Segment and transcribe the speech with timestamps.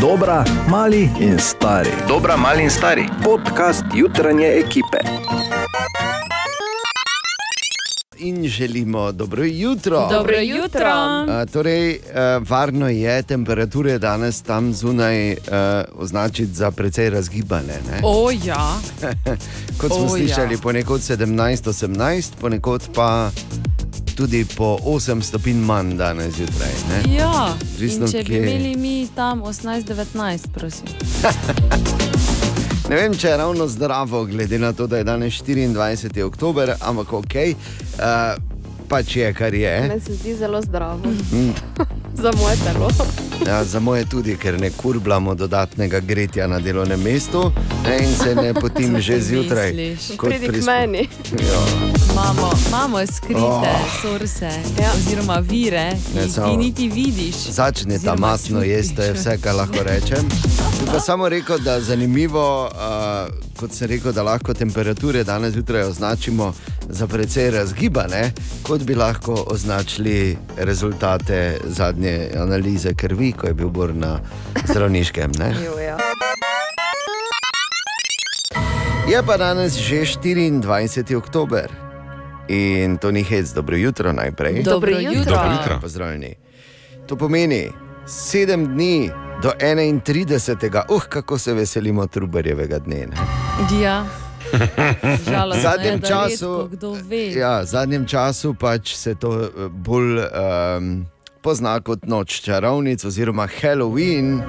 [0.00, 1.90] Dobra, mali in stari.
[2.08, 3.08] Dobra, mali in stari.
[3.24, 4.98] Podcast jutranje ekipe.
[8.18, 10.08] In želimo dobro jutro.
[10.10, 10.90] Dobro jutro.
[11.28, 15.38] A, torej, uh, varno je temperature danes tam zunaj uh,
[15.94, 17.80] označiti za precej razgibane.
[17.90, 18.00] ne?
[18.02, 18.78] O, ja.
[19.80, 20.58] Kot smo O, slišali, ja.
[20.62, 23.30] ponekod 17-18, ponekod pa
[24.20, 26.74] tudi po 8 stopinj manj danes zjutraj.
[26.88, 27.14] ne?
[27.14, 27.56] ja.
[27.80, 28.38] In če bi kje.
[28.38, 30.86] imeli mi tam 18-19, prosim.
[32.90, 36.22] Ne vem, če je ravno zdravo, glede na to, da je danes 24.
[36.22, 38.34] oktober, ampak ok, uh,
[38.88, 39.74] pač je, kar je.
[39.88, 40.98] Meni se zdi zelo zdravo.
[41.32, 41.54] Mm.
[42.22, 42.90] Za moje telo.
[43.46, 47.52] Ja, za moje tudi, ker ne kurblamo dodatnega gretja na delovnem mestu
[47.84, 49.72] ne, in se ne potim že ti zjutraj.
[50.18, 51.08] Pridi k meni.
[52.22, 53.64] Imamo, imamo skrite Oh.
[54.02, 54.90] sorse, Ja.
[54.92, 57.34] oziroma vire, Ne, ki jih samo- ti niti vidiš.
[57.36, 60.28] Začne ta masno jesti, to je vse, kar lahko rečem.
[60.80, 62.72] Bi pa samo rekel, da je zanimivo, uh,
[63.56, 66.52] kot sem rekel, da lahko temperature danes zjutraj označimo
[66.88, 73.94] za precej razgibane, kot bi lahko označili rezultate zadnje analize krvi, ko je bil Bor
[73.94, 74.20] na
[74.64, 75.30] zdravniškem.
[75.32, 75.54] Ne?
[75.56, 75.96] Jo, ja.
[79.08, 81.16] Je pa danes že 24.
[81.16, 81.89] oktober
[82.50, 84.62] in to ni hec, dobro jutro najprej.
[84.62, 85.18] Dobro Dobro jutro.
[85.18, 85.34] jutro.
[85.34, 85.78] Dobro jutro.
[85.80, 86.34] Pozdravljeni.
[87.06, 87.70] To pomeni
[88.06, 89.10] 7 dni
[89.42, 90.82] do 31.
[90.88, 93.06] Uh, kako se veselimo Trubarjevega dne.
[93.06, 93.16] Ne?
[93.82, 94.06] Ja.
[95.30, 96.70] Žalostno V zadnjem je, času,
[97.36, 101.06] ja, zadnjem času pač se to eh, bolj um,
[101.42, 104.42] pozna kot noč čarovnic oziroma Halloween.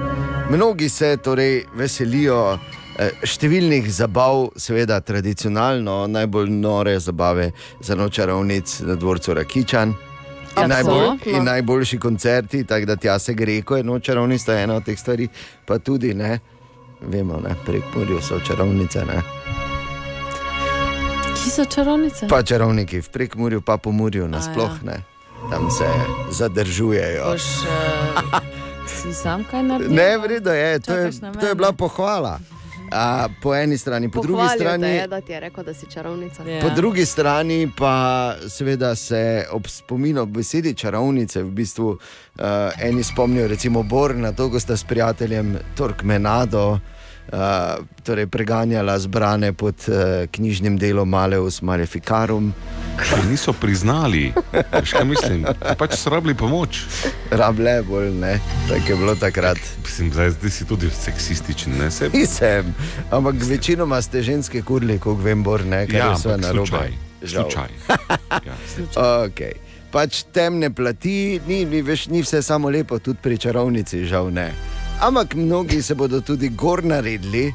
[0.50, 2.58] Mnogi se torej veselijo
[3.24, 9.94] številnih zabav, seveda tradicionalno najbolj nore zabave za noč čarovnic na dvorcu Rakičan.
[10.52, 14.62] In, najbolj, in najboljši koncerti, tako da tja se gre, ko je noč čarovnic, je
[14.62, 15.28] ena od teh stvari,
[15.66, 16.38] pa tudi ne.
[17.00, 19.04] Vemo, ne, prek Murju so čarovnice.
[19.08, 19.22] Ne.
[21.42, 22.28] Ki so čarovnice?
[22.28, 24.92] Pa čarovniki v Prekmurju, pa po Murju nasploh ja.
[24.92, 24.98] ne.
[25.50, 25.88] Tam se
[26.30, 27.24] zadržujejo.
[27.32, 28.38] Boš uh,
[28.86, 29.96] si sam kaj naredil?
[29.96, 32.38] Ne, vredno je, to je, to je bila pohvala.
[32.92, 34.86] A, po eni strani, po drugi Pohvalil te strani.
[34.86, 36.44] je, da ti je rekel, da si čarovnica.
[36.48, 36.60] Ja.
[36.60, 42.42] Po drugi strani pa seveda se ob spominu besedi čarovnice v bistvu uh,
[42.80, 46.78] eni spomnijo recimo Bor na to, ko sta s prijateljem Torkmenado
[47.32, 49.94] uh, torej preganjala zbrane pod uh,
[50.30, 52.54] knjižnim delom Maleus Maleficarum,
[52.92, 54.32] Ker niso priznali,
[54.92, 55.46] kaj mislim,
[55.78, 56.82] pač so rabili pomoč.
[57.30, 59.58] rable bolj ne, tako je bilo takrat.
[59.82, 62.10] Mislim, zdaj, zdaj si tudi seksističen, ne se.
[62.12, 62.74] Nisem,
[63.10, 66.66] ampak večinoma ste ženske kurli, kot vem, Bor, ne, kar Ja, vse ampak narobe.
[66.68, 66.90] slučaj.
[67.22, 67.42] Žal.
[67.50, 67.68] Slučaj.
[68.46, 68.54] Ja.
[69.24, 69.52] Okay.
[69.92, 74.52] Pač temne plati, ni, ni, veš, ni vse samo lepo, tudi pri čarovnici, žal ne.
[75.02, 77.52] Ampak mnogi se bodo tudi gor naredili.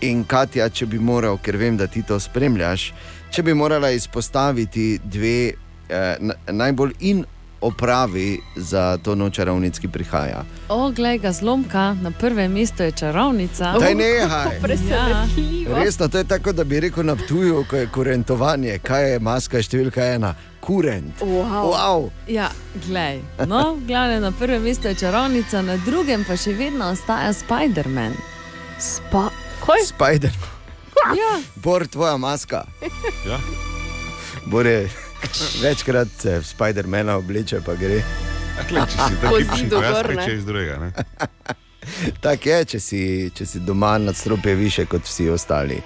[0.00, 2.88] In Katja, če bi moral, ker vem, da ti to spremljaš,
[3.30, 7.22] če bi morala izpostaviti dve eh, na- najbolj in
[7.62, 10.44] opravi za to noč čarovnic, ki prihaja.
[10.68, 13.74] O, glej ga zlomka, na prvem mestu je čarovnica.
[13.80, 14.60] Daj nehaj!
[14.66, 15.74] Presenetljivo.
[15.78, 19.62] Resno, to je tako, da bi rekel na tuju, ko je kurentovanje, kaj je maska
[19.62, 21.20] številka ena, kurent.
[21.20, 21.72] Wow.
[21.72, 22.10] Wow.
[22.28, 22.50] Ja,
[22.86, 23.22] glej.
[23.46, 28.18] No, glavne, na prvem mestu je čarovnica, na drugem pa še vedno ostaja Spider-Man.
[28.78, 29.28] Spa.
[29.62, 29.86] Kaj?
[29.86, 30.34] Spider,
[31.02, 32.64] Ja, Bor, tvoja maska.
[33.26, 33.38] Ja.
[34.46, 34.90] Bor je
[35.62, 38.02] večkrat se v Spider-Mana obleče, pa gre.
[38.60, 39.16] Akle, če si
[39.70, 40.14] tako gor, ne?
[40.16, 40.78] reče iz drugega.
[40.78, 40.92] Ne?
[42.20, 43.00] Tako je, če si,
[43.34, 45.80] če si doma nadstropje više kot vsi ostali.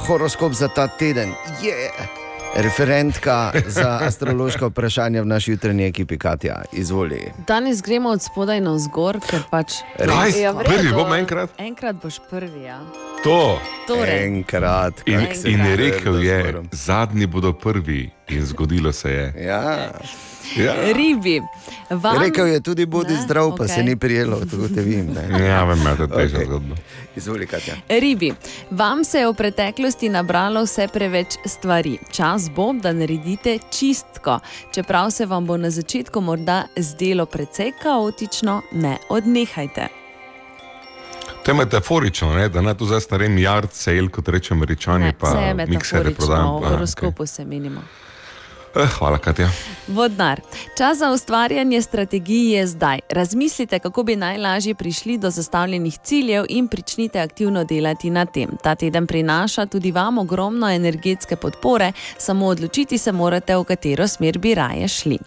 [0.00, 1.30] Horoskop za ta teden
[1.62, 1.90] je.
[2.56, 7.32] Referentka za astrološka vprašanja v naši jutranji ekipi, Katja, izvoli.
[7.46, 10.34] danes gremo od spodaj na vzgor, ker pač Kaj?
[10.34, 10.96] Ja, v Prvi redu.
[10.96, 11.50] bom enkrat.
[11.58, 12.62] enkrat boš prvi.
[12.62, 12.80] Ja.
[13.24, 13.58] To.
[13.86, 18.10] Torej, Enkrat, In, se in je rekel, z je, zadnji bodo prvi.
[18.28, 19.34] In zgodilo se je.
[19.46, 19.90] Ja.
[20.56, 21.42] Ja, ribi.
[21.90, 22.18] Vam...
[22.18, 23.20] Rekel je tudi, bodi Ne?
[23.22, 23.68] zdrav, pa Okej.
[23.68, 25.06] se ni prijelo, tako te vim.
[25.06, 25.46] Ne?
[25.46, 26.74] ja vem, da je to težko zgodbo.
[27.16, 27.74] Izvoli, Katja.
[27.88, 28.32] Ribi,
[28.70, 31.98] vam se je v preteklosti nabralo vse preveč stvari.
[32.12, 34.38] Čas bo, da naredite čistko.
[34.74, 39.99] Čeprav se vam bo na začetku morda zdelo precej kaotično, ne odnehajte.
[41.42, 42.48] To je metaforično, ne?
[42.48, 46.04] da ne tu zdaj starim yard sale, kot rečemo američani, Ne, pa vse je miksere
[46.04, 46.56] metaforično, prodajam.
[46.62, 47.80] v horoskopu se menimo.
[48.76, 49.48] Eh, hvala, Katja.
[49.88, 50.40] Vodnar.
[50.78, 52.98] Čas za ustvarjanje strategij je zdaj.
[53.10, 58.50] Razmislite, kako bi najlažje prišli do zastavljenih ciljev in pričnite aktivno delati na tem.
[58.62, 64.38] Ta teden prinaša tudi vam ogromno energetske podpore, samo odločiti se morate, v katero smer
[64.38, 65.18] bi raje šli.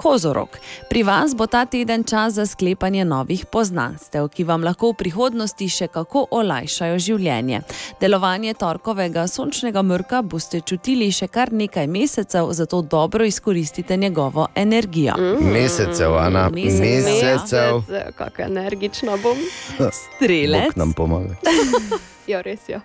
[0.00, 0.48] Kozorog.
[0.90, 5.68] Pri vas bo ta teden čas za sklepanje novih poznanstev, ki vam lahko v prihodnosti
[5.68, 7.60] še kako olajšajo življenje.
[8.00, 15.18] Delovanje torkovega sončnega mrka boste čutili še kar nekaj mesecev, zato dobro izkoristite njegovo energijo.
[15.40, 17.04] Mesecev, Ana, Mesecev.
[17.04, 17.82] mesecev.
[17.88, 19.36] Mesec, Kako energična bom.
[19.92, 20.64] Strelec.
[20.64, 21.36] Bog nam pomaga.
[22.26, 22.80] Ja, res je.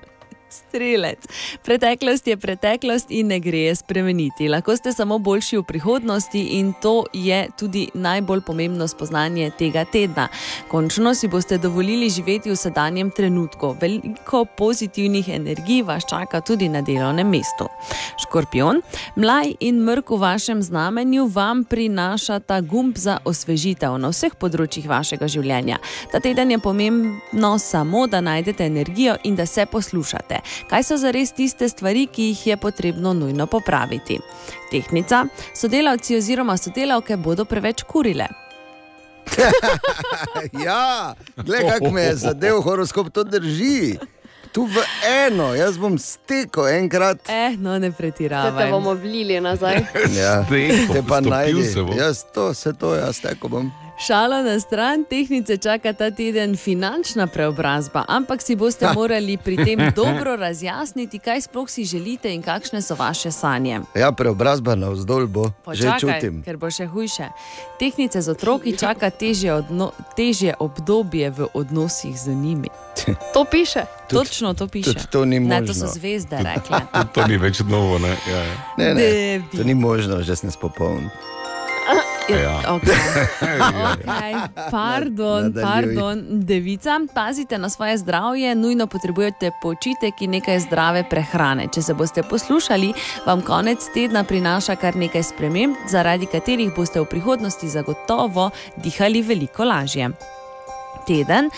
[0.55, 1.19] Strelec.
[1.63, 4.47] Preteklost je preteklost in ne gre spremeniti.
[4.49, 10.27] Lahko ste samo boljši v prihodnosti in to je tudi najbolj pomembno spoznanje tega tedna.
[10.71, 13.75] Končno si boste dovolili živeti v sedanjem trenutku.
[13.81, 17.67] Veliko pozitivnih energij vas čaka tudi na delovnem mestu.
[18.23, 18.81] Škorpion,
[19.15, 25.27] mlaj in mrk v vašem znamenju vam prinašata gumb za osvežitev na vseh področjih vašega
[25.27, 25.79] življenja.
[26.11, 30.44] Ta teden je pomembno samo, da najdete energijo in da se poslušate.
[30.69, 34.19] Kaj so zares tiste stvari, ki jih je potrebno nujno popraviti?
[34.71, 38.27] Tehnica, sodelavci oziroma sodelavke bodo preveč kurile.
[40.65, 43.97] Ja, gledaj, kako me je zadev horoskop, to drži.
[44.51, 44.83] Tu v
[45.27, 47.29] eno, jaz bom stekel enkrat.
[47.29, 48.71] Eh, no, ne te pretiravaj.
[48.71, 49.81] bomo vlili nazaj.
[50.15, 51.19] Ja, Stekel, te pa
[51.63, 51.93] se bo.
[51.93, 53.84] Jaz to, vse to, jaz teko bom.
[53.97, 59.79] Šalo na stran, tehnice čaka ta teden finančna preobrazba, ampak si boste morali pri tem
[59.95, 63.79] dobro razjasniti, kaj sploh si želite in kakšne so vaše sanje.
[63.95, 66.43] Ja, preobrazba na vzdolj bo, že Počakaj, čutim.
[66.43, 67.29] ker bo še hujše.
[67.79, 72.67] Tehnice z otroki čaka težje, odno, težje obdobje v odnosih z njimi.
[73.33, 73.85] To piše.
[74.07, 75.07] Tudi- Točno to piše.
[75.09, 75.73] to ni ne, to možno.
[75.77, 76.79] so zvezde rekle.
[77.13, 77.95] To ni več novo.
[77.97, 78.11] Ne?
[78.25, 78.55] Ja, ja.
[78.77, 79.07] Ne, ne,
[79.51, 81.07] to ni možno, že sem spopoln.
[82.29, 82.61] Ja.
[82.75, 82.95] Okay.
[83.93, 84.33] Okay.
[84.71, 91.67] Pardon, pardon, devica, pazite na svoje zdravje, nujno potrebujete počitek in nekaj zdrave prehrane.
[91.73, 92.93] Če se boste poslušali,
[93.25, 98.49] vam konec tedna prinaša kar nekaj sprememb, zaradi katerih boste v prihodnosti zagotovo
[98.83, 100.09] dihali veliko lažje.
[101.07, 101.49] Teden,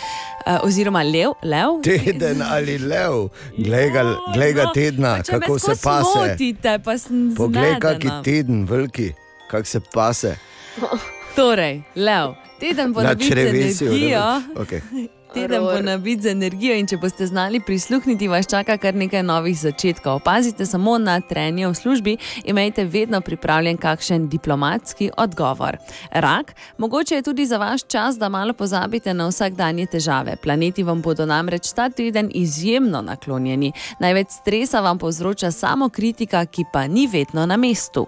[0.46, 1.80] eh, oziroma lev, lev.
[1.84, 4.04] Teden ali lev, glej ga,
[4.34, 6.20] glej ga No, tedna, pa če me kako se pase.
[6.20, 6.94] Motite, pa
[7.38, 9.14] Poglej, kak je teden, veliki,
[9.50, 10.36] kako se pase.
[11.36, 13.88] Torej, lev, teden bo Na črevesju.
[13.88, 14.42] energijo.
[14.56, 14.82] Okay.
[15.34, 19.58] Teden bo nabit z energijo in če boste znali prisluhniti, vas čaka kar nekaj novih
[19.60, 20.22] začetkov.
[20.24, 22.14] Pazite samo na trenje v službi,
[22.48, 25.78] imejte vedno pripravljen kakšen diplomatski odgovor.
[26.12, 30.38] Rak, mogoče je tudi za vaš čas, da malo pozabite na vsakdanje težave.
[30.44, 33.72] Planeti vam bodo namreč ta teden izjemno naklonjeni.
[34.00, 38.08] Največ stresa vam povzroča samo kritika, ki pa ni vedno na mestu.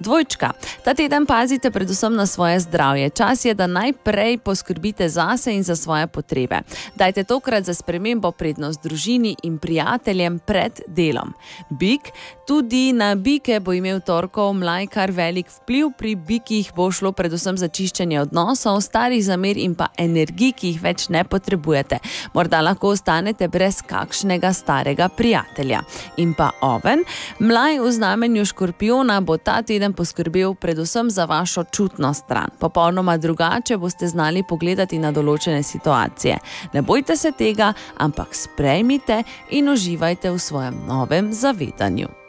[0.00, 0.52] Dvojčka,
[0.84, 3.10] ta teden pazite predvsem na svoje zdravje.
[3.10, 6.55] Čas je, da najprej poskrbite zase in za svoje potrebe.
[6.94, 11.34] Dajte tokrat za spremembo prednost družini in prijateljem pred delom.
[11.70, 12.12] Bik,
[12.46, 17.58] tudi na bike bo imel torkov mlaj kar velik vpliv, pri bikih bo šlo predvsem
[17.58, 21.98] za čiščenje odnosov, starih zamer in pa energij, ki jih več ne potrebujete.
[22.34, 25.80] Morda lahko ostanete brez kakšnega starega prijatelja.
[26.22, 27.02] In pa oven,
[27.40, 32.54] mlaj v znamenju škorpiona bo ta teden poskrbel predvsem za vašo čutno stran.
[32.58, 36.38] Popolnoma drugače boste znali pogledati na določene situacije.
[36.72, 42.25] Ne bojte se tega, ampak sprejmite in uživajte v svojem novem zavedanju.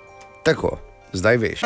[0.47, 0.77] Tako,
[1.11, 1.61] zdaj veš.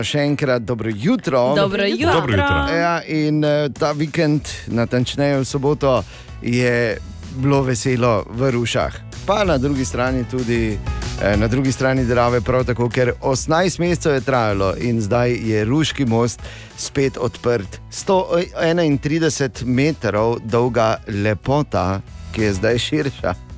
[0.00, 1.52] Še enkrat dobro jutro.
[1.56, 2.12] Dobro jutro.
[2.12, 2.76] Dobro jutro.
[2.76, 5.98] Ja, in uh, ta vikend, natančneje v soboto,
[6.40, 6.96] je
[7.36, 8.96] bilo veselo v Rušah.
[9.28, 14.16] Pa na drugi strani tudi eh, na drugi strani Drave, prav tako, ker 18 mesecev
[14.16, 16.40] je trajalo in zdaj je Ruški most
[16.80, 17.80] spet odprt.
[17.92, 22.00] 131 metrov dolga lepota,
[22.32, 23.51] ki je zdaj širša.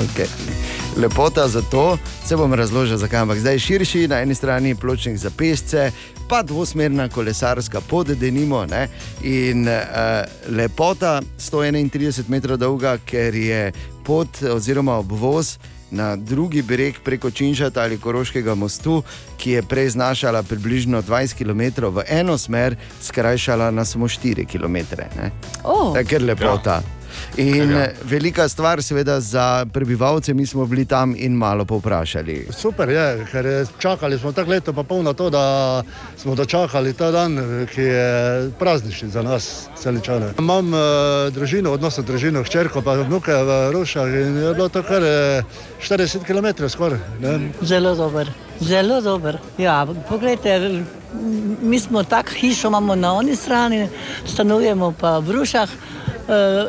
[0.00, 0.26] Okay.
[0.96, 3.20] Lepota za to, se bom razložil, zakaj.
[3.20, 5.90] Ampak zdaj je širši, na eni strani pločnik za pesce,
[6.28, 8.66] pa dvosmerna kolesarska pot, denimo.
[8.66, 8.88] Ne?
[9.22, 9.74] In uh,
[10.48, 13.72] lepota 131 metrov dolga, ker je
[14.04, 15.58] pot oziroma obvoz.
[15.90, 19.02] Na drugi breg preko Činžata ali Koroškega mostu,
[19.36, 24.76] ki je prej znašala približno 20 km v eno smer, skrajšala na samo 4 km.
[25.64, 26.70] Oh, Tako je lepota.
[26.70, 26.99] Ja.
[27.36, 27.80] In Ja.
[27.80, 32.46] eh, velika stvar, seveda, za prebivalce, mi smo bili tam in malo povprašali.
[32.50, 35.82] Super je, ker je- čakali smo tako leto, pa pol na to, da
[36.16, 38.10] smo dočakali ta dan, ki je
[38.52, 40.32] praznični za nas, celičane.
[40.38, 40.80] Imam uh,
[41.30, 45.42] družino, odnosno družino, hčerko, pa vnuke v Rušah in je bilo to kar eh,
[45.80, 46.98] 40 km skoraj.
[47.20, 47.50] ne.
[47.62, 49.38] Zelo dober, zelo dober.
[49.58, 50.82] Ja, poglejte,
[51.60, 53.88] mi smo tako hišo imamo na oni strani,
[54.26, 55.99] stanujemo pa v Rušah eh,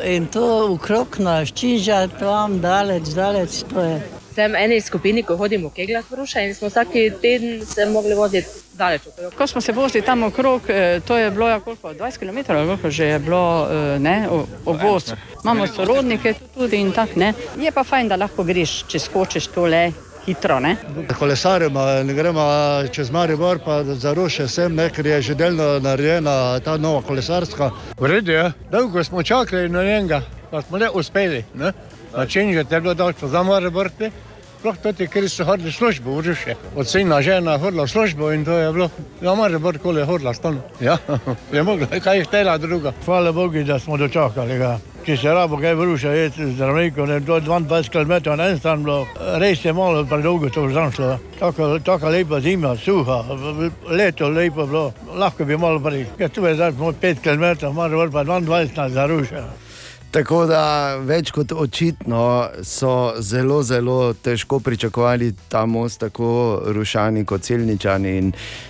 [0.04, 4.00] in to ukrog na Ščiža, tam daleč, daleč, to je.
[4.32, 6.88] Sem eni skupini, ko hodimo v Ruše in smo vsak
[7.20, 9.02] teden se mogli voziti daleč.
[9.06, 9.34] okrog.
[9.34, 12.90] Ko smo se vozili tam okrog, eh, to je bilo ja, koliko, 20 km, koliko
[12.90, 14.28] že je bilo eh, ne,
[14.64, 15.12] obvoz.
[15.44, 17.34] Imamo sorodnike tu tudi in tako ne.
[17.58, 19.92] Je pa fajn, da lahko greš, če skočiš tole
[20.26, 20.60] hitro.
[20.60, 20.76] Ne?
[21.18, 22.42] Kolesarimo in gremo
[22.92, 27.70] čez Maribor, pa za Ruše sem, ne, ker je že delno narejena ta nova kolesarska.
[27.98, 31.44] V redu je, dolgo smo čakali na njega, pa smo ne uspeli.
[31.54, 31.72] Ne?
[32.16, 33.90] Način je bilo dolgo za Maribor.
[34.62, 36.54] Sploh tudi, ker so hodili službo, v Ruše.
[36.76, 40.60] Od sina žena hodila službo in to je bilo, ja, Maribor koli je hodila stalno.
[40.80, 40.98] Ja,
[41.52, 42.92] je mogla, kaj je htela druga.
[43.04, 44.78] Hvala Bogu, da smo dočakali ga.
[45.02, 49.00] Če se rabo kaj vruša, je zdravnikov, ne, do 22 km na en stran bilo,
[49.42, 51.16] res je malo predolgo to vzamšlo.
[51.40, 53.16] Tako, tako lepa zima, suha,
[53.90, 54.84] leto lepo bilo,
[55.18, 56.06] lahko bi malo prej.
[56.18, 59.42] Ja, tu je zdaj 5 km, malo pa 22 za ruše.
[60.12, 62.24] Tako da več kot očitno
[62.68, 68.12] so zelo, zelo težko pričakovali ta most, tako rušani kot celničani.
[68.18, 68.28] In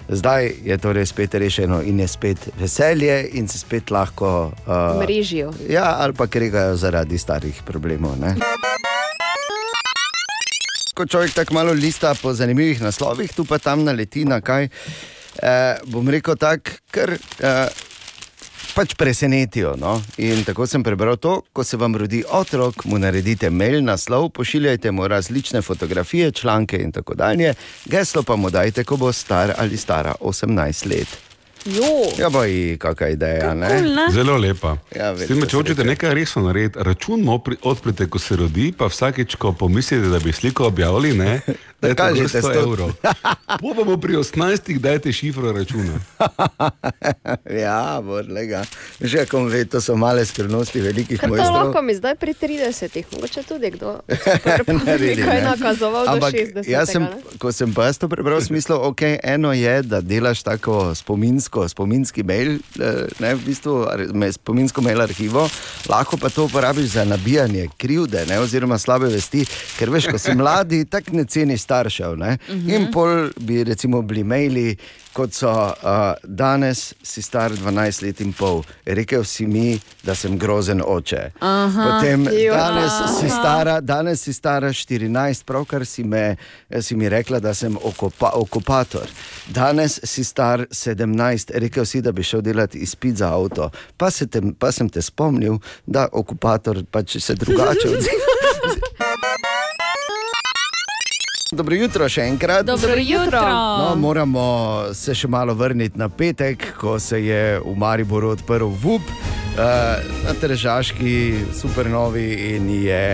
[0.08, 4.52] zdaj je torej spet rešeno in je spet veselje in se spet lahko.
[4.66, 5.50] Uh, Mrežijo.
[5.68, 8.14] Ja, ali pa kregajo zaradi starih problemov.
[8.22, 8.37] Ne?
[10.94, 14.68] Ko človek tako malo lista po zanimivih naslovih, tu pa tam naleti na kaj,
[15.42, 17.66] eh, bom rekel tako, ker eh,
[18.75, 19.75] pač presenetijo.
[19.79, 19.97] No?
[20.19, 24.93] In tako sem prebral to, ko se vam rodi otrok, mu naredite mail, naslov, pošiljajte
[24.93, 29.76] mu različne fotografije, članke in tako dalje, geslo pa mu dajte, ko bo star ali
[29.76, 31.19] stara 18 let.
[31.64, 31.85] Jo,
[32.19, 33.69] Ja, pa in kakšna ideja, ne?
[33.69, 34.07] Cool, ne?
[34.11, 34.76] Zelo lepa.
[34.97, 37.23] Ja, S tem, veliko če hočete nekaj resno narediti, račun
[37.62, 41.41] odprite, ko se rodi, pa vsakeč, ko pomislite, da bi sliko objavili, ne,
[41.83, 42.61] gor kažete 100 sto.
[42.61, 42.91] evrov.
[43.61, 45.99] Po pa bo pri 18, dajte šifro računa.
[47.53, 48.62] Ja, vodlega.
[49.01, 51.55] Že kom ve, to so male skrivnosti velikih ker to mojstrov.
[51.69, 54.01] lahko mi zdaj pri 30, mogoče tudi kdo.
[54.87, 55.45] Naredi, Nekaj ne.
[55.45, 56.69] nakazoval do Ampak 60.
[56.71, 57.39] jaz sem, ne?
[57.39, 62.23] ko sem pa jaz to prebral, smisel, okay, eno je, da delaš tako spominsko, spominski
[62.23, 63.87] mail, eh, ne, v bistvu,
[64.33, 65.49] spominsko mail arhivo,
[65.89, 69.45] lahko pa to uporabiš za nabijanje krivde ne, oziroma slabe vesti,
[69.79, 72.19] ker veš, ko si mladi, tako ne ceniš staršev.
[72.19, 72.37] Ne,
[72.69, 74.76] in pol bi recimo bili maili.
[75.12, 80.38] Kot so uh, danes, si star 12 let in pol, rekel si mi, da sem
[80.41, 81.26] grozen oče.
[81.45, 81.85] Aha.
[81.85, 82.55] Potem Jo.
[82.57, 83.35] danes si Aha.
[83.37, 86.38] stara, danes si stara 14, pravkar si, me,
[86.81, 89.12] si mi rekla, da sem okupa, okupator.
[89.52, 93.69] Danes si star 17, rekel si, da bi šel delati izpit za avto.
[94.00, 98.33] Pa, se te, pa sem te spomnil, da okupator pač se drugače odziva.
[101.52, 102.64] Dobro jutro še enkrat.
[102.64, 103.40] Dobro jutro.
[103.44, 104.44] No, moramo
[104.97, 110.32] se še malo vrniti na petek, ko se je v Mariboru odprl VUP, uh, na
[110.40, 111.12] Teržaški,
[111.52, 113.04] supernovi in je,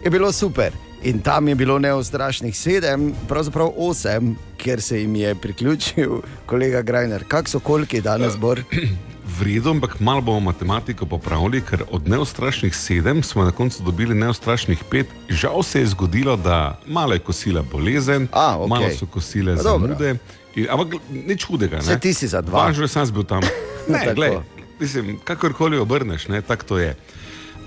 [0.00, 0.72] je bilo super.
[1.04, 7.28] In tam je bilo neustrašnih sedem, pravzaprav osem, ker se jim je priključil kolega Grajner.
[7.28, 8.64] Kak so koliki danes, Bor?
[9.38, 14.14] V redu, ampak malo bomo matematiko popravili, ker od neustrašnih sedem smo na koncu dobili
[14.14, 15.06] neustrašnih pet.
[15.30, 18.68] Žal se je zgodilo, da malo je kosila bolezen, A, okej.
[18.68, 20.16] malo so kosile Pa zamude.
[20.58, 21.78] In, ampak nič hudega.
[21.86, 22.00] Ne.
[22.02, 22.66] ti si za dva.
[22.66, 23.42] Važno je, da sem bil tam.
[23.88, 24.42] Ne, glej,
[24.80, 26.96] mislim, kakorkoli obrneš, ne, tako to je.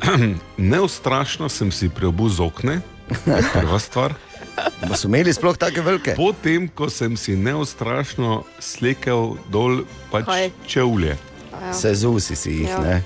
[0.76, 2.82] Neustrašno sem si preobul z okne,
[3.26, 4.14] to je prva stvar.
[4.92, 6.20] Pa so imeli sploh tako velike?
[6.20, 11.31] Potem, ko sem si neustrašno slekel dol pač čevlje.
[11.62, 11.74] Ja.
[11.74, 12.80] Sezu si jih, Ja.
[12.80, 13.04] ne?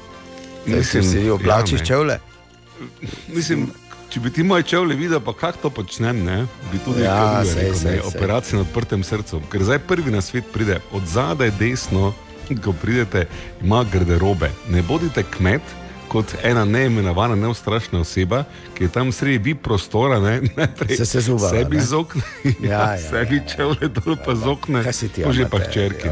[0.65, 2.19] Mislim, si oblačiš ja, čevlje.
[3.27, 3.67] Mislim,
[4.09, 6.45] če bi ti moje čevlje videl, pa kako to počnem, ne?
[6.71, 9.41] bi tudi Ja, sej, rekel, sej, ne, operacija na odprtem srcu.
[9.51, 12.13] Ker zdaj prvi na svet pride od zadaj desno,
[12.63, 13.27] ko pridete,
[13.62, 14.51] ima garderobe.
[14.69, 15.62] Ne bodite kmet.
[16.07, 18.43] Kot ena neimenovana, neustrašna oseba,
[18.74, 21.81] ki je tam sredi vi prostora, ne, najprej Se sezuvala, sebi ne?
[21.81, 22.21] z okna,
[22.62, 26.07] Ja, ja, sebi čevlje dol pa z okna, Kaj si ti, to že pa hčerki.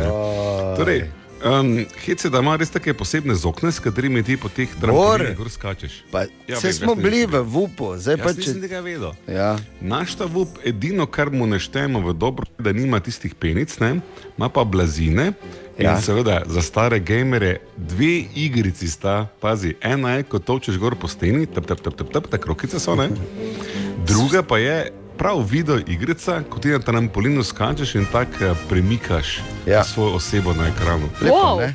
[0.78, 1.06] Torej,
[1.44, 5.50] Um, Hece, da ima res take posebne zokne, s katerimi ti po teh trampolinih gor
[5.50, 6.04] skačeš.
[6.08, 8.62] Pa, Ja, se vem, smo bili v Vupu, zdaj pa Jaz nisem če.
[8.62, 9.12] tega vedel.
[9.28, 9.58] Ja.
[9.82, 14.00] Naš ta vup, edino, kar mu ne štejemo v dobro, da nima tistih penic, ne,
[14.34, 15.34] ima pa blazine.
[15.74, 15.98] In Ja.
[15.98, 21.46] seveda za stare gamere dve igrici sta, pazi, ena je, ko točeš gor po steni,
[21.46, 23.10] tep, tep, tep, tep, tep, tako rokice so, ne.
[24.06, 28.36] Druga pa je prav video igrica, ko ti na trampolinu skačeš in tako
[28.70, 29.84] premikaš ja.
[29.84, 31.08] svojo osebo na ekranu.
[31.22, 31.60] Lepo, Wow.
[31.60, 31.74] ne?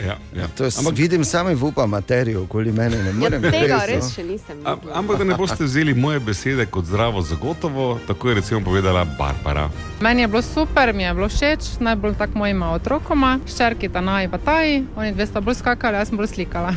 [0.00, 0.48] Ja, ja.
[0.48, 2.96] To je, Ampak vidim samo vupa materijo okoli mene.
[2.98, 4.02] Ne morem Ja, tega verjeti, no.
[4.02, 4.56] res še nisem.
[4.64, 9.04] Am- Ampak da ne boste vzeli moje besede kot zdravo zagotovo, tako je recimo povedala
[9.04, 9.68] Barbara.
[10.00, 14.28] Meni je bilo super, mi je bilo všeč, najbolj tako mojima otrokoma, ščerki ta naj
[14.28, 16.74] pa taj, oni dve sta bolj skakali, jaz sem bolj slikala.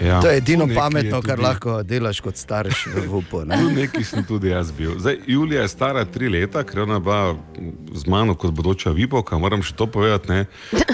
[0.00, 3.44] Ja, To je edino pametno, je kar tudi- lahko delaš kot starš v vupu.
[3.44, 3.56] ne.
[3.56, 4.98] Tu neki sem tudi jaz bil.
[4.98, 7.36] Zdaj, Julija je stara tri leta, ker ona bila
[7.92, 9.38] z mano kot bodoča vipoka.
[9.38, 10.46] Moram še to povedati, ne,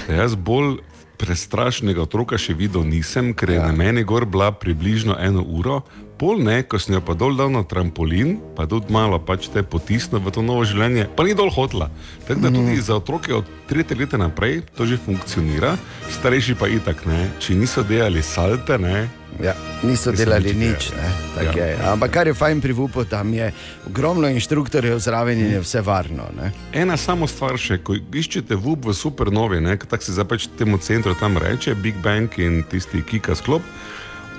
[0.09, 0.79] da jaz bolj
[1.19, 3.67] prestrašnega otroka še videl nisem, ker je ja.
[3.69, 5.83] na meni gor bila približno eno uro.
[6.17, 9.61] Pol ne, ko sem jo pa dol dal na trampolin, pa tudi malo pač te
[9.61, 11.91] potisnil v to novo življenje, pa ni dol hotla.
[12.25, 15.77] Tako da tudi za otroke od tretje leta naprej to že funkcionira,
[16.17, 17.29] starejši pa itak ne.
[17.37, 19.26] Če niso delali salte, ne.
[19.43, 20.91] Ja, niso delali nič.
[20.97, 21.65] Ne, tak Ja.
[21.65, 21.77] je.
[21.93, 23.53] Ampak kar je fajn pri vupu, tam je
[23.87, 26.29] ogromno inštruktorjev zraven in je vse varno.
[26.37, 26.53] Ne.
[26.73, 31.15] Ena samo stvar še, ko iščete VUP v supernovi, tako se zdaj pač temu centru
[31.15, 33.63] tam reče, Big Bang in tisti Kika sklop,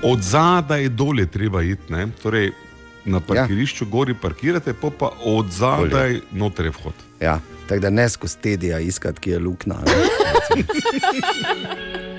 [0.03, 1.93] od zadaj dol je treba iti.
[1.93, 2.51] Ne, torej,
[3.07, 3.89] na parkirišču ja.
[3.91, 6.93] gori parkirate, pa pa od zadaj noter je vhod.
[7.21, 9.75] Ja, tako da ne skozi tedija iskati, ki je luknja.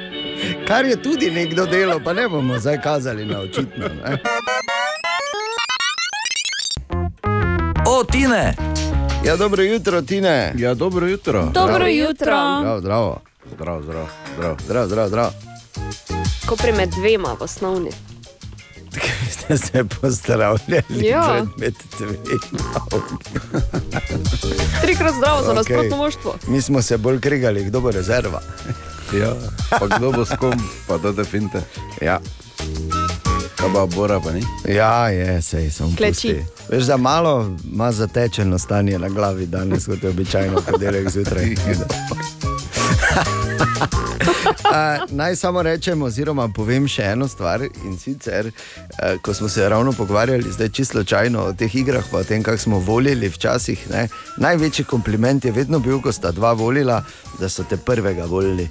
[0.67, 3.89] Kar je tudi nekdo delal, pa ne bomo zdaj kazali na očitno.
[3.97, 4.19] Ne.
[7.89, 8.55] O, Tine!
[9.25, 10.53] Ja, dobro jutro, Tine.
[10.57, 11.43] Ja, dobro jutro.
[11.45, 12.37] Dobro jutro.
[12.59, 13.21] Zdravo, zdravo.
[13.53, 14.57] Zdrav, zdrav, zdrav.
[14.61, 15.31] Zdrav, zdrav, zdrav.
[16.47, 17.91] Ko pri med dvema v osnovni.
[19.31, 21.45] Ste se pozdravljali Ja.
[21.57, 22.15] med dvema.
[24.83, 25.55] Trikrat zdravo za Okej.
[25.57, 26.35] nasprotno moštvo.
[26.47, 28.41] Mi smo se bolj krigali, kdo bo rezerva.
[29.13, 29.33] Ja,
[29.71, 30.53] pa kdo bo s kom,
[30.87, 31.61] pa da te finte.
[32.03, 32.21] Ja.
[33.57, 34.43] Kaj pa Bora, pa ni?
[34.69, 36.13] Ja, je, sej sem Kleči.
[36.13, 36.45] pusti.
[36.69, 41.55] Veš, da malo ima zatečeno stanje na glavi danes, kot je običajno ponedeljek zjutraj.
[44.59, 44.71] Uh,
[45.11, 47.63] naj samo rečem, oziroma povem še eno stvar.
[47.85, 52.19] In sicer, uh, ko smo se ravno pogovarjali, zdaj čisto slučajno o teh igrah, pa
[52.19, 53.91] o tem, kako smo volili včasih.
[53.91, 57.05] Ne, največji kompliment je vedno bil, ko sta dva volila,
[57.39, 58.69] da so te prvega volili.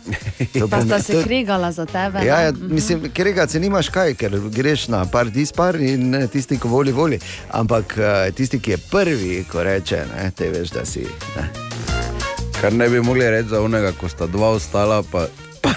[0.60, 2.26] To Pa sta se to- kregala za tebe.
[2.26, 2.58] Ja, ja, ne?
[2.58, 2.74] Mhm.
[2.76, 6.92] mislim, ker se nimaš kaj, ker greš na par dispar in eh, tisti, ki voli,
[6.92, 7.20] voli.
[7.52, 11.08] Ampak eh, tisti, ki je prvi, ko reče, ne, te veš, da si.
[11.36, 11.50] Ne.
[12.62, 15.28] Kar ne bi mogli reči za unega, ko sta dva ostala, pa,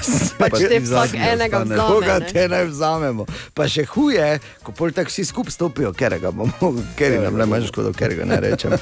[0.40, 3.26] Pač te vsak enega vzame, Koga te naj vzamemo?
[3.54, 4.28] Pa še huje,
[4.64, 8.14] ko pol tako vsi skupaj stopijo, ker ga bomo, ker nam ne manj škodo, ker
[8.18, 8.76] ga ne rečem.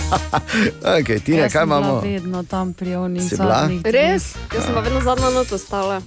[0.96, 1.98] okay, Tine, Jaz kaj imamo?
[2.04, 3.84] Vedno tam pri onih zadnjih.
[3.84, 4.32] Res?
[4.54, 6.00] Jaz sem pa vedno zadnja noto stala.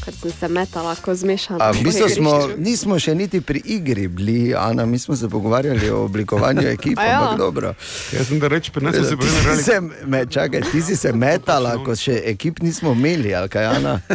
[0.00, 1.60] Ker sem se metala, ko zmešana.
[1.60, 5.90] A, v bistvu smo, nismo še niti pri igri bili, Ana, mi smo se pogovarjali
[5.90, 7.20] o oblikovanju ekipe, A ja?
[7.20, 7.74] ampak dobro.
[8.10, 11.12] Jaz sem da reči, pri nas se Ti si se, me, čakaj, ti si se
[11.24, 14.00] metala, ko še ekip nismo imeli, ali kaj, Ana?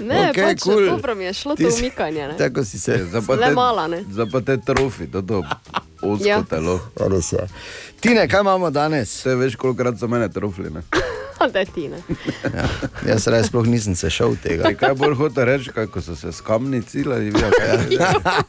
[0.00, 0.84] Ne, Okej, pač kul.
[0.86, 2.28] dobro mi je šlo Ti to umikanje.
[2.28, 2.36] Ne?
[2.36, 2.98] Tako si se
[3.30, 4.04] Le mala, ne?
[4.04, 5.40] Za pa te trofi, to to
[6.02, 6.42] osko Ja.
[6.42, 6.80] telo.
[7.32, 7.46] Je.
[8.00, 9.08] Tine, kaj imamo danes?
[9.16, 10.68] Vse veš, kolikrat so mene trofli.
[11.52, 11.98] Da ti, ne.
[12.54, 12.66] Ja,
[13.08, 14.62] jaz res sploh nisem se šel tega.
[14.62, 17.32] Kaj, kaj bolj hoče reči, kako so se skamni cilali?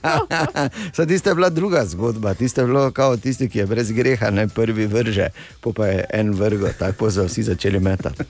[0.95, 4.30] Sad tiste je bila druga zgodba, tiste je bilo kao tisti, ki je brez greha,
[4.30, 5.30] ne prvi vrže,
[5.62, 8.24] po pa je en vrgo, tako so vsi začeli metati.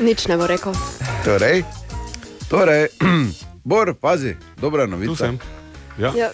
[0.00, 0.74] Nič ne bo rekel.
[1.24, 1.64] Torej,
[2.48, 2.88] torej
[3.66, 5.10] Bor, pazi, dobra novica.
[5.10, 5.38] Tu sem.
[5.98, 6.12] Ja.
[6.16, 6.30] Ja.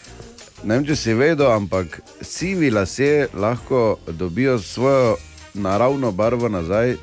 [0.64, 5.16] Ne vem, če si vedel, ampak sivi lasje lahko dobijo svojo
[5.54, 6.96] naravno barvo nazaj,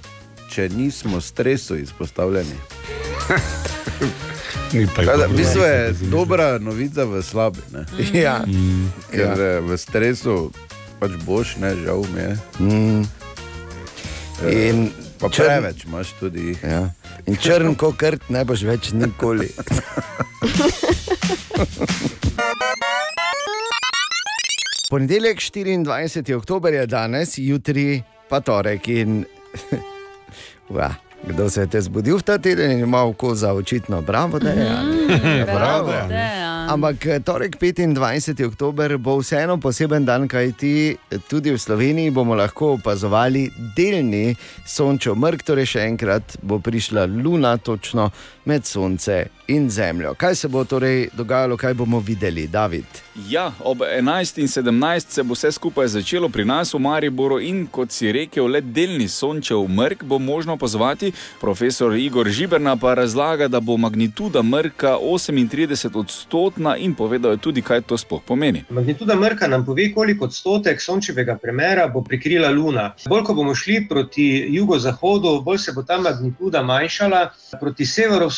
[0.49, 2.55] če nismo stresu izpostavljeni.
[4.73, 7.59] Ni tako Tako da, dobro, v bistvu je dobra novica v slabi.
[7.71, 7.85] ne.
[8.21, 8.43] Ja.
[8.47, 8.91] Mm.
[9.11, 9.45] Ker Ja.
[9.45, 9.59] ja.
[9.59, 10.51] v stresu
[10.99, 12.37] pač boš, ne, žal mi je.
[12.59, 13.03] Mm.
[14.45, 16.57] In pa črn- preveč imaš tudi.
[16.63, 16.89] Ja.
[17.25, 19.49] In črn kot krt ne boš več nikoli.
[24.89, 26.33] Ponedeljek 24.
[26.33, 28.87] oktober je danes, jutri pa torek.
[28.87, 29.25] In,
[30.69, 30.89] Ua,
[31.29, 34.49] kdo se je te zbudil v ta teden in ima oko za očitno bravo, da
[34.49, 34.69] je.
[34.69, 35.87] Mm, Ja, bravo.
[35.87, 36.69] bravo, Dejan.
[36.69, 38.45] Ampak eh, torek 25.
[38.45, 40.95] oktober bo vseeno poseben dan, kajti
[41.27, 44.35] tudi v Sloveniji bomo lahko opazovali delni
[44.67, 48.11] sončev mrk, torej še enkrat bo prišla luna točno
[48.49, 50.13] med sonce in zemljo.
[50.13, 52.85] Kaj se bo torej dogajalo, kaj bomo videli, David?
[53.29, 57.67] Ja, ob 11 in 17 se bo vse skupaj začelo pri nas v Mariboru in
[57.67, 61.11] kot si rekel, le delni sončev mrk bo možno opazovati.
[61.41, 67.61] Profesor Igor Žiberna pa razlaga, da bo magnituda mrka 38 odstotna in povedal je tudi,
[67.61, 68.63] kaj to sploh pomeni.
[68.69, 72.93] Magnituda mrka nam pove, koliko odstotek sončevega premera bo prikrila Luna.
[73.05, 77.85] Bolj ko bomo šli proti jugozahodu, bolj se bo ta magnituda manjšala, proti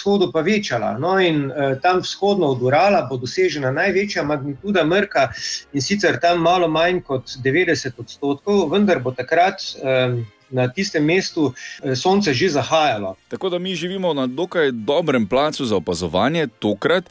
[0.01, 0.97] severovzhodu pa večala.
[0.97, 5.31] No, in eh, tam vzhodno od Urala bo dosežena največja magnituda mrka
[5.73, 9.61] in sicer tam malo manj kot 90 odstotkov, vendar bo takrat.
[9.83, 13.15] Eh, Na tistem mestu eh, sonce že zahajalo.
[13.27, 17.09] Tako da mi živimo na dokaj dobrem placu za opazovanje, tokrat.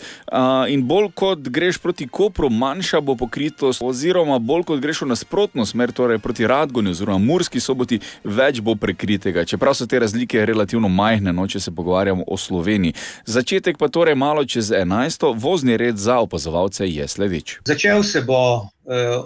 [0.69, 5.67] In bolj kot greš proti Kopru, manjša bo pokritost, oziroma bolj kot greš v nasprotno
[5.67, 9.45] smer, torej proti Radgonu, oziroma Murski soboti, več bo prekritega.
[9.45, 12.95] Čeprav so te razlike relativno majhne, no, če se pogovarjamo o Sloveniji.
[13.27, 15.33] Začetek pa torej malo čez 11.
[15.37, 17.59] vozni red za opazovalce je sledeč.
[17.65, 18.69] Začel se bo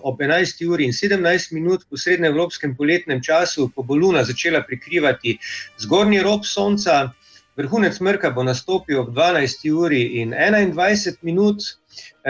[0.02, 0.66] ob 11.
[0.68, 5.38] uri in 17 minut po srednjeevropskem poletnem času, ko bo Luna začela prikrivati
[5.80, 7.12] zgornji rob Sonca.
[7.56, 9.70] Vrhunec mrka bo nastopil ob 12.
[9.72, 11.83] uri in 21 minut, eh,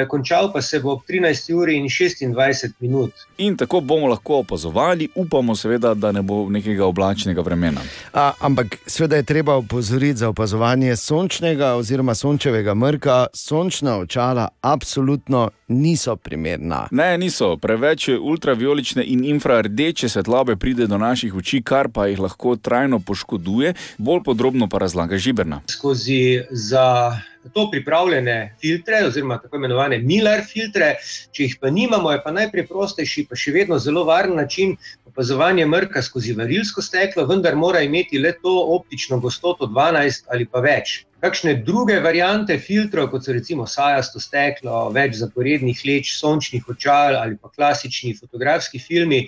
[0.08, 1.54] končal pa se bo ob 13.
[1.54, 3.12] uri in 26 minut.
[3.38, 7.80] In tako bomo lahko opazovali, upamo seveda, da ne bo nekega oblačnega vremena.
[8.12, 13.26] A, ampak seveda je treba opozoriti za opazovanje sončnega oziroma sončevega mrka.
[13.34, 16.88] Sončna očala absolutno niso primerna.
[16.90, 17.56] Ne, niso.
[17.56, 23.74] Preveč ultraviolične in infrardeče svetlobe pride do naših oči, kar pa jih lahko trajno poškoduje.
[23.98, 25.60] Bolj podrobno pa razlaga Žiberna.
[25.70, 27.16] Skozi za
[27.52, 30.94] to pripravljene filtre, oziroma tako imenovane Miller filtre,
[31.32, 34.76] če jih pa nimamo, je pa najpreprostejši, pa še vedno zelo varen način
[35.06, 40.62] opazovanja mrka skozi varilsko steklo, vendar mora imeti le to optično gostoto 12 ali pa
[40.64, 41.04] več.
[41.24, 47.38] Kakšne druge variante filtrov, kot so recimo sajasto steklo, več zaporednih leč, sončnih očal ali
[47.40, 49.22] pa klasični fotografski filmi,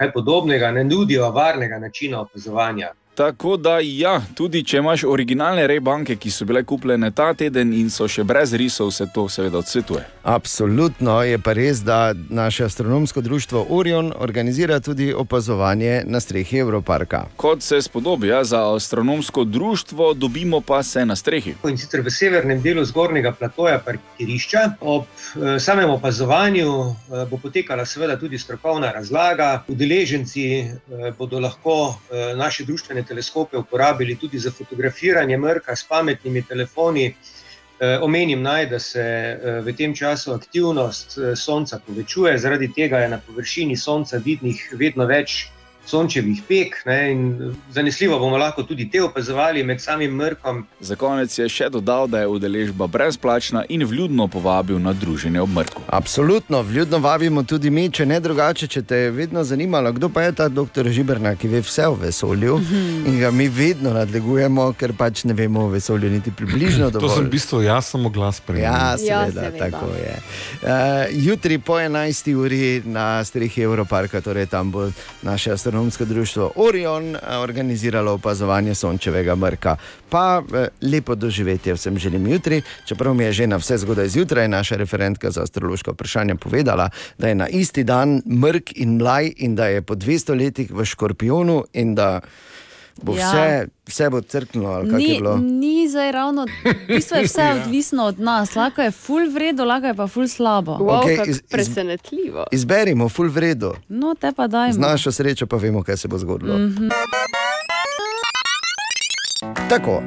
[0.00, 2.94] kaj podobnega, ne nudijo varnega načina opazovanja.
[3.18, 7.88] Tako da, ja, tudi če imaš originalne rebanke, ki so bile kupljene ta teden in
[7.90, 10.04] so še brez risov, se to seveda odsvetuje.
[10.22, 17.24] Absolutno je pa res, da naše astronomsko društvo Orion organizira tudi opazovanje na strehi Evroparka.
[17.36, 21.56] Kot se spodobi ja, za astronomsko društvo, dobimo pa se na strehi.
[21.66, 24.62] In sicer v severnem delu zgornjega platoja parkirišča.
[24.80, 29.64] Ob eh, samem opazovanju eh, bo potekala seveda tudi strokovna razlaga.
[29.68, 30.72] Udeleženci eh,
[31.18, 37.14] bodo lahko eh, naše društvene teleskope uporabili tudi za fotografiranje mrka s pametnimi telefoni.
[37.80, 42.98] Eh, Omenim naj, da se eh, v tem času aktivnost eh, Sonca povečuje, zaradi tega
[42.98, 45.46] je na površini Sonca vidnih vedno več
[45.88, 46.76] sončevih pek.
[46.86, 50.66] Ne, in zanesljivo bomo lahko tudi te opazovali med samim mrkom.
[50.80, 55.50] Za konec je še dodal, da je udeležba brezplačna in vljudno povabil na druženje ob
[55.56, 55.82] mrku.
[55.86, 60.22] Absolutno, vljudno vabimo tudi mi, če ne drugače, če te je vedno zanimalo, kdo pa
[60.22, 62.60] je ta doktor Žiberna, ki ve vse o vesolju
[63.06, 67.28] in ga mi vedno nadlegujemo, ker pač ne vemo o vesolju, niti približno To sem
[67.28, 68.62] v bistvu jaz samo glas prej.
[68.64, 70.14] Ja, seveda, ja, tako je.
[70.62, 72.34] Uh, jutri po 11.
[72.34, 74.88] uri na strehi Evroparka, torej tam bo
[75.22, 79.76] naše astronomsko društvo Orion eh, organiziralo opazovanje sončevega mrka.
[80.10, 84.48] Pa uh, lepo doživetje vsem želim jutri, čeprav mi je že na vse zgodaj zjutraj
[84.48, 89.54] naša referentka za astrološko vprašanje povedala, da je na isti dan mrk in mlaj in
[89.54, 92.20] da je po 200 letih v škorpionu in da
[92.98, 93.28] bo Ja.
[93.28, 93.46] vse,
[93.86, 94.70] vse bo crknilo.
[94.70, 95.36] ali kako je Ni, bilo?
[95.36, 98.54] ni zdaj ravno, v bistvu je vse odvisno od nas.
[98.54, 100.72] Lahko je ful vredno, lahko je pa ful slabo.
[100.74, 102.44] Wow, kako iz- iz- Presenetljivo.
[102.52, 103.74] Izberimo, full vredo.
[103.88, 104.72] No, te pa dajmo.
[104.72, 106.58] Z našo srečo pa vemo, kaj se bo zgodilo.
[106.58, 106.88] Mhm.
[109.68, 110.02] Tako,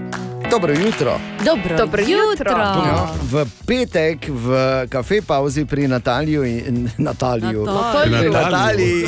[0.51, 1.19] dobro jutro.
[1.45, 2.51] Dobro, Dobro jutro.
[2.51, 4.47] Ja, v petek v
[4.89, 7.65] kafe pauzi pri Nataliju in Nataliju.
[7.65, 8.19] Nataliju.
[8.19, 9.03] Pri Nataliji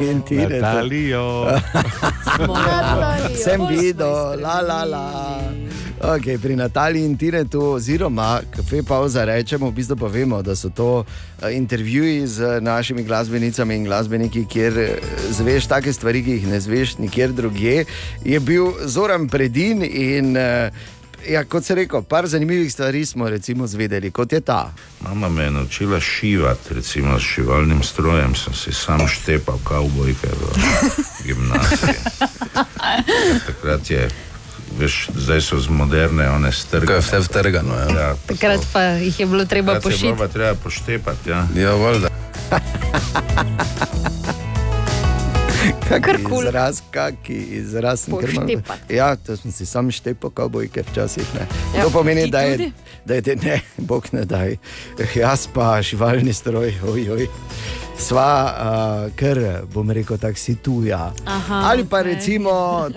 [0.10, 0.62] in Tinetu.
[0.62, 1.46] Natalijo.
[3.44, 5.40] Sem videl, la la la.
[6.00, 10.70] Okay, pri Nataliji in Tinetu, oziroma kafe pauza, rečemo, v bistvu pa vemo, da so
[10.72, 14.96] to eh, intervjuji z našimi glasbenicami in glasbeniki, kjer eh,
[15.30, 17.84] zveš take stvari, ki jih ne zveš nikjer drugje.
[18.24, 20.72] Je bil Zoran Predin in eh,
[21.28, 24.72] ja, kot se rekel, par zanimivih stvari smo recimo zvedeli, kot je ta.
[25.04, 30.64] Mama me je naučila šivati, recimo s šivalnim strojem, sem si sam štepal kavbojke v
[31.26, 32.00] gimnaziji.
[33.46, 34.08] Takrat je
[34.80, 36.86] veš, zdaj so z moderne, one strgajo.
[36.86, 38.00] Ko je vse vtrgano, ja.
[38.00, 39.80] ja Takrat pa jih je bilo treba
[40.18, 41.30] pa treba poštepati.
[41.30, 41.46] Ja.
[41.54, 42.08] Ja, valjda.
[45.88, 46.08] Kak
[46.46, 48.08] izraz, kaki izraz.
[48.10, 48.94] Poštepati.
[48.94, 51.34] Ja, to sem si sam štepal, kavbojke včasih.
[51.34, 51.46] Ne.
[51.76, 52.70] Ja, to pomeni, da je,
[53.04, 54.56] da je te, ne, bog ne daj.
[55.14, 57.26] Jaz pa živalni stroj, ojoj.
[58.00, 59.38] Sva, uh, ker
[59.74, 61.12] bom rekel, tako si tuja.
[61.26, 62.14] Aha, Ali pa okej.
[62.14, 62.50] recimo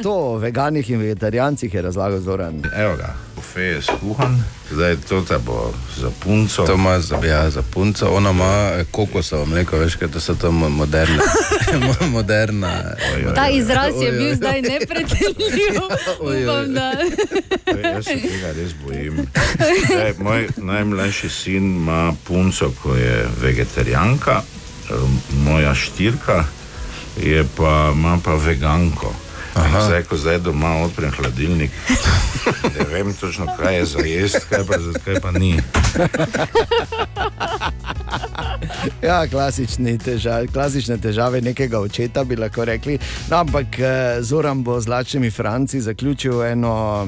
[0.04, 2.62] to o veganih in vegetarijancih je razlagal Zoran.
[2.76, 3.16] Evo ga,
[3.54, 6.66] bufe je skuhan, zdaj to ta bo za punco.
[6.66, 10.52] To ima za, ja, za punco, ona ima kokosovo mleko, veš, kaj to so to
[10.52, 11.20] mo- moderne.
[11.86, 12.84] mo- moderna.
[13.36, 15.82] Ta izraz je bil zdaj nepreteljiv.
[16.22, 16.44] Oj, oj, oj.
[16.44, 16.92] Upam, da.
[17.90, 19.28] Jaz se tega res bojim.
[19.86, 24.42] Zdaj, moj najmlajši sin ima punco, ko je vegetarijanka,
[24.90, 24.94] eh,
[25.46, 26.46] moja štirka
[27.24, 29.14] je pa, ima pa veganko.
[29.54, 31.72] Zdaj, ko zdaj doma odprem hladilnik,
[32.76, 35.60] ne vem točno, kaj je za jesti, kaj pa, za- kaj pa ni.
[39.02, 42.98] Ja, klasični težav, klasične težave nekega očeta bi lahko rekli.
[43.30, 43.88] No, ampak eh,
[44.22, 47.08] Zoran bo z lačnimi Franci zaključil eno.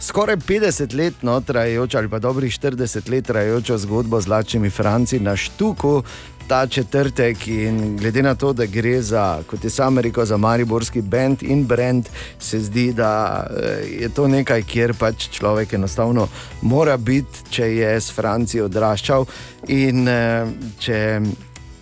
[0.00, 1.14] Skoraj 50 let
[1.46, 6.02] trajajočo, ali pa dobrih 40 let trajajočo zgodbo z lačnimi Franci na Štuku,
[6.48, 7.46] ta četrtek.
[7.48, 11.64] In glede na to, da gre za, kot je sam rekel, za mariborski bend in
[11.66, 16.28] brand, se zdi, da eh, je to nekaj, kjer pač človek enostavno
[16.62, 19.26] mora biti, če je s Franci odraščal.
[19.68, 20.46] In eh,
[20.78, 21.20] če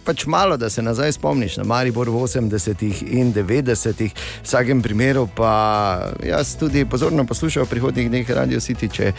[0.05, 5.29] pač malo, da se nazaj spomniš na Maribor v 80-ih in 90-ih, v vsakem primeru
[5.37, 9.13] pa jaz tudi pozorno poslušal v prihodnjih dneh Radio City, če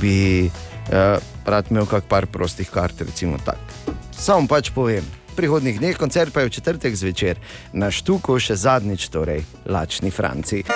[0.00, 4.07] bi uh, rad imel kak par prostih kart, recimo tako.
[4.18, 5.06] Samo pač povem.
[5.30, 7.38] V prihodnjih dneh koncert pa je v četrtek zvečer
[7.70, 10.66] na Štuku, še zadnjič, torej Lačni Franci.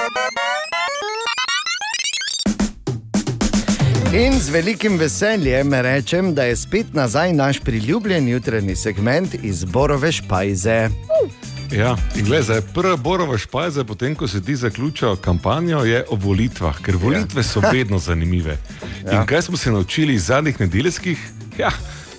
[4.15, 10.13] In z velikim veseljem rečem, da je spet nazaj naš priljubljen jutranji segment iz Borove
[10.13, 10.93] špajze.
[11.73, 16.15] Ja, in gled, zdaj, prva borova špajza, potem ko se ti zaključijo kampanjo, je o
[16.21, 18.59] volitvah, ker volitve so vedno zanimive.
[19.03, 19.17] Ja.
[19.17, 21.19] In kaj smo se naučili iz zadnjih nedeljskih?
[21.59, 21.73] Ja,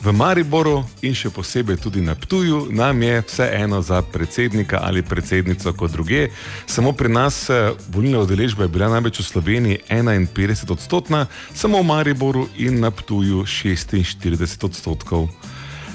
[0.04, 5.72] v Mariboru in še posebej tudi na Ptuju nam je vseeno za predsednika ali predsednico
[5.74, 6.28] kot druge.
[6.68, 11.88] Samo pri nas eh, volilna udeležba je bila največ v Sloveniji 51 odstotna, samo v
[11.88, 15.32] Mariboru in na Ptuju 46 odstotkov.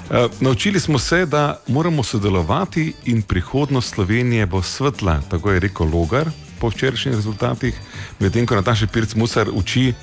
[0.09, 5.85] Eh, Naučili smo se, da moramo sodelovati in prihodnost Slovenije bo svetla, tako je rekel
[5.85, 7.77] Logar po včerajšnjih rezultatih,
[8.19, 9.93] medtem ko Nataša Pirc Musar uči,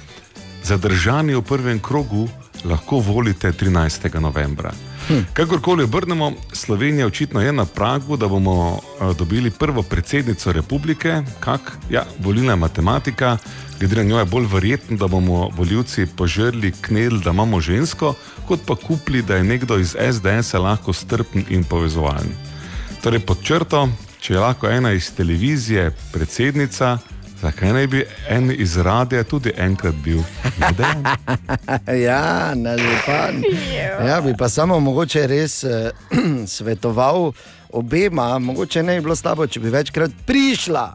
[0.63, 2.31] zadržani v prvem krogu
[2.65, 4.21] lahko volite 13.
[4.21, 4.73] novembra.
[5.09, 5.21] Hm.
[5.33, 11.73] Kakorkoli obrnemo, Slovenija očitno je na pragu, da bomo eh, dobili prvo predsednico republike, kak,
[11.91, 13.39] ja, volilna matematika,
[13.79, 18.15] glede na njo je bolj verjetno, da bomo voljivci požrli knedl, da imamo žensko,
[18.49, 22.35] kot pa kupili, da je nekdo iz SDS-a lahko strpen in povezovalen.
[23.03, 23.89] Torej, pod črto,
[24.21, 26.99] če je lahko ena iz televizije predsednica,
[27.41, 30.23] zakaj ne bi en iz radia tudi enkrat bil?
[32.07, 33.43] ja, na župan.
[34.07, 35.91] Ja, bi pa samo mogoče res eh,
[36.57, 37.33] svetoval
[37.73, 40.95] obema, mogoče ne bi bilo slabo, če bi večkrat prišla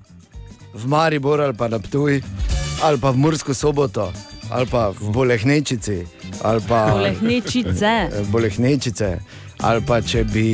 [0.74, 2.22] v Maribor ali pa na Ptuj
[2.84, 4.12] ali pa v Mursko soboto.
[4.52, 6.04] Ali pa v Bolehnečici,
[6.44, 7.92] ali pa Bolehnečice.
[8.12, 9.20] Eh, Bolehnečice,
[9.64, 10.50] ali pa če bi,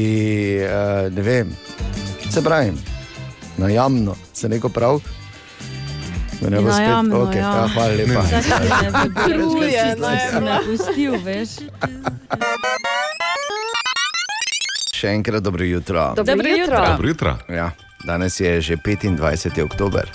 [0.61, 1.49] eh, ne vem,
[2.29, 2.77] se pravi,
[3.57, 5.01] na jamno, se neko prav.
[6.41, 7.51] Me ne bo spet- jamno, okej, ja.
[7.51, 8.21] ja, hvala lepa.
[9.25, 11.49] Truje, ne, ne pustil, veš.
[14.93, 16.13] Še enkrat dobro jutro.
[16.15, 16.77] Dobro Dobro jutro.
[16.87, 17.37] Dobro jutro.
[17.49, 17.71] Ja,
[18.03, 19.61] danes je že 25.
[19.61, 20.09] oktober.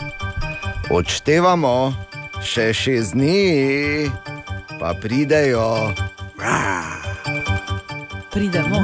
[0.90, 1.94] Odštevamo
[2.42, 4.10] še šest dni,
[4.80, 5.94] pa pridejo.
[8.32, 8.76] Pridemo.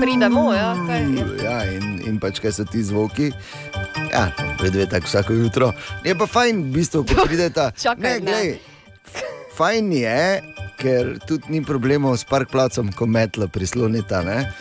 [0.00, 1.02] Pridemo, ja, kaj.
[1.44, 3.30] Ja, in, in pač kaj so ti zvoki.
[4.12, 4.30] Ja,
[4.62, 5.72] vedve tako vsako jutro.
[6.04, 7.70] Je pa fajn, v bistvu, ko prideta.
[7.72, 8.58] Čakaj, ne, glej,
[9.56, 10.42] fajn je,
[10.76, 14.22] ker tudi ni problemov s parkplacom, ko metlo prislonita.
[14.22, 14.52] Ne?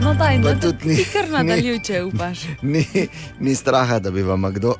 [0.00, 2.46] No, daj, no, tudi ni- kar nadaljuj, če upaš.
[2.64, 2.84] Ni,
[3.40, 4.74] ni straha, da bi vam kdo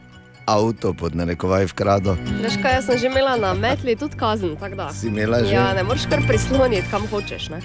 [0.47, 2.17] avto pod narekovaj vkradel.
[2.41, 4.57] Veš kaj, jaz sem že imela na metli tudi kazen.
[4.95, 5.53] Si imela že?
[5.53, 7.51] Ja, ne moreš kar prisloniti, kam hočeš.
[7.51, 7.61] Ne?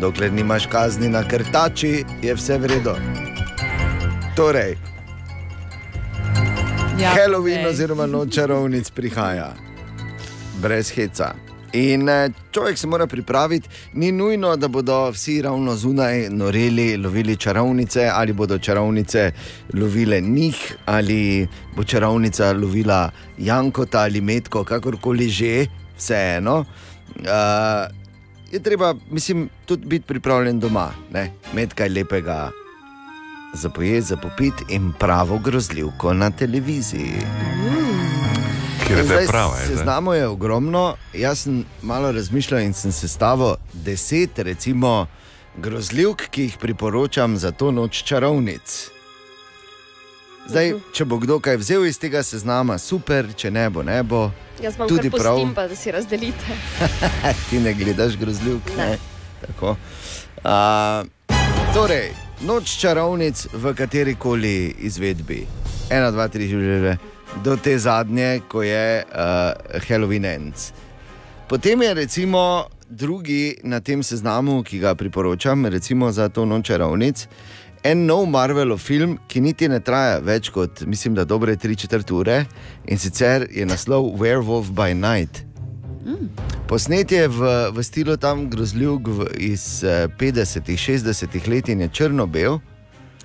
[0.00, 2.94] Dokler nimaš kazni na krtači, je vse v redu.
[4.36, 4.74] Torej,
[6.98, 7.70] Ja, Halloween povej.
[7.70, 9.52] oziroma noč čarovnic prihaja,
[10.58, 11.34] brez heca.
[11.72, 17.36] In eh, človek se mora pripraviti, ni nujno, da bodo vsi ravno zunaj noreli, lovili
[17.36, 19.32] čarovnice, ali bodo čarovnice
[19.74, 26.64] lovile njih, ali bo čarovnica lovila Jankota ali Metko, kakorkoli že, vseeno.
[27.18, 27.94] Uh,
[28.50, 31.30] je treba, mislim, tudi biti pripravljen doma, ne?
[31.52, 32.50] imeti kaj lepega
[33.54, 37.14] za pojeti, za popiti in pravo grozljivko na televiziji.
[39.04, 39.76] Zdaj, prava, je zdaj.
[39.76, 40.96] Seznamo je ogromno.
[41.14, 45.06] Jaz sem malo razmišljal in sem sestavil deset, recimo,
[45.56, 48.90] grozljivk, ki jih priporočam za to noč čarovnic.
[50.48, 54.30] Zdaj, če bo kdo kaj vzel iz tega seznama, super, če ne bo, ne bo.
[54.62, 55.36] Jaz vam Tudi prav.
[55.36, 56.56] pustim, pa da si razdelite.
[57.50, 58.72] Ti ne gledaš grozljivk.
[58.76, 58.96] Ne.
[59.44, 59.76] Tako.
[60.44, 61.04] A,
[61.74, 65.46] torej, noč čarovnic v kateri koli izvedbi.
[65.90, 66.96] Ena, dva, tri, že
[67.44, 70.72] do te zadnje, ko je uh, Halloween Ends.
[71.48, 77.26] Potem je recimo drugi na tem seznamu, ki ga priporočam, recimo za to noč čarovnic.
[77.82, 82.10] En nov Marvelov film, ki niti ne traja več kot, mislim, da dobre tri četrt
[82.10, 82.44] ure,
[82.86, 85.47] in sicer je naslov Werewolf by Night.
[86.68, 91.88] Posnet je v, v stilu tam grozljivk v- iz eh, 50-ih, 60-ih let in je
[91.88, 92.60] črno-bel.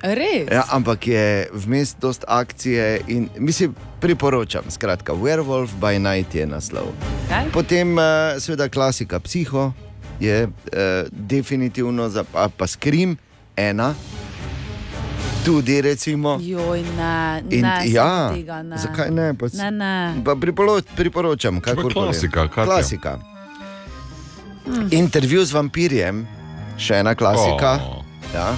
[0.04, 0.52] Res?
[0.52, 4.64] Ja, ampak je vmes dost akcije in mislim, priporočam.
[4.68, 6.92] Skratka, Werewolf by Night je naslov.
[7.30, 7.52] Kaj?
[7.56, 9.72] Potem, uh, seveda, klasika Psiho
[10.20, 13.16] je uh, definitivno, za, pa, pa Scream
[13.56, 13.96] ena,
[15.44, 16.38] tudi recimo.
[16.42, 18.78] Joj, ne, In, ne, ja, tega ne.
[18.78, 19.34] zakaj ne?
[19.34, 19.94] Pa, Ne, ne.
[20.24, 22.66] Pa priporo, priporočam, pa kako klasika, Katja.
[22.66, 23.20] klasika.
[24.66, 24.88] Hm.
[24.92, 26.24] Intervju z vampirjem,
[26.78, 27.80] še ena klasika.
[27.82, 28.04] O.
[28.34, 28.54] Ja.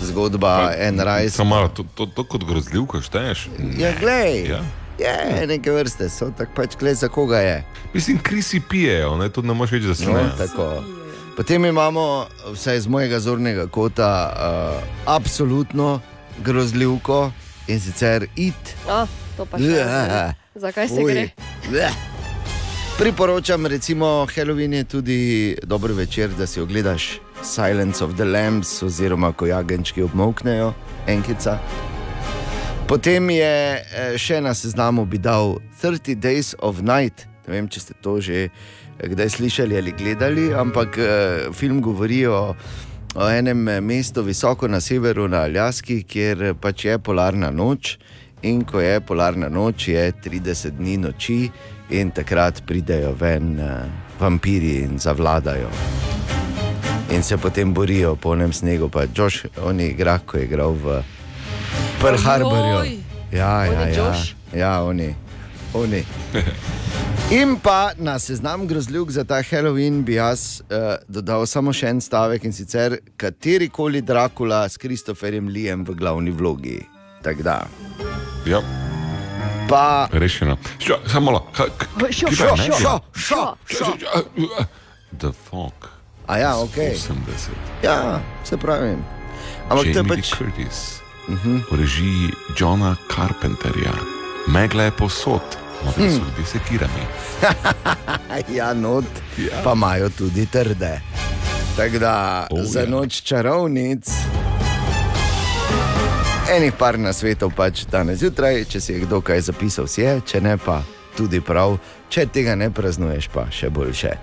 [0.00, 1.28] Zgodba en raj.
[1.30, 3.48] Samo malo, to, to, to kot grozljivko šteješ.
[3.76, 4.48] Ja, glej.
[4.48, 4.62] Ja.
[4.98, 5.14] Je,
[5.46, 7.64] neke vrste so, tako pač gled za koga je.
[7.94, 10.82] Mislim, krisi pijejo, ne, to ne moreš reči, da so No, tako.
[11.38, 16.00] Potem imamo, vsaj z mojega zornega kota, uh, absolutno
[16.42, 17.30] grozljivko
[17.66, 18.74] in sicer it.
[18.90, 19.68] A, to pa še.
[19.70, 20.34] Bleh.
[20.66, 21.12] Zakaj se Fuj.
[21.12, 21.28] gre?
[21.70, 21.94] Bleh.
[22.98, 25.20] Priporočam, recimo, Halloween je tudi
[25.62, 30.72] dober večer, da si ogledaš Silence of the Lambs, oziroma ko jagenčki obmoknejo,
[31.06, 31.60] enkica.
[32.88, 37.28] Potem je eh, še na seznamu bi dal 30 Days of Night.
[37.46, 38.48] Ne vem, če ste to že
[39.04, 42.54] kdaj slišali ali gledali, ampak eh, film govori o,
[43.14, 47.98] o enem eh, mestu visoko na severu, na Aljaski, kjer eh, pač je polarna noč.
[48.42, 51.50] In ko je polarna noč, je 30 dni noči,
[51.90, 53.56] in takrat pridejo ven
[54.20, 55.70] vampiri in zavladajo.
[57.10, 60.76] In se potem borijo po enem snegu, pa Josh, on je igral, ko je igral
[60.76, 61.00] v
[62.00, 63.00] Pearl Harborju.
[63.32, 64.34] Ja, ja, Oni ja, Josh?
[64.54, 64.82] ja,
[65.74, 66.04] oni.
[66.34, 66.44] oni.
[67.30, 72.00] In pa na seznam grozljivk za ta Halloween bi jaz uh, dodal samo še en
[72.00, 76.80] stavek in sicer katerikoli Dracula s Kristoferjem Lijem v glavni vlogi.
[77.22, 77.66] Tako da.
[78.46, 78.62] Ja.
[79.68, 80.08] Pa.
[80.12, 80.56] Rešeno.
[80.78, 81.46] Šo, samo malo.
[82.10, 82.24] Šo,
[82.56, 82.72] ne?
[82.72, 82.98] šo, Ja.
[83.12, 83.92] šo, šo.
[85.18, 85.88] The Fog.
[86.26, 86.76] A ja, ok.
[86.76, 87.12] 80.
[87.84, 88.96] Ja, se pravi.
[89.68, 90.32] Ampak to je pač.
[90.32, 91.00] Curtis.
[91.28, 91.60] Mhm.
[91.70, 94.17] V režiji Johna Carpenterja.
[94.46, 95.40] Megla je posod,
[95.84, 96.10] morda Hm.
[96.10, 97.04] so ljudje sekirani.
[98.58, 99.04] ja, not,
[99.38, 99.62] ja.
[99.64, 101.00] pa imajo tudi trde.
[101.76, 102.86] Tako da oh, za ja.
[102.86, 104.10] noč čarovnic.
[106.56, 110.20] Enih par na svetu pač danes zjutraj, če si je kdo kaj zapisal, si je,
[110.26, 110.82] če ne pa
[111.16, 111.76] tudi prav,
[112.08, 114.16] če tega ne praznuješ, pa še boljše.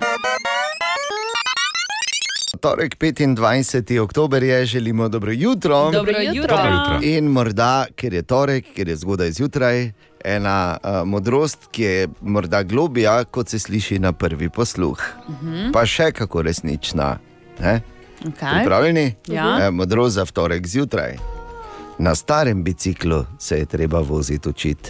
[2.66, 4.00] Torek 25.
[4.00, 5.92] oktober je, želimo dobro jutro.
[5.92, 6.58] Dobro jutro.
[6.58, 7.00] Dobro jutro.
[7.02, 9.92] In morda, ker je torek, ker je zgodaj zjutraj,
[10.24, 14.98] ena uh, modrost, ki je morda globija, kot se sliši na prvi posluh.
[15.30, 15.72] Mhm.
[15.74, 17.18] Pa še kako resnična.
[17.60, 17.82] Ne?
[18.28, 18.50] Okej.
[18.54, 19.16] Pripravljeni?
[19.28, 19.68] Ja.
[19.68, 21.18] E, modrost za torek zjutraj.
[21.98, 24.90] Na starem biciklu se je treba voziti učiti.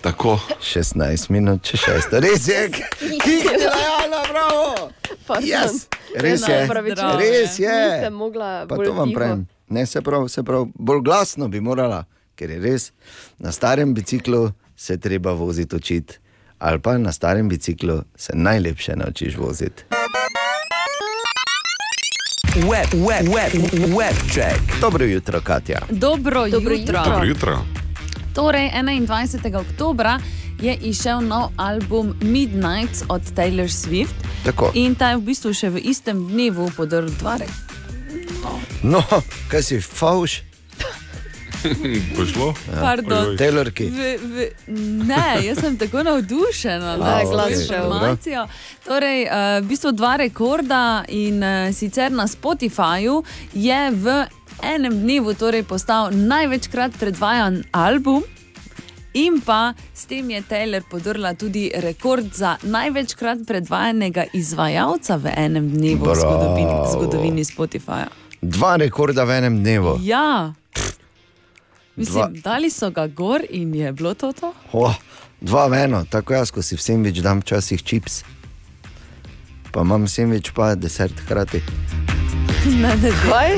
[0.00, 0.40] Tako.
[0.62, 2.18] 16 minut, če 6.
[2.20, 4.90] Res je, kiknila, Jana, bravo!
[5.26, 5.48] Pardon.
[5.48, 7.18] Yes, res je, opravičujem.
[7.18, 8.10] res je.
[8.68, 9.46] Pa bolj to vam pravim.
[9.68, 12.92] Ne, se prav, se prav, bolj glasno bi morala, ker je res.
[13.38, 16.18] Na starem biciklu se treba voziti učiti,
[16.58, 19.84] ali pa na starem biciklu se najlepše naučiš voziti.
[22.58, 23.52] Web, web, web,
[23.98, 24.80] web check.
[24.80, 25.78] Dobro jutro, Katja.
[25.90, 26.96] Dobro, Dobro jutro.
[26.96, 27.02] jutro.
[27.04, 27.58] Dobro jutro.
[28.34, 29.56] Torej, 21.
[29.56, 30.06] oktober
[30.60, 34.14] je izšel nov album Midnight od Taylor Swift.
[34.44, 34.70] Tako.
[34.74, 37.46] In ta je v bistvu še v istem dnevu podrl dvare.
[38.82, 39.02] No,
[39.50, 40.42] kaj si, fauš?
[42.16, 42.54] Pošlo?
[42.80, 43.36] Pardon.
[43.36, 43.90] Taylorki.
[43.90, 44.48] V, v,
[45.06, 48.46] ne, jaz sem tako navdušena A, nad ok, to informacijo.
[48.86, 53.22] Torej, uh, v bistvu dva rekorda in uh, sicer na Spotifyju
[53.54, 54.24] je v
[54.62, 58.22] enem dnevu torej postal največkrat predvajan album.
[59.18, 65.66] In pa s tem je Taylor podrla tudi rekord za največkrat predvajanega izvajalca v enem
[65.74, 66.92] dnevu v zgodovini, Bravo.
[66.92, 68.06] zgodovini Spotifyja.
[68.38, 69.98] Dva rekorda v enem dnevu.
[70.06, 70.54] Ja,
[71.98, 72.42] mislim, Dva.
[72.44, 74.30] dali so ga gor in je bilo to.
[74.32, 74.54] to?
[74.72, 74.94] Oh,
[75.42, 78.22] dva v eno, tako jaz, ko si v sendvič dam včasih čips.
[79.74, 81.58] Pa imam sendvič, pa desert hkrati.
[82.66, 83.50] Ne, ne, Kaj?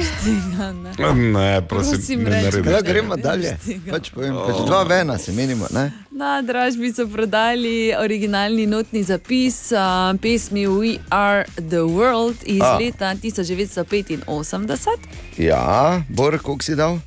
[0.75, 1.15] ne.
[1.15, 2.45] Ne, prosim, Prosim, ne reči.
[2.45, 2.71] naredi.
[2.71, 3.57] Ja, gremo dalje.
[3.91, 5.67] Pač povem, pač dva v ena se menimo.
[5.71, 5.93] Ne?
[6.11, 9.81] Na dražbi so prodali originalni notni zapis uh,
[10.19, 12.67] pesmi We Are the World iz A.
[12.67, 12.79] A.
[12.79, 14.99] leta 1985.
[15.39, 16.99] Ja, Bor, koliko si dal?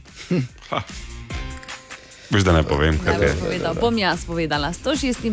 [2.33, 3.31] Veš, da ne povem, kaj Ne je.
[3.31, 5.29] bom povedal, bom jaz povedala 156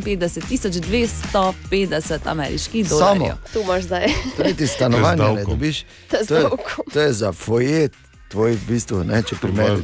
[0.81, 3.01] 250 ameriških Samo.
[3.01, 3.37] dolarjev.
[3.53, 4.07] Tu imaš zdaj.
[4.37, 5.85] To je ti stanovanje, ne dobiš.
[6.11, 6.45] To je To je,
[6.93, 7.89] to je za foje,
[8.29, 9.81] tvoj v bistvu, ne, če primerjaš.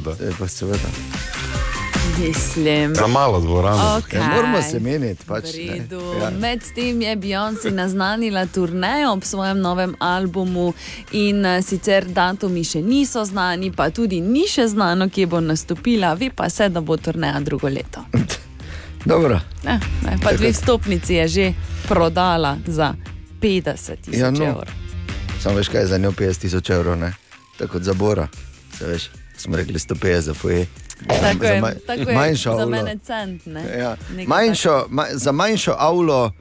[0.47, 0.89] Seveda.
[2.19, 2.95] Mislim.
[2.95, 3.97] Za malo dvorano.
[3.97, 4.19] Okej.
[4.19, 5.25] Ne moramo se meniti.
[5.25, 5.43] Pač.
[6.21, 6.29] Ja.
[6.39, 10.73] Medtem je Beyoncé naznanila turnejo ob svojem novem albumu,
[11.11, 16.13] in eh, sicer datumi še niso znani, pa tudi ni še znano, kje bo nastopila,
[16.13, 18.01] ve pa se, da bo turneja drugo leto.
[19.05, 19.39] Dobro.
[19.63, 21.53] Ne, ne, pa dve vstopnici je že
[21.87, 22.93] prodala za
[23.41, 24.45] 50 tisoč Ja, no.
[24.45, 24.73] evrov.
[25.39, 27.13] Samo veš, kaj je za njo 50 tisoč evrov, ne?
[27.57, 28.27] tako kot za Bora.
[28.77, 30.65] Se veš, smo rekli 150 za foje.
[30.99, 32.65] Tako Za je, ma- tako je manjšo za avlo.
[32.67, 33.45] mene cent.
[33.45, 33.63] Ne?
[33.79, 33.97] Ja.
[34.27, 36.31] Manjšo, ma, za manjšo avlo,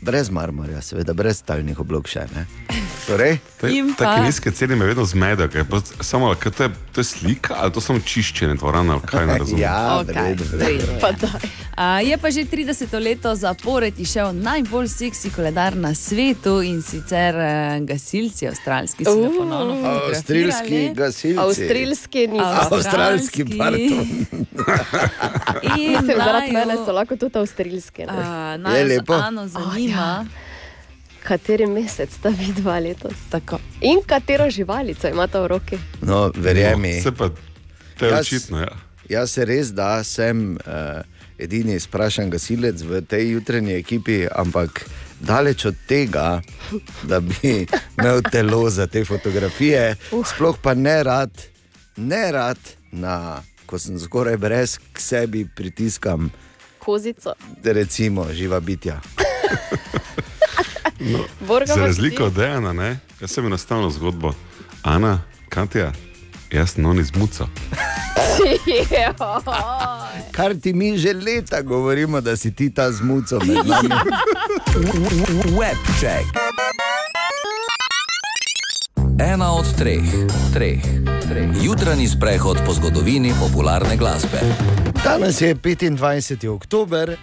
[0.00, 2.26] brez marmorja, seveda, brez talnih oblog še.
[2.30, 2.46] Ne?
[3.04, 3.38] Torej,
[3.96, 5.48] Take nizke cene me vedno zmedejo.
[5.48, 9.26] ker pa Samo, kaj to je, to je slika ali to samo čiščenje dvorana, kaj
[9.26, 9.60] ne razumem.
[9.60, 10.86] ja, Okej, v redu, v v redu.
[10.86, 11.00] redu.
[11.00, 11.48] Pa daj.
[11.74, 17.34] A, je pa že 30 leto zapored izšel najbolj seksi koledar na svetu in sicer
[17.34, 17.48] eh,
[17.82, 19.36] gasilci, avstralski, so ga Uh.
[19.36, 20.92] ponovno fotografirali.
[20.92, 21.38] gasilci.
[21.38, 22.44] Avstrijski niso.
[22.66, 24.06] Avstralski, pardon.
[25.70, 28.02] In Mislim, zaradi mene so lahko tudi avstrijski.
[28.02, 28.12] ne.
[28.12, 29.14] a, Je naj lepo.
[29.14, 29.87] Ano zanima.
[31.24, 33.12] Kateri mesec sta vidva letos?
[33.30, 33.58] Tako.
[33.80, 35.78] In katero živalico imata v roki?
[36.02, 37.00] No, verjemi.
[37.02, 37.28] Se pa,
[37.98, 38.58] to je Jaz- očitno.
[38.60, 38.76] Ja.
[39.08, 41.00] Jaz se res, da sem uh,
[41.38, 44.84] edini sprašen gasilec v tej jutranji ekipi, ampak
[45.20, 46.40] daleč od tega,
[47.02, 47.64] da bi
[47.98, 51.32] imel telo za te fotografije, sploh pa ne rad,
[51.96, 52.58] ne rad,
[52.92, 56.30] na, ko sem skoraj brez k sebi pritiskam,
[56.78, 57.32] Kozico.
[57.64, 59.00] recimo, živa bitja.
[61.40, 62.98] Borga Za razliko od Dejana, ne?
[63.20, 64.32] jaz sem enostavno zgodbo.
[64.82, 65.92] Ana, Katja,
[66.50, 67.46] jaz sem oni zmuca.
[70.36, 73.88] Kar ti mi že leta govorimo, da si ti ta zmuco med nami.
[75.58, 76.26] Webček.
[79.32, 80.04] Ena od treh,
[80.54, 80.80] treh,
[81.28, 81.48] treh.
[81.62, 84.38] Jutranji sprehod po zgodovini popularne glasbe.
[85.04, 86.48] Danes je 25.
[86.48, 87.16] oktober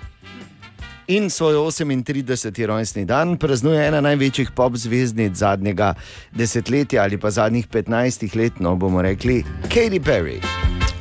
[1.07, 2.65] in svoj 38.
[2.65, 5.93] rojstni dan praznuje ena največjih pop zvezdnic zadnjega
[6.31, 10.39] desetletja ali pa zadnjih 15 let, no bomo rekli Katy Perry.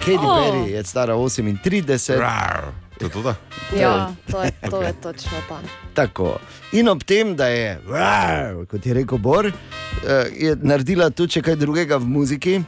[0.01, 0.39] Katy Oh.
[0.39, 2.19] Perry je stara 38.
[2.19, 2.65] Rar.
[2.99, 3.35] To je to, da?
[3.81, 5.61] Ja, to je, to je točno ta.
[5.95, 6.39] Tako.
[6.73, 9.53] In ob tem, da je, "Rar", kot je rekel Bor, eh,
[10.37, 12.63] je naredila tudi kaj drugega v muziki.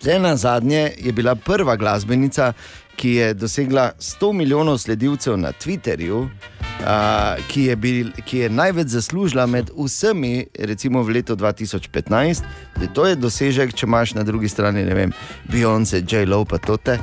[0.00, 2.52] Zdaj na zadnje je bila prva glasbenica,
[2.96, 6.26] ki je dosegla 100 milijonov sledilcev na Twitterju,
[6.86, 12.42] a, ki, je bil, ki je največ zaslužila med vsemi, recimo v letu 2015.
[12.76, 15.14] Zdaj, to je dosežek, če imaš na drugi strani, ne vem,
[15.52, 16.98] Beyoncé, J-Lo, pa tote.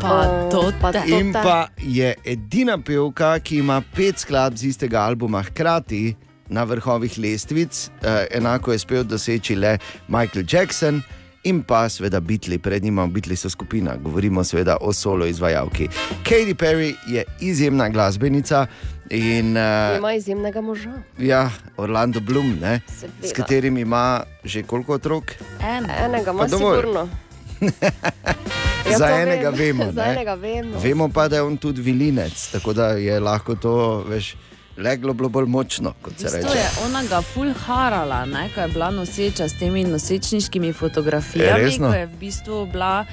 [0.00, 5.00] Pa to pa to In pa je edina pevka, ki ima pet skladb z istega
[5.00, 6.14] albuma hkrati
[6.48, 11.02] na vrhovih lestvic, eh, enako je uspel doseči le Michael Jackson.
[11.46, 15.88] In pa seveda Beatles, pred njima Beatles so skupina, govorimo seveda o solo izvajalki.
[16.24, 18.66] Katy Perry je izjemna glasbenica
[19.10, 20.92] in uh, Ima izjemnega moža.
[21.18, 22.80] ja, Orlando Bloom, ne,
[23.22, 25.24] s katerim ima že koliko otrok.
[25.62, 25.86] En.
[26.00, 27.08] Enega ima sigurno.
[28.90, 29.58] Ja, Za enega vem.
[29.78, 29.92] vemo.
[29.92, 30.12] Za ne.
[30.12, 30.78] enega vemo.
[30.78, 34.36] Vemo pa, da je on tudi vilinec, tako da je lahko to veš,
[34.76, 36.58] leglo bilo bolj močno, kot se bistvu reče.
[36.58, 41.88] je ona ga full harala, ne, ko je bila noseča s temi nosečniškimi fotografijami, resno?
[41.88, 43.04] ko je v bistvu bila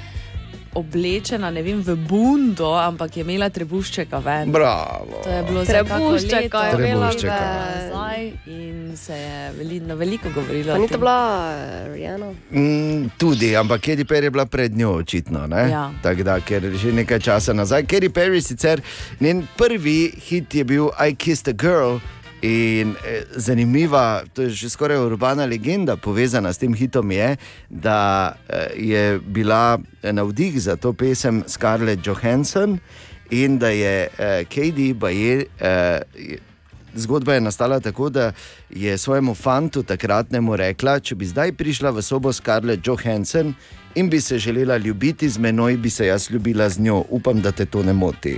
[0.75, 4.51] oblečena ne vem, v bundo, ampak je imela trebuščeka ven.
[4.51, 5.21] Bravo.
[5.23, 7.33] To je bilo za kako Trebuščeka je imela Trebuščeka.
[7.35, 7.89] ven.
[7.89, 10.67] nazaj in se je veli, na veliko govorilo.
[10.67, 11.17] Pa o ni to bila
[11.87, 12.31] Rihanna?
[12.51, 15.47] Mm, tudi, ampak Katy Perry je bila pred njo, očitno.
[15.47, 15.69] ne?
[15.69, 15.91] Ja.
[16.01, 17.83] Tako da, ker že nekaj časa nazaj.
[17.83, 18.81] Katy Perry sicer
[19.19, 21.97] njen prvi hit je bil I Kissed a Girl.
[22.43, 27.37] In eh, zanimiva, to je že skoraj urbana legenda, povezana s tem hitom, je,
[27.69, 27.99] da
[28.49, 32.79] eh, je bila navdih za to pesem Scarlett Johansson
[33.31, 35.47] in da je eh, Katie je-
[36.95, 38.31] Zgodba je nastala tako, da
[38.69, 43.53] je svojemu fantu takratnemu rekla, če bi zdaj prišla v sobo Scarlett Johansson
[43.95, 47.03] in bi se želela ljubiti z menoj, bi se jaz ljubila z njo.
[47.09, 48.37] Upam, da te to ne moti.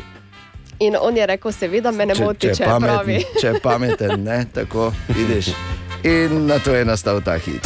[0.79, 3.13] In on je rekel, seveda me ne moti, če, je je pravi.
[3.13, 5.53] pameten, če je pameten, ne, tako vidiš.
[6.03, 7.65] In na to je nastal ta hit.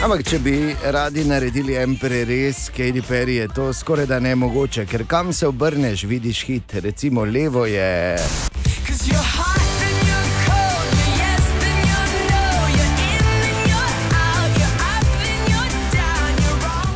[0.00, 0.54] Ampak, če bi
[0.96, 5.46] radi naredili en prerez, Katy Perry, je to skoraj da ne mogoče, ker kam se
[5.46, 8.16] obrneš, vidiš hit, recimo levo je.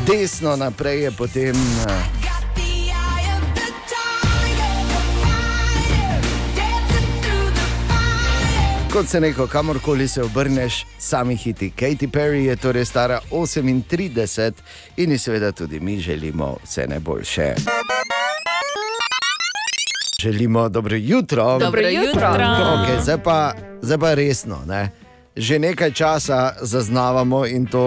[0.07, 1.57] Desno naprej je potem.
[1.89, 2.25] eh,
[8.93, 11.73] Kot se neko, kamorkoli se obrneš, sami hiti.
[11.73, 14.53] Katy Perry je torej stara 38
[14.97, 17.55] in ji seveda tudi mi želimo vse najboljše.
[20.21, 21.59] Želimo dobro jutro.
[21.59, 22.29] Dobro jutro.
[22.29, 23.53] Okay, zdaj, pa,
[23.83, 24.59] zdaj pa resno.
[24.67, 25.04] Ne?
[25.37, 27.83] Že nekaj časa zaznavamo in to,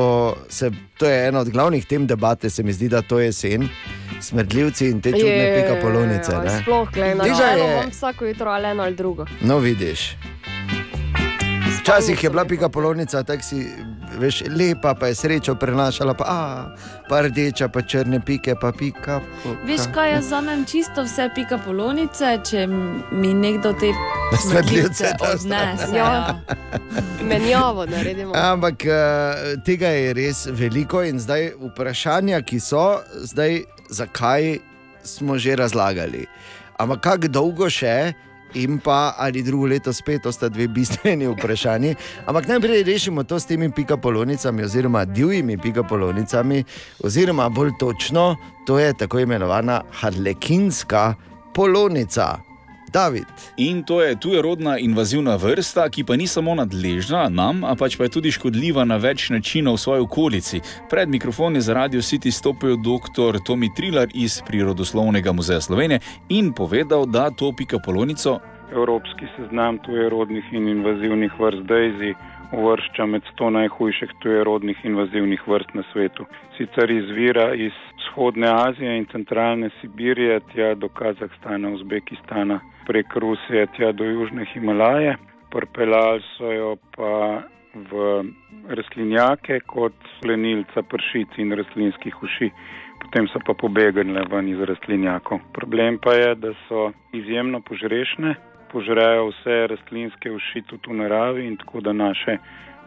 [0.50, 0.68] se,
[0.98, 3.70] to je ena od glavnih tem debate, se mi zdi, da to je jesen.
[4.22, 6.32] Smrdljivci in te čudne Je, pika polonice.
[6.36, 6.60] ne.
[6.62, 9.26] Sploh, glej, na Tega načelu je- imam vsako jutro ali eno ali drugo.
[9.42, 10.18] No, vidiš.
[11.80, 13.68] Včasih je bila pika polonica, tako si
[14.20, 16.42] veš, lepa, pa je srečo prenašala, pa, a,
[17.10, 19.22] pa rdeča, pa črne pike, pa pika.
[19.44, 19.58] poka.
[19.66, 22.68] Veš kaj, jaz vzamem čisto vse pika polonice, če
[23.12, 23.92] mi nekdo te
[24.52, 25.96] da odnese.
[25.96, 26.06] Ja.
[26.06, 26.40] Ja.
[27.30, 28.34] Menjavo naredimo.
[28.36, 34.58] Ampak eh, tega je res veliko in zdaj vprašanja, ki so, zdaj zakaj
[35.04, 36.26] smo že razlagali.
[36.78, 38.14] Ampak kako dolgo še?
[38.54, 41.96] In pa ali drugo leto spet, to sta dve bistveni vprašanji.
[42.26, 46.64] Ampak najprej rešimo to s temi pikapolonicami, oziroma divjimi pikapolonicami,
[47.04, 48.36] oziroma bolj točno,
[48.68, 51.16] to je tako imenovana harlekinska
[51.54, 52.47] polonica.
[52.98, 53.28] David.
[53.58, 58.08] In to je tujerodna invazivna vrsta, ki pa ni samo nadležna nam, a pač pa
[58.08, 60.62] je tudi škodljiva na več načinov v svoji okolici.
[60.90, 63.38] Pred mikrofon je za Radio City stopil dr.
[63.46, 68.40] Tomi Trilar iz Prirodoslovnega muzeja Slovenije in povedal, da to pika polonico
[68.72, 72.16] Evropski seznam tujerodnih in invazivnih vrst Daisy
[72.52, 76.26] uvršča med 100 najhujših tujerodnih invazivnih vrst na svetu.
[76.58, 77.72] Sicer izvira iz
[78.18, 85.16] vzhodne Azije in centralne Sibirije, tja do Kazahstana, Uzbekistana, prek Rusije, tja do južne Himalaje.
[85.52, 87.42] Prpeljali so jo pa
[87.74, 88.24] v
[88.70, 92.50] rastlinjake kot plenilca pršic in rastlinskih uši.
[93.02, 95.40] Potem so pa pobegnile ven iz rastlinjakov.
[95.54, 98.36] Problem pa je, da so izjemno požrešne,
[98.72, 102.38] požrejo vse rastlinske uši tudi v naravi in tako da naše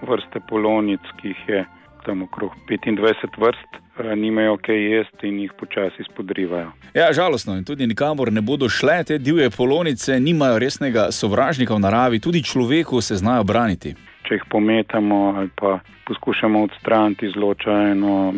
[0.02, 1.64] vrste polonic, ki jih je
[2.06, 6.72] tam okrog 25 vrst, eh, nimajo kaj jesti in jih počasi spodrivajo.
[6.94, 11.80] Ja, žalostno in tudi nikamor ne bodo šle, te divje polonice nimajo resnega sovražnika v
[11.80, 13.94] naravi, tudi človeku se znajo braniti.
[14.28, 18.34] Če jih pometamo ali pa poskušamo odstraniti, izloča eno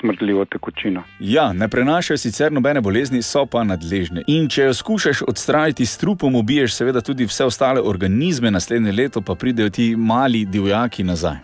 [0.00, 1.02] smrdljivo tekočino.
[1.20, 4.22] Ja, ne prenašajo sicer nobene bolezni, so pa nadležne.
[4.26, 9.22] In če jo skušaš odstraniti s trupom, ubiješ seveda tudi vse ostale organizme, naslednje leto
[9.22, 11.36] pa pridejo ti mali divjaki nazaj.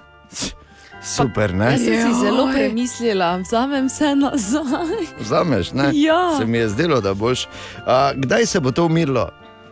[1.03, 1.73] Super, ne?
[1.73, 5.07] Jaz sem si zelo premislila, vzamem vse nazaj.
[5.21, 5.91] Vzameš, ne?
[5.95, 6.37] Ja.
[6.39, 7.47] Se mi je zdelo, da boš.
[7.87, 9.31] A, kdaj se bo to umirilo?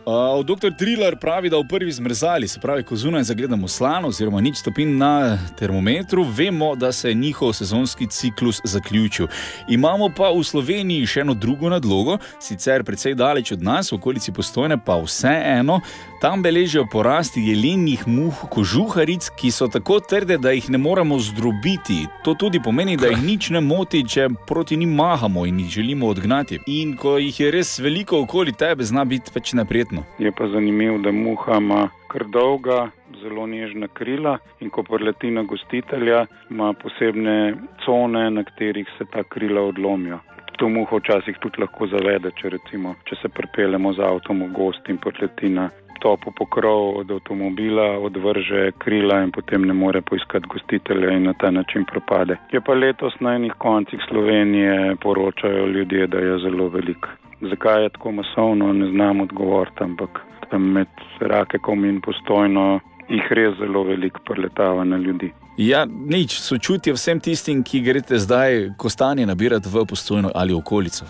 [0.08, 4.40] Uh, Doktor Trilar pravi, da v prvi zmrzali, se pravi, ko zunaj zagledamo slano, oziroma
[4.40, 9.26] nič stopinj na termometru, vemo, da se je njihov sezonski ciklus zaključil.
[9.68, 14.32] Imamo pa v Sloveniji še eno drugo nadlogo, sicer precej daleč od nas, v okolici
[14.32, 15.82] postojne, pa vseeno.
[16.20, 21.98] Tam beležijo porast jelenjih muh, kožuharic, ki so tako trde, da jih ne moremo zdrobiti.
[22.24, 26.10] To tudi pomeni, da jih nič ne moti, če proti njim mahamo in jih želimo
[26.10, 26.58] odgnati.
[26.66, 30.02] In ko jih je res veliko okoli tebe, zna biti pač neprijetno.
[30.18, 32.90] Je pa zanimivo, da muha ima kar dolga,
[33.22, 37.54] zelo nežna krila in ko preleti na gostitelja, ima posebne
[37.84, 40.18] cone, na katerih se ta krila odlomijo.
[40.58, 44.88] To muho včasih tudi lahko zavede, če, recimo, če se pripeljemo z avtom v gost
[44.90, 45.70] in preleti na
[46.00, 51.50] topo pokrov od avtomobila, odvrže krila in potem ne more poiskati gostitelja in na ta
[51.50, 52.36] način propade.
[52.52, 57.06] Je pa letos na enih koncih Slovenije poročajo ljudje, da je zelo velik.
[57.40, 60.20] Zakaj je tako masovno, ne znam odgovoriti, ampak
[60.50, 60.88] tam med
[61.20, 65.32] Rakekom in postojno jih res zelo veliko preletava na ljudi.
[65.58, 71.02] Ja, nič, sočutje vsem tistim, ki greste zdaj kostanje nabirati v postojno ali okolico.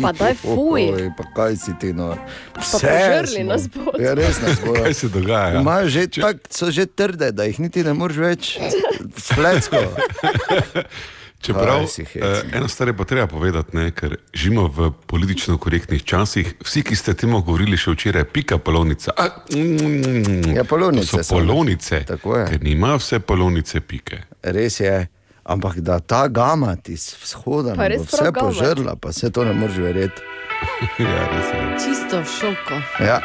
[0.00, 0.86] Pa daj fuj.
[0.96, 2.16] Oj, pa kaj si ti no?
[2.56, 4.00] Pa požrli nas bodo.
[4.00, 4.80] Ja, res nas bodo.
[4.80, 5.60] Kaj se dogaja?
[5.60, 8.56] Imajo že tak, so že trde, da jih niti ne moreš več
[9.28, 9.84] spletsko.
[11.42, 12.22] Čeprav si hecen.
[12.46, 16.54] eh, eno stvar je pa treba povedati, ne, ker živimo v politično korektnih časih.
[16.60, 19.10] Vsi, ki ste temu govorili še včeraj, pika polovnica.
[19.12, 21.22] A, mm, Ja, polovnice to so.
[21.24, 22.04] so polovnice.
[22.04, 22.46] Tako je.
[22.46, 24.22] Ker nima vse polovnice pike.
[24.42, 25.08] Res je.
[25.44, 29.76] Ampak da ta gama ti z vzhoda res vse požrla, pa se to ne moreš
[29.76, 30.22] verjeti.
[31.00, 31.60] ja, res je.
[31.80, 32.76] Čisto v šoku.
[33.00, 33.18] Ja,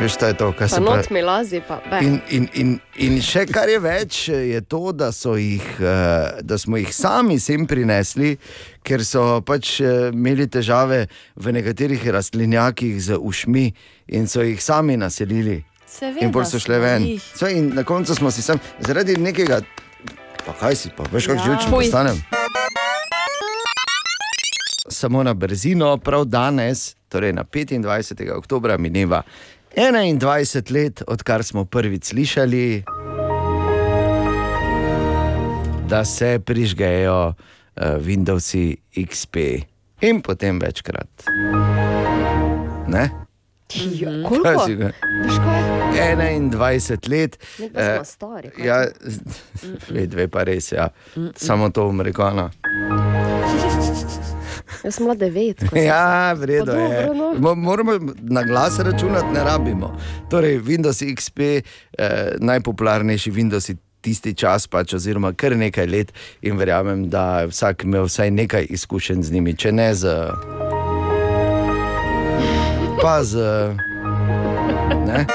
[0.00, 1.02] veš, šta je to, kar Pa se pravi.
[1.10, 1.98] mi lazi, pa be.
[2.06, 6.76] In, in, in, in še kar je več, je to, da, jih, eh, da smo
[6.76, 8.36] jih sami sem prinesli,
[8.82, 13.66] ker so pač eh, imeli težave v nekaterih rastlinjakih z ušmi
[14.08, 15.64] in so jih sami naselili.
[15.88, 17.06] Seveda in pol so šle ven.
[17.34, 19.62] Sve, in na koncu smo si sami, zaradi nekega,
[20.46, 21.44] pa kaj si pa, veš, kako Ja.
[21.44, 22.22] živčen postanem.
[24.88, 28.32] Samo na brzino, prav danes, torej na 25.
[28.32, 29.22] oktober, mineva
[29.76, 32.84] 21 let, odkar smo prvič slišali,
[35.88, 37.34] da se prižgejo uh,
[37.96, 39.36] Windowsi XP
[40.00, 41.24] in potem večkrat.
[42.88, 43.10] Ne?
[43.92, 44.64] Ja, Kaj koliko?
[44.66, 44.92] si kaj?
[46.50, 47.38] 21 let.
[47.56, 48.86] Smo eh, stari, kaj Ja,
[49.88, 50.88] dve, dve pa res, ja.
[51.36, 52.50] samo to amerikana.
[54.88, 55.60] Jaz sem bila devet.
[55.60, 57.02] ko sem Ja, vredno je.
[57.02, 57.34] dobro, no.
[57.38, 59.92] Mo- Moramo na glas računati, ne rabimo.
[60.30, 61.60] Torej, Windows XP,
[61.92, 62.08] eh,
[62.38, 63.68] najpopularnejši Windows
[64.00, 68.66] tisti čas, pač, oziroma kar nekaj let, in verjamem, da je vsak imel vsaj nekaj
[68.70, 70.06] izkušenj z njimi, če ne z.
[73.02, 73.36] Pa z.
[75.04, 75.26] Ne?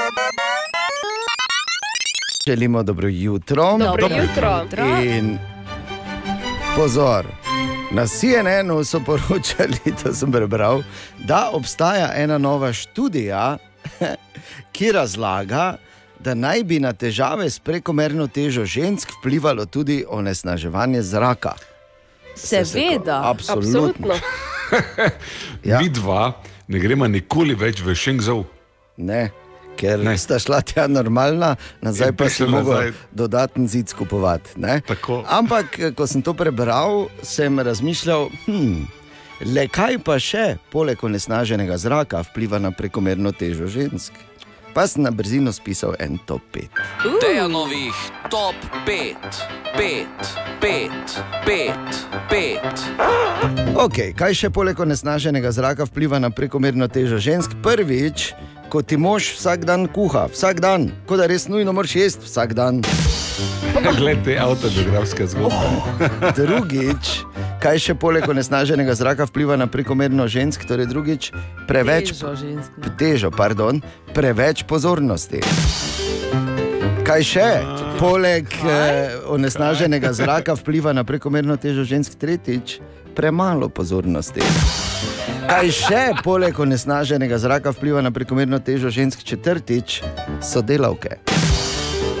[2.44, 3.78] Želimo dobro jutro.
[3.78, 4.64] Dobro jutro.
[5.04, 5.38] In
[6.76, 7.26] pozor.
[7.94, 10.82] Na CNN-u so poročali, da sem prebral,
[11.18, 13.58] da obstaja ena nova študija,
[14.74, 15.76] ki razlaga,
[16.18, 21.52] da naj bi na težave s prekomerno težo žensk vplivalo tudi onesnaževanje zraka.
[22.34, 23.20] Seveda.
[23.30, 24.14] Absolutno.
[25.64, 25.78] Ja.
[25.82, 26.32] Mi dva
[26.68, 28.42] ne gremo nikoli več v Šengzov.
[28.96, 29.30] Ne,
[29.76, 30.16] ker ne.
[30.18, 32.92] sta šla tja normalna, nazaj In pa si nazaj.
[33.12, 34.50] dodaten zid kupovati.
[34.56, 34.80] ne.
[35.28, 38.84] Ampak, eh, ko sem to prebral, sem razmišljal, hm,
[39.46, 44.12] le kaj pa še, poleg onesnaženega zraka, vpliva na prekomerno težo žensk.
[44.74, 46.66] Pa sem na brzino spisal en top 5.
[47.20, 47.94] Dejanovih
[48.26, 49.14] top 5,
[49.78, 50.06] 5,
[50.58, 50.90] 5,
[51.46, 51.78] 5,
[52.28, 52.82] 5.
[53.76, 57.54] Okay, kaj še poleg onesnaženega zraka vpliva na prekomerno težo žensk?
[57.62, 58.34] Prvič,
[58.74, 62.54] ko ti mož vsak dan kuha, vsak dan, kot da res nujno moraš jesti vsak
[62.58, 62.80] dan.
[64.00, 66.02] Glede te avtobiografske zgodbe.
[66.38, 67.12] Drugič,
[67.62, 71.30] kaj še poleg onesnaženega zraka vpliva na prekomerno žensk, torej drugič,
[71.70, 72.90] preveč Težo žensk.
[72.98, 73.78] težo, pardon,
[74.10, 75.44] preveč pozornosti.
[77.06, 77.48] Kaj še
[78.02, 82.80] poleg eh, onesnaženega zraka vpliva na prekomerno težo žensk, tretjič,
[83.14, 84.42] premalo pozornosti.
[85.44, 90.00] Kaj še poleg onesnaženega zraka vpliva na prekomerno težo žensk, četrtič,
[90.42, 91.20] sodelavke.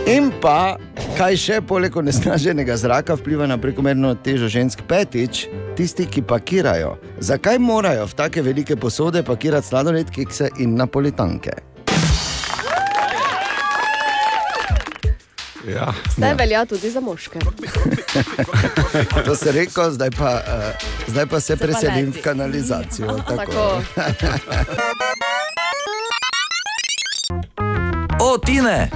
[0.04, 0.76] In pa,
[1.16, 5.46] kaj še poleg onesnaženega zraka vpliva na prekomerno težo žensk, petič,
[5.78, 6.98] tisti, ki pakirajo.
[7.24, 11.73] Zakaj morajo v take velike posode pakirati sladoled, kekse in napolitanke?
[15.68, 15.94] Ja.
[16.08, 17.38] Vse velja tudi za moške.
[19.26, 22.18] To se reko, zdaj pa, uh, zdaj pa se pa preselim leti.
[22.18, 23.18] v kanalizacijo.
[23.28, 23.82] Tako.
[28.20, 28.90] O, Tine!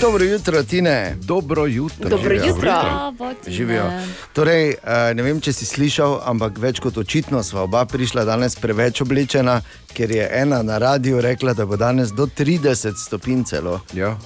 [0.00, 1.16] Dobro jutro, Tine.
[1.22, 2.08] Dobro jutro.
[2.08, 2.46] Dobro Živijo.
[2.46, 3.34] jutro.
[3.46, 3.90] Živijo.
[4.32, 8.56] Torej, eh, ne vem, če si slišal, ampak več kot očitno sva oba prišla danes
[8.56, 9.60] preveč oblečena,
[9.94, 13.80] ker je ena na radiju rekla, da bo danes do 30 stopinj celo.
[13.94, 14.16] Ja,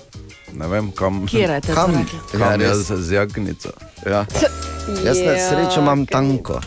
[0.53, 1.27] ne vem kam.
[1.27, 1.93] Kjer je to Kam?
[1.93, 2.69] Ja, Kam res.
[2.69, 3.69] jaz z jaknico.
[4.07, 4.27] Ja.
[5.05, 6.61] Jaz na srečo imam tanko.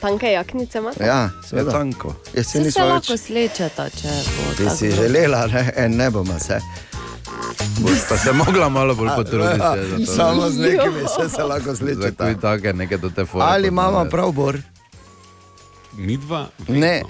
[0.00, 1.04] Tanke jaknice imate?
[1.04, 1.70] Ja, Je seveda.
[1.72, 2.14] tanko.
[2.34, 2.90] Jaz se Se, se nisem več.
[2.92, 4.76] lahko slečeta, če bo Ti tako.
[4.76, 6.60] si želela, ne, en ne bomo se.
[8.08, 9.60] Pa se mogla malo bolj potruditi.
[9.60, 10.12] Ja, za to.
[10.12, 12.34] Samo z nekimi se, se lahko slečeta.
[12.34, 12.72] take.
[13.34, 14.58] Ali imamo prav, Bor?
[15.92, 16.46] Mi dva?
[16.68, 17.02] Ne.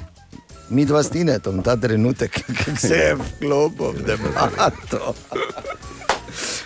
[0.74, 5.14] Mi dva s Tinetom, ta trenutek, ki se je vklopil v debato.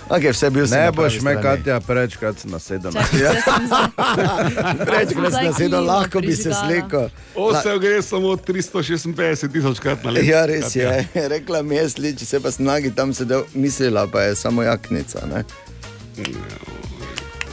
[0.09, 1.35] Okay, vse bil sem Ne na boš me.
[1.43, 2.93] Katja, prečkrat nasedel.
[4.89, 7.11] Prečkrat sem nasedel, lahko bi se slekel.
[7.37, 10.31] Osel gre samo 356 tisoč krat na leto.
[10.31, 10.89] Ja, res je.
[11.35, 15.27] Rekla mi je, sliči se pa snagi tam sedel, mislila pa je samo jaknica.
[15.29, 15.45] Ne?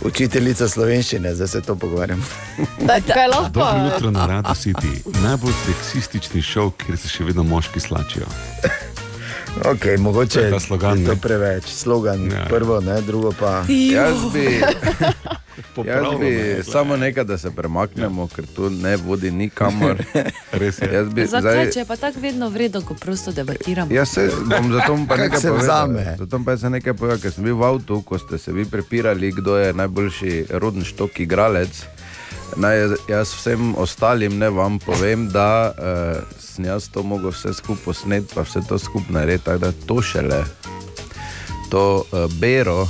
[0.05, 2.25] Učiteljica slovenščine, zdaj se to pogovarjam.
[3.13, 3.49] Kaj lahko?
[3.49, 8.29] Dobro jutro na Radio City, najbolj seksistični šov, kjer se še vedno moški slačijo.
[9.63, 11.19] Okay, mogoče je slogan, je to ne?
[11.21, 11.63] preveč.
[11.65, 12.45] Slogan, ja.
[12.49, 13.63] prvo, ne, drugo pa.
[13.67, 14.61] Jaz bi,
[15.78, 19.97] jaz bi je, samo nekaj, da se premaknemo, ker tu ne vodi nikamor.
[20.53, 20.89] Res je.
[20.93, 23.91] Jaz bi Zakaj, zdaj- če je pa tako vedno vredno, ko prosto debatiramo?
[23.91, 25.65] Jaz se bom zato pa nekaj se povedal.
[25.88, 26.15] vzame?
[26.17, 29.32] Zato pa se nekaj povedal, ker sem bil v avtu, ko ste se vi prepirali,
[29.32, 31.84] kdo je najboljši rodni štok igralec.
[32.55, 32.78] Naj
[33.09, 35.82] jaz vsem ostalim ne vam povem, da uh,
[36.39, 40.01] sem jaz to mogel vse skupaj posnet, pa vse to skupaj narediti, tako da to
[40.01, 40.43] šele,
[41.69, 42.86] to uh, bero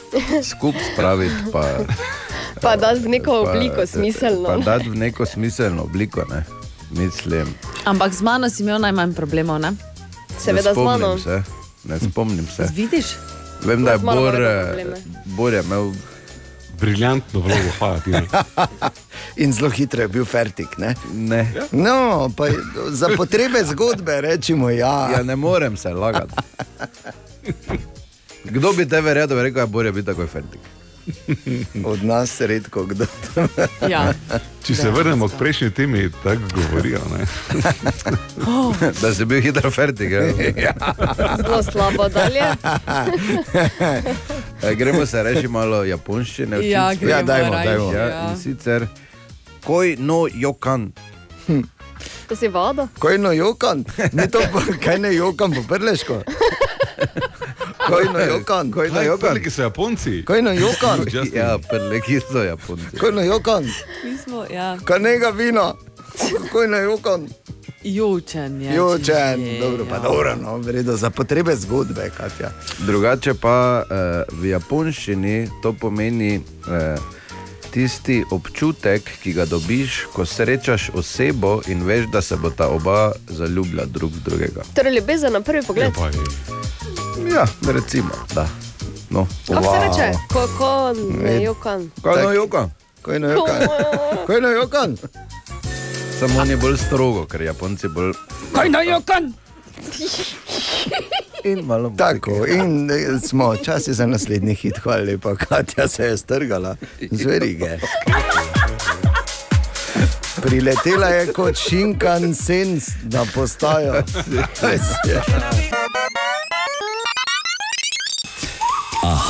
[0.50, 1.50] skupaj spraviti.
[1.52, 1.64] Pa,
[2.60, 4.48] Pa dati v neko pa- obliko smiselno.
[4.48, 6.44] Pa dati v neko smiselno obliko, ne?
[6.90, 7.54] mislim.
[7.84, 9.72] Ampak z mano si imel najmanj problemov, ne?
[10.38, 11.18] Seveda ne z mano.
[11.18, 11.42] se,
[11.84, 12.68] ne spomnim se.
[12.76, 13.06] Vidiš?
[13.64, 14.34] Vem, da je Bor.
[15.24, 15.92] Bor je imel
[16.80, 18.12] briljantno vlogo, hvala ti.
[19.42, 20.78] In zelo hitro je bil fertik.
[20.78, 20.94] Ne?
[21.14, 21.52] Ne.
[21.72, 22.48] No, pa
[22.88, 25.10] za potrebe zgodbe rečemo ja.
[25.12, 26.34] Ja, ne morem se lagati.
[28.44, 30.60] Kdo bi te verjel, da bi rekel, da je Bor je bil takoj fertik?
[31.84, 33.06] Od nas redko kdo.
[33.88, 34.12] Ja.
[34.64, 37.00] Če se vrnemo k prejšnji temi, tako govorijo.
[37.16, 37.24] Ne?
[38.46, 38.74] Oh.
[39.02, 40.10] da si bil hitro fertik.
[40.56, 40.74] Ja.
[41.36, 42.44] Zelo slabo dalje.
[44.62, 46.68] E, Gremo se reči malo japonščine.
[46.68, 47.92] Ja, Ja, dajmo, raje, dajmo.
[47.92, 48.30] Ja, ja.
[48.30, 48.86] in sicer,
[49.64, 50.92] koj no jokan.
[52.28, 52.88] To si voda?
[52.98, 53.84] Kaj no jokan?
[54.12, 54.38] Ne to,
[54.84, 56.22] kaj ne jokan po prleško?
[57.90, 58.72] Kaj no jokan?
[58.72, 59.30] Koj no Kaj, jokan.
[59.30, 60.24] prleki so Japonci?
[60.24, 61.04] Kaj no jokan?
[61.34, 62.96] Ja, prleki so japonci.
[63.00, 63.64] Kaj no jokan?
[64.04, 65.72] Mi smo, ja, Kaj nega vina?
[66.52, 67.28] Kaj no jokan?
[67.84, 68.60] jočen.
[68.62, 70.00] Je, Jočen, če že, dobro, pa ja.
[70.00, 72.50] dobro, no, vredo, za potrebe zgodbe, Katja.
[72.78, 76.96] Drugače pa eh, v japonščini to pomeni eh,
[77.70, 83.12] tisti občutek, ki ga dobiš, ko srečaš osebo in veš, da se bo ta oba
[83.28, 84.62] zaljubila drug v drugega.
[84.74, 85.92] Torej, ljubezen na prvi pogled.
[85.96, 86.10] Ja,
[87.72, 88.48] recimo, da.
[89.10, 89.26] No.
[89.48, 90.18] Kako se reče?
[90.32, 90.92] Kako
[91.22, 91.90] ne Ed- jokan.
[92.02, 92.68] Kaj no joka?
[93.02, 93.66] Kaj no jokan?
[94.26, 94.96] Kaj no jokan?
[96.20, 98.12] Samo on je bolj strogo, ker Japonci bolj.
[98.54, 99.32] Kaj no jokan?
[101.44, 106.16] In malo Tako, in eh, smo časi za naslednji hit, hvala lepa, Katja se je
[106.16, 106.76] strgala
[107.10, 107.78] z verige.
[110.42, 114.02] Priletela je kot šinkan sens na postajo.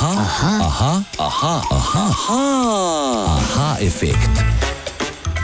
[0.00, 4.30] Aha, aha, aha, aha, aha, aha, aha efekt.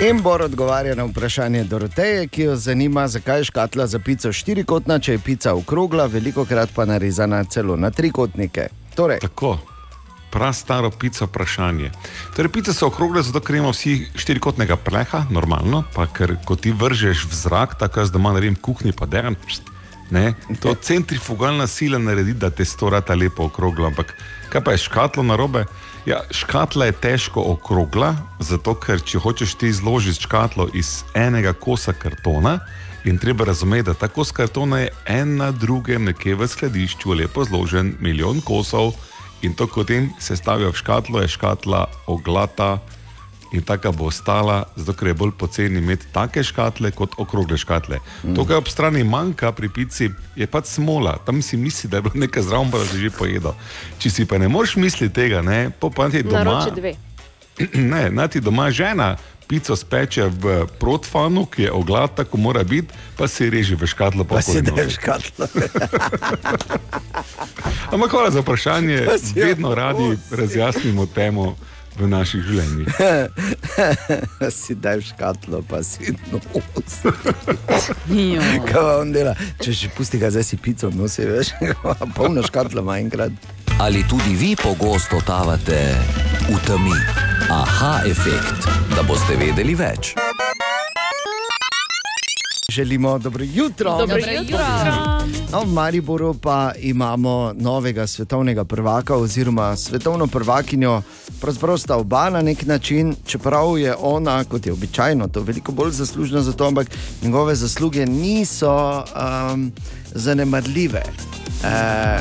[0.00, 4.96] In Bor odgovarja na vprašanje Doroteje, ki jo zanima, zakaj je škatla za pico štirikotna,
[4.98, 8.68] če je pica okrogla, veliko krat pa narezana celo na trikotnike.
[8.96, 9.58] Torej, Tako,
[10.32, 11.92] prav staro pico vprašanje.
[12.36, 16.72] Torej, pice so okrogle, zato ker imamo vsi štirikotnega pleha, normalno, pa ker ko ti
[16.72, 19.36] vržeš v zrak, tako jaz doma naredim kuhni, pa dejan.
[20.10, 20.32] Ne,
[20.64, 23.92] to centrifugalna sila naredi, da te storata lepo okroglo.
[23.92, 24.16] Ampak
[24.52, 25.64] kaj pa je škatlo na robe?
[26.06, 31.92] Ja, škatla je težko okrogla, zato ker če hočeš ti izložiti škatlo iz enega kosa
[31.92, 32.60] kartona,
[33.06, 37.44] in treba razumeti, da ta kos kartona je en na drugem nekje v skladišču, lepo
[37.44, 38.94] zložen, milijon kosov,
[39.42, 42.78] in to, ko tem se stavijo v škatlo, je škatla oglata
[43.56, 48.00] in taka bo ostala, zato ker je bolj poceni imeti take škatle kot okrogle škatle.
[48.22, 48.34] Mm.
[48.36, 51.16] To, kar ob strani manjka pri pici, je pač smola.
[51.26, 53.56] Tam si misli, da je bilo nekaj zraven, pa da si že pojedel.
[53.98, 56.44] Če si pa ne moreš misliti tega, ne, po pa ti doma.
[56.44, 56.94] Naroči dve.
[57.92, 59.14] Ne, naj ti doma žena
[59.48, 64.24] pico speče v protfanu, ki je oglat, tako mora biti, pa si reži v škatlo.
[64.24, 64.76] pa si pokojno.
[64.76, 65.46] daš škatlo.
[67.94, 69.06] Ampak hvala za vprašanje.
[69.06, 71.56] Pa Vedno radi razjasnimo temo
[71.98, 72.88] v naših življenjih.
[74.58, 76.12] si daš škatlo, pa si.
[78.12, 78.42] Jo.
[78.66, 79.36] Kaj pa on dela?
[79.62, 81.54] Če že pusti ga, zdaj si pico nosi, veš,
[82.16, 83.32] polno škatlo ima enkrat.
[83.80, 85.80] Ali tudi vi pogosto totavate
[86.48, 86.96] v temi?
[87.52, 88.64] Aha efekt,
[88.96, 90.16] da boste vedeli več.
[92.72, 93.98] Želimo dobro jutro.
[94.00, 95.35] Dobro jutro.
[95.52, 101.02] No, v Mariboru pa imamo novega svetovnega prvaka, oziroma svetovno prvakinjo.
[101.40, 105.90] Pravzaprav sta oba na nek način, čeprav je ona, kot je običajno, to veliko bolj
[105.90, 106.90] zaslužna za to, ampak
[107.22, 109.72] njegove zasluge niso um,
[110.14, 111.02] zanemarljive.
[111.64, 112.18] E,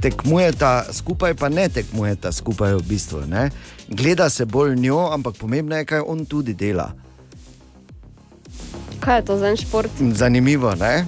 [0.00, 3.20] tekmujeta skupaj, pa ne tekmujeta skupaj v bistvu.
[3.26, 3.50] Ne?
[3.88, 6.92] Gleda se bolj njo, ampak pomembno je, kaj on tudi dela.
[9.00, 9.90] Kaj je to za en šport?
[10.12, 11.06] Zanimivo, ne?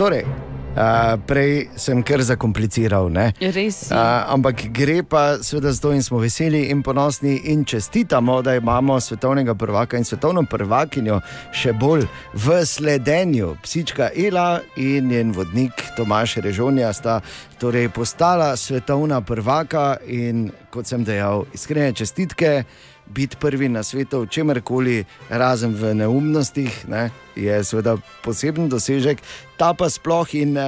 [0.00, 3.10] Torej, uh, prej sem kar zakompliciral.
[3.12, 3.26] Ne?
[3.52, 3.92] Res si.
[3.92, 8.54] Uh, ampak gre pa seveda za to, in smo veseli in ponosni in čestitamo, da
[8.56, 11.20] imamo svetovnega prvaka in svetovno prvakinjo,
[11.52, 13.58] še bolj v sledenju.
[13.60, 17.20] Psička Ela in njen vodnik Tomaš Režonja sta
[17.60, 22.64] torej postala svetovna prvaka in kot sem dejal, iskrene čestitke.
[23.10, 29.18] Biti prvi na svetu v čemerkoli, razen v neumnostih, ne, je seveda poseben dosežek,
[29.58, 30.64] ta pa sploh in eh,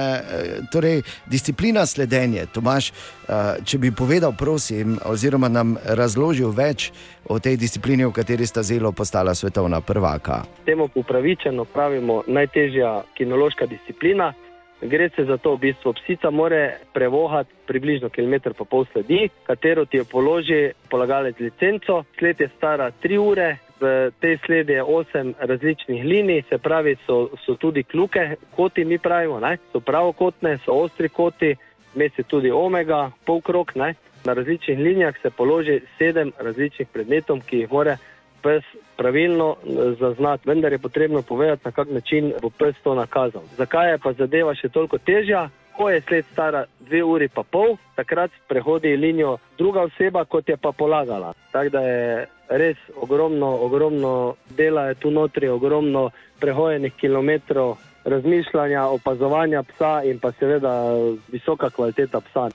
[0.71, 2.45] torej disciplina sledenja.
[2.51, 6.91] Tomaš, eh, če bi povedal, prosim, oziroma nam razložil več
[7.31, 10.43] o tej disciplini, v kateri sta zelo postala svetovna prvaka.
[10.65, 14.33] Temu upravičeno pravimo najtežja kinološka disciplina.
[14.81, 19.85] Gre se za to, v bistvu psica more prevohati približno kilometr pa pol sledi, katero
[19.85, 22.03] ti jo položi polagalec licenco.
[22.19, 27.29] Sled je stara 3 ure, v tej sledi je 8 različnih linij, se pravi, so,
[27.45, 29.57] so tudi kluke, koti mi pravimo, ne?
[29.71, 31.55] so pravokotne, so ostri koti,
[31.95, 33.75] mes je tudi omega, polkrok.
[33.75, 33.93] Ne?
[34.25, 37.97] Na različnih linijah se položi 7 različnih predmetov, ki jih more
[38.43, 38.63] pes
[38.97, 43.41] pravilno eh, zaznati, vendar je potrebno povedati, na kak način bo pes to nakazal.
[43.57, 45.49] Zakaj je pa zadeva še toliko težja?
[45.77, 50.57] Ko je sled stara dve uri pa pol, takrat prehodi linijo druga oseba, kot je
[50.57, 51.33] pa polagala.
[51.51, 59.63] Tako da je res ogromno, ogromno dela je tu notri, ogromno prehojenih kilometrov razmišljanja, opazovanja
[59.63, 60.93] psa in pa seveda
[61.31, 62.49] visoka kvaliteta psa.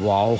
[0.00, 0.38] Wow.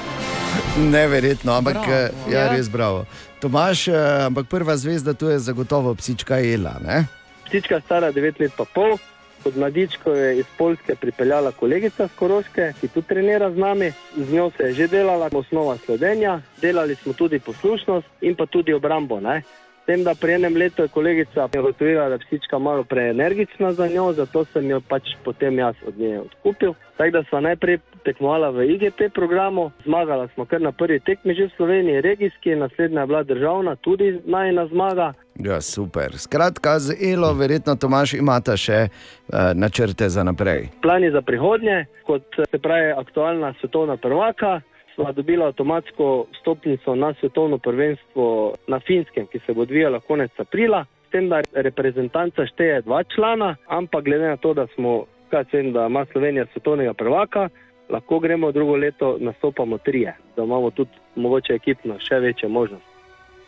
[0.92, 1.86] Neverjetno, ampak Bravo.
[1.88, 2.30] bravo.
[2.30, 2.56] ja, Ja.
[2.56, 3.04] res bravo.
[3.40, 3.94] Tomaš, eh,
[4.26, 6.76] ampak prva zvezda tu je zagotovo psička Ela.
[6.84, 7.06] Ne?
[7.46, 8.98] Ptička stara 9 let pa pol,
[9.42, 13.92] kot mladičko je iz Poljske pripeljala kolegica z Koroške, ki tu trenira z nami.
[14.16, 18.72] Z njo se je že delala osnova sledenja, delali smo tudi poslušnost in pa tudi
[18.72, 19.20] obrambo.
[19.20, 19.42] Ne?
[19.90, 24.12] Tem, da pri enem letu je kolegica ugotovila, da je psička malo preenergična za njo,
[24.12, 26.74] zato sem jo pač potem jaz od nje odkupil.
[26.96, 31.48] Tako da smo najprej tekmovala v IGP programu, zmagala smo kar na prvi tekmi že
[31.48, 35.12] v Sloveniji, regijski, naslednja je bila državna, tudi najna zmaga.
[35.34, 36.18] Ja, super.
[36.18, 40.68] Skratka, z Elo, verjetno Tomaš imata še uh, načrte za naprej.
[40.82, 44.60] Plani za prihodnje, kot se pravi aktualna svetovna prvaka,
[44.94, 50.84] sva dobila avtomatsko stopnico na svetovno prvenstvo na Finskem, ki se bo odvijalo konec aprila.
[51.08, 55.72] S tem, da reprezentanca šteje dva člana, ampak glede na to, da smo, kaj vem,
[55.72, 57.48] da ima Slovenija svetovnega prvaka,
[57.90, 62.86] lahko gremo drugo leto, nastopamo trije, da imamo tudi mogoče ekipno še večje možnosti.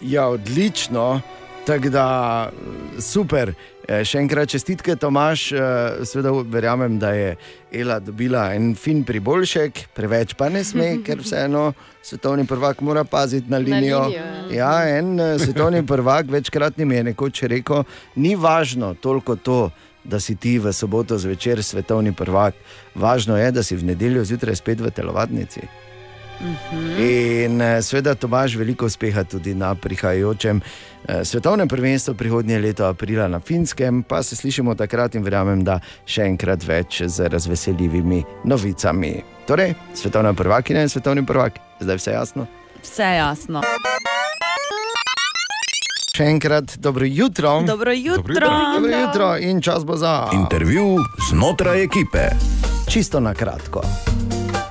[0.01, 1.21] Ja, odlično.
[1.67, 2.07] Tako da
[2.99, 3.53] super.
[3.89, 5.51] Eh, Še enkrat čestitke, Tomaš.
[5.53, 7.37] Eh, Sveda verjamem, da je
[7.73, 11.73] Ela dobila en fin priboljšek, preveč pa ne sme, ker vseeno
[12.03, 14.05] svetovni prvak mora paziti na linijo.
[14.07, 17.83] linijo, ja, en eh, svetovni prvak večkrat mi je nekoč rekel,
[18.17, 19.71] ni važno toliko to.
[20.03, 22.57] Da si ti v soboto zvečer svetovni prvak,
[22.95, 25.63] važno je, da si v nedeljo zjutraj spet v telovadnici.
[26.99, 33.29] In eh, seveda, Tomaž, veliko uspeha tudi na prihajajočem eh, svetovnem prvenstvu prihodnje leto aprila
[33.29, 39.15] na Finskem, pa se slišimo takrat in verjamem, da še enkrat več z razveseljivimi novicami.
[39.47, 42.47] Torej, svetovna prvakinja in svetovni prvak, zdaj vse jasno.
[42.83, 43.63] Vse jasno.
[46.13, 47.63] Še enkrat dobro jutro.
[47.67, 48.51] Dobro jutro.
[48.75, 50.99] Dobro jutro in čas bo za intervju
[51.31, 52.29] znotraj ekipe.
[52.91, 53.81] Čisto na kratko.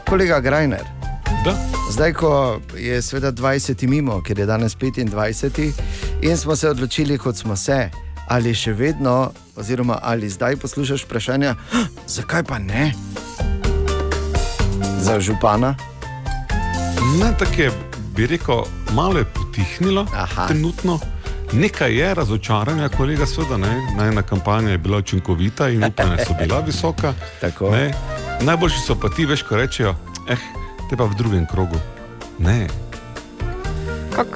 [0.06, 1.01] Kolega Grajner.
[1.46, 1.56] Da.
[1.92, 5.72] Zdaj, ko je sveda 20 mimo, ker je danes 25,
[6.22, 7.90] in smo se odločili, kot smo se,
[8.28, 12.94] ali še vedno, oziroma ali zdaj poslušaš vprašanja, "Hm, zakaj pa ne?
[15.00, 15.76] Za župana?
[17.20, 17.72] Ne, tako je,
[18.16, 18.64] bi rekel,
[18.94, 20.48] malo je potihnilo, Aha.
[20.48, 21.00] trenutno.
[21.54, 23.82] Nekaj je razočaranja, kolega, seveda, ne.
[23.98, 27.14] Najna kampanja je bila učinkovita in upanja so bila visoka.
[27.72, 27.94] Ne.
[28.42, 29.96] Najboljši so pa ti, veš, ko rečejo,
[30.30, 30.61] eh,
[30.92, 31.80] te pa v drugem krogu.
[32.38, 32.68] Ne.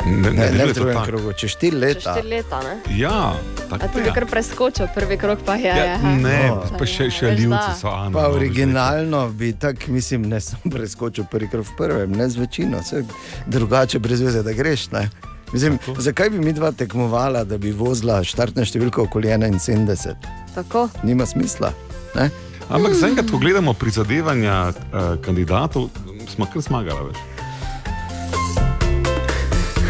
[0.05, 1.05] Ne, Ne, ne deluje v to drugem tako.
[1.05, 2.13] krogu, čez štiri leta.
[2.13, 2.73] Štiri leta, ne?
[2.89, 4.13] Ja, A tako tudi je.
[4.13, 5.67] kar preskočil, prvi krok pa je.
[5.67, 6.11] Ja, je, ha.
[6.15, 6.63] ne, No.
[6.71, 7.75] pa še, še da.
[7.75, 8.09] so Ana.
[8.09, 12.37] Pa no, originalno bi tako, mislim, ne sem preskočil prvi krog v prvem, ne z
[12.37, 13.03] večino, vse
[13.45, 14.91] drugače brez veze, da greš.
[14.91, 15.09] Ne?
[15.51, 20.15] Mislim, zakaj bi mi dva tekmovala, da bi vozila štartno številko okoli 71?
[20.55, 20.87] Tako.
[21.03, 21.73] Nima smisla.
[22.15, 22.29] Ne?
[22.65, 24.73] Ampak zaenkrat, ko gledamo prizadevanja uh,
[25.19, 25.91] kandidatov,
[26.29, 27.09] smo kar zmagali.
[27.09, 27.17] Veš.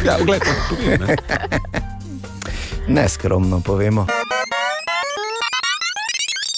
[0.06, 1.16] Ja, gledaj, tudi ne.
[3.02, 4.08] Neskromno povemo.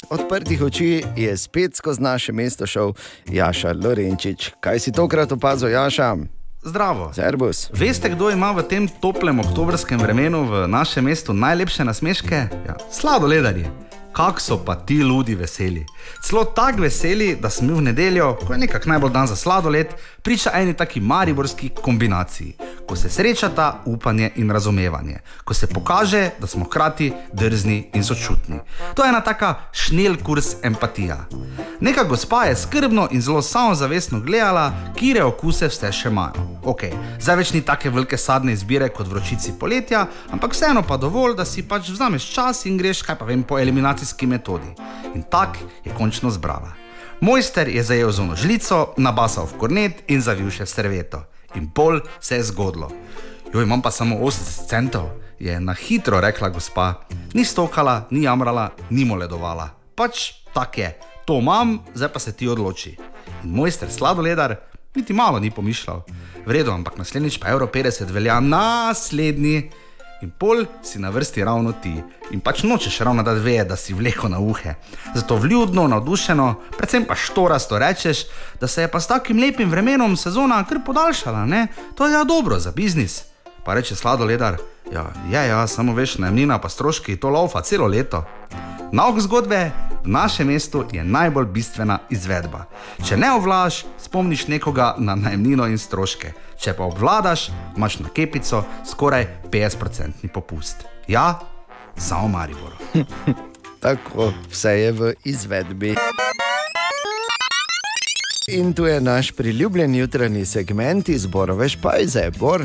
[0.10, 2.94] Odprtih oči je spet skozi naše mesto šel
[3.32, 4.52] Jaša Lorenčič.
[4.60, 6.16] Kaj si tokrat opazil, Jaša?
[6.64, 7.14] Zdravo.
[7.14, 7.70] Servus.
[7.74, 12.48] Veste, kdo ima v tem toplem oktobrskem vremenu v našem mestu najlepše nasmeške?
[12.68, 13.87] Ja, sladoledarji.
[14.18, 15.86] Kak so pa ti ljudi veseli.
[16.24, 19.88] Celo tako veseli, da smo v nedeljo, ko je nekako najbolj dan za sladoled,
[20.22, 22.54] priča eni taki mariborski kombinaciji,
[22.88, 28.60] ko se srečata upanje in razumevanje, ko se pokaže, da smo hkrati drzni in sočutni.
[28.96, 31.26] To je ena taka šnel kurs empatija.
[31.80, 36.58] Neka gospa je skrbno in zelo samozavestno gledala, kire okuse vse še imajo.
[36.66, 36.84] Ok,
[37.20, 41.46] zdaj več ni take velike sadne izbire kot vročici poletja, ampak vseeno pa dovolj, da
[41.46, 43.60] si pač vzameš čas in greš, kaj pa vem, po
[44.08, 44.68] eliminacijski metodi.
[45.16, 46.72] In tak je končno zbrala.
[47.22, 51.24] Mojster je zajel zono žlico, nabasal v kornet in zavil še v serveto.
[51.56, 52.92] In pol se je zgodilo.
[53.54, 57.08] Jo, imam pa samo 80 centov, je na hitro rekla gospa.
[57.34, 59.72] Ni stokala, ni jamrala, ni moledovala.
[59.96, 60.94] Pač tak je,
[61.26, 62.98] to imam, zdaj pa se ti odloči.
[63.44, 64.56] In mojster sladoledar
[64.96, 66.04] niti malo ni pomišljal.
[66.46, 69.87] Vredo, ampak naslednjič pa Euro 50 velja naslednji.
[70.22, 71.94] In pol si na vrsti ravno ti.
[72.32, 74.74] In pač nočeš ravno da ve, da si vleko na uhe.
[75.16, 78.26] Zato vljudno, navdušeno, predvsem pa štorasto rečeš,
[78.60, 81.68] da se je pa s takim lepim vremenom sezona kar podaljšala, ne?
[81.96, 83.24] To je ja dobro za biznis.
[83.64, 84.58] Pa reče sladoledar,
[84.94, 88.24] ja, ja, ja, samo veš, najemnina pa stroški, to laufa celo leto.
[88.92, 89.72] Nauk zgodbe,
[90.04, 92.66] v našem mestu je najbolj bistvena izvedba.
[93.04, 96.32] Če ne ovlaš, spomniš nekoga na najemnino in stroške.
[96.58, 100.88] Če pa obvladaš, imaš na kepico skoraj 50-odstotni popust.
[101.08, 101.40] Ja,
[101.98, 102.74] samo Maribor.
[103.84, 105.94] Tako, vse je v izvedbi.
[108.48, 112.64] In tu je naš priljubljen jutranji segment izbora, veš pa je zdaj, bor.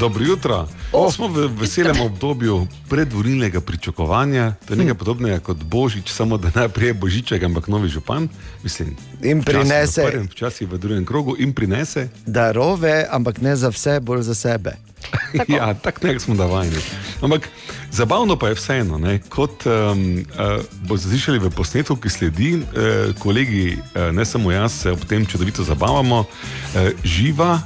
[0.00, 0.68] Dobro jutro.
[0.92, 1.12] Oh.
[1.12, 4.54] Smo v veselem obdobju predvorilnega pričakovanja.
[4.64, 8.28] To je nekaj podobnega kot Božič, samo da najprej je Božiček, ampak novi župan.
[8.62, 12.08] Mislim, In prinese- Včasih v, prvem, včasih v drugem krogu in prinese.
[12.26, 14.72] Darove, ampak ne za vse, bolj za sebe.
[15.48, 16.80] ja, tako nekaj smo navajeni.
[17.20, 17.48] Ampak
[17.92, 19.18] zabavno pa je vseeno, ne?
[19.28, 24.72] kot um, uh, boste slišali v posnetku, ki sledi, uh, kolegi, uh, ne samo jaz,
[24.72, 26.24] se ob tem čudovito zabavamo.
[26.24, 27.60] Uh, živa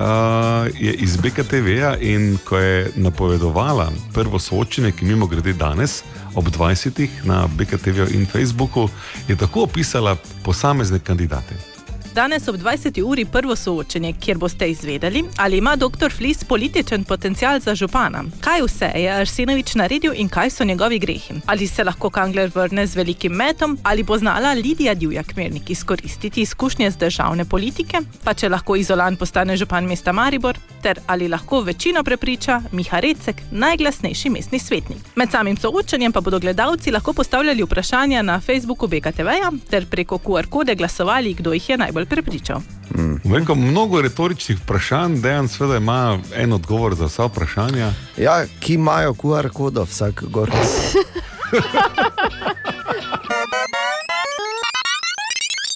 [0.00, 6.02] uh, je iz BKTV-ja in ko je napovedovala prvo soočenje, ki mimo grede danes.
[6.34, 7.08] Ob 20.
[7.24, 8.88] na BKTV in Facebooku
[9.28, 11.69] je tako opisala posamezne kandidate.
[12.14, 13.02] Danes ob 20.
[13.02, 16.10] uri prvo soočenje, kjer boste izvedeli, ali ima dr.
[16.16, 18.24] Flis političen potencial za župana.
[18.40, 21.34] Kaj vse je Arsenovič naredil in kaj so njegovi grehi?
[21.46, 26.42] Ali se lahko Kangler vrne z velikim metom, ali bo znala Lidija Divjak Mernik izkoristiti
[26.42, 31.60] izkušnje z državne politike, pa če lahko Izolan postane župan mesta Maribor, ter ali lahko
[31.60, 34.98] večino prepriča Miha Recek, najglasnejši mestni svetnik.
[35.14, 40.46] Med samim soočenjem pa bodo gledalci lahko postavljali vprašanja na Facebooku BKTV-ja ter preko QR
[40.46, 42.60] kode glasovali, kdo jih je najbolj prepričal.
[42.96, 43.14] Mm.
[43.24, 47.92] Vem, mnogo retoričnih vprašanj, dejan seveda ima en odgovor za vsa vprašanja.
[48.16, 50.50] Ja, ki imajo QR kodo, vsak gor.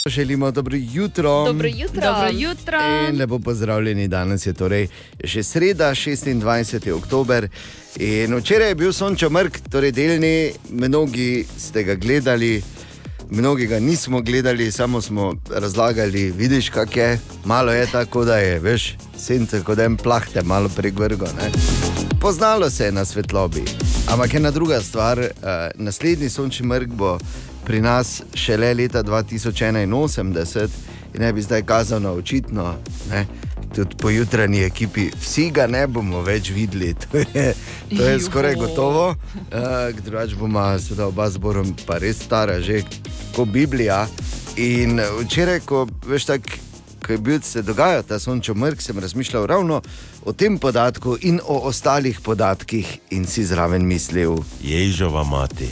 [0.07, 1.45] Želimo dobro jutro.
[1.45, 2.01] Dobro jutro.
[2.03, 2.79] Dobro jutro.
[3.09, 4.09] In lepo pozdravljeni.
[4.09, 4.89] Danes je torej
[5.25, 6.93] že sreda, 26.
[6.93, 7.49] oktober.
[7.97, 12.62] In včeraj je bil sončo mrk, torej delni, mnogi ste ga gledali.
[13.35, 17.18] Mnogi ga nismo gledali, samo smo razlagali, vidiš, kako je.
[17.45, 21.24] Malo je tako, da je, veš, sence kot en plahte, malo pregvrgo.
[21.24, 21.51] Ne?
[22.20, 23.64] Poznalo se je na svetlobi.
[24.12, 25.26] Ampak ena druga stvar, uh,
[25.74, 27.18] naslednji sončni mrk bo
[27.64, 30.68] pri nas šele leta 2081
[31.14, 32.74] in ne bi zdaj kazal na očitno.
[33.11, 33.26] Ne?
[33.75, 37.47] Tudi po jutranji ekipi, vsi ga ne bomo več videli, to je,
[37.91, 39.09] to je skoraj gotovo.
[39.51, 42.85] Uh, drugač bomo, seveda, oba zborom, pa res stara, že
[43.35, 44.05] kot Biblija.
[44.62, 46.61] In včeraj, ko veš tako.
[47.05, 49.83] Ko je bil se dogajal ta sončo mrk, sem razmišljal ravno
[50.25, 55.68] o tem podatku in o ostalih podatkih, in si zraven mislil: Ježova mati,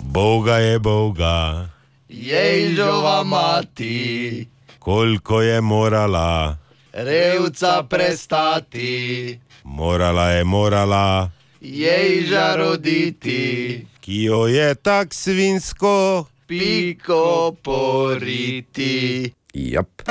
[0.00, 1.68] Boga je Boga,
[2.08, 6.56] Ježova mati, koliko je morala,
[6.94, 11.30] revca prestati, morala je morala,
[11.60, 19.32] ježa roditi, ki jo je tak svinsko, piko poriti.
[19.54, 20.02] Jap.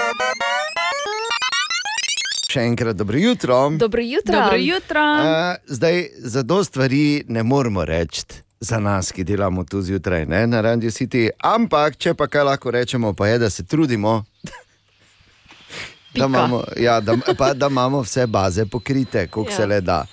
[2.52, 3.70] Še enkrat dobro jutro.
[3.80, 4.36] Dobro jutro.
[4.36, 5.02] Dobro jutro.
[5.02, 10.48] Uh, zdaj, za do stvari ne moramo reči za nas, ki delamo tu zjutraj ne,
[10.48, 14.24] na Radio City, ampak če pa kaj lahko rečemo, pa je, da se trudimo.
[16.14, 19.54] Da imamo, ja, da, pa, da imamo vse baze pokrite, koliko ja.
[19.54, 19.58] Ja.
[19.58, 20.06] se le da.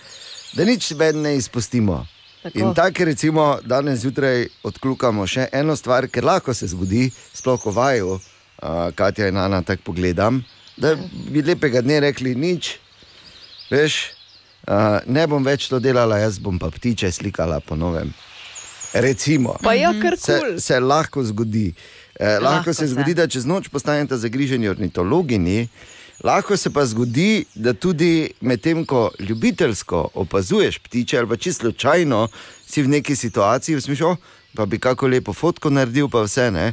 [0.52, 2.06] Da nič več ne izpustimo.
[2.42, 2.58] Tako.
[2.58, 7.70] In tako, recimo, danes zjutraj odkljukamo še eno stvar, ker lahko se zgodi, sploh ko
[7.76, 10.40] vaju, uh, Katja in Ana, tako pogledam,
[10.80, 10.94] da
[11.28, 12.78] bi lepega dne rekli nič,
[13.70, 13.98] veš,
[14.64, 18.14] uh, ne bom več to delala, jaz bom pa ptiče slikala po novem.
[18.92, 20.56] Recimo, Pa ja, kar se, kul.
[20.58, 21.68] se lahko zgodi.
[22.20, 22.92] Eh, lahko, lahko se se.
[22.92, 25.68] zgodi, da čez noč postanete zagriženi ornitologini,
[26.24, 32.28] lahko se pa zgodi, da tudi medtem, ko ljubiteljsko opazuješ ptiče, ali pa čisto slučajno
[32.66, 34.16] si v neki situaciji, v smislu, "O,
[34.54, 36.72] pa bi kako lepo fotko naredil, pa vse ne.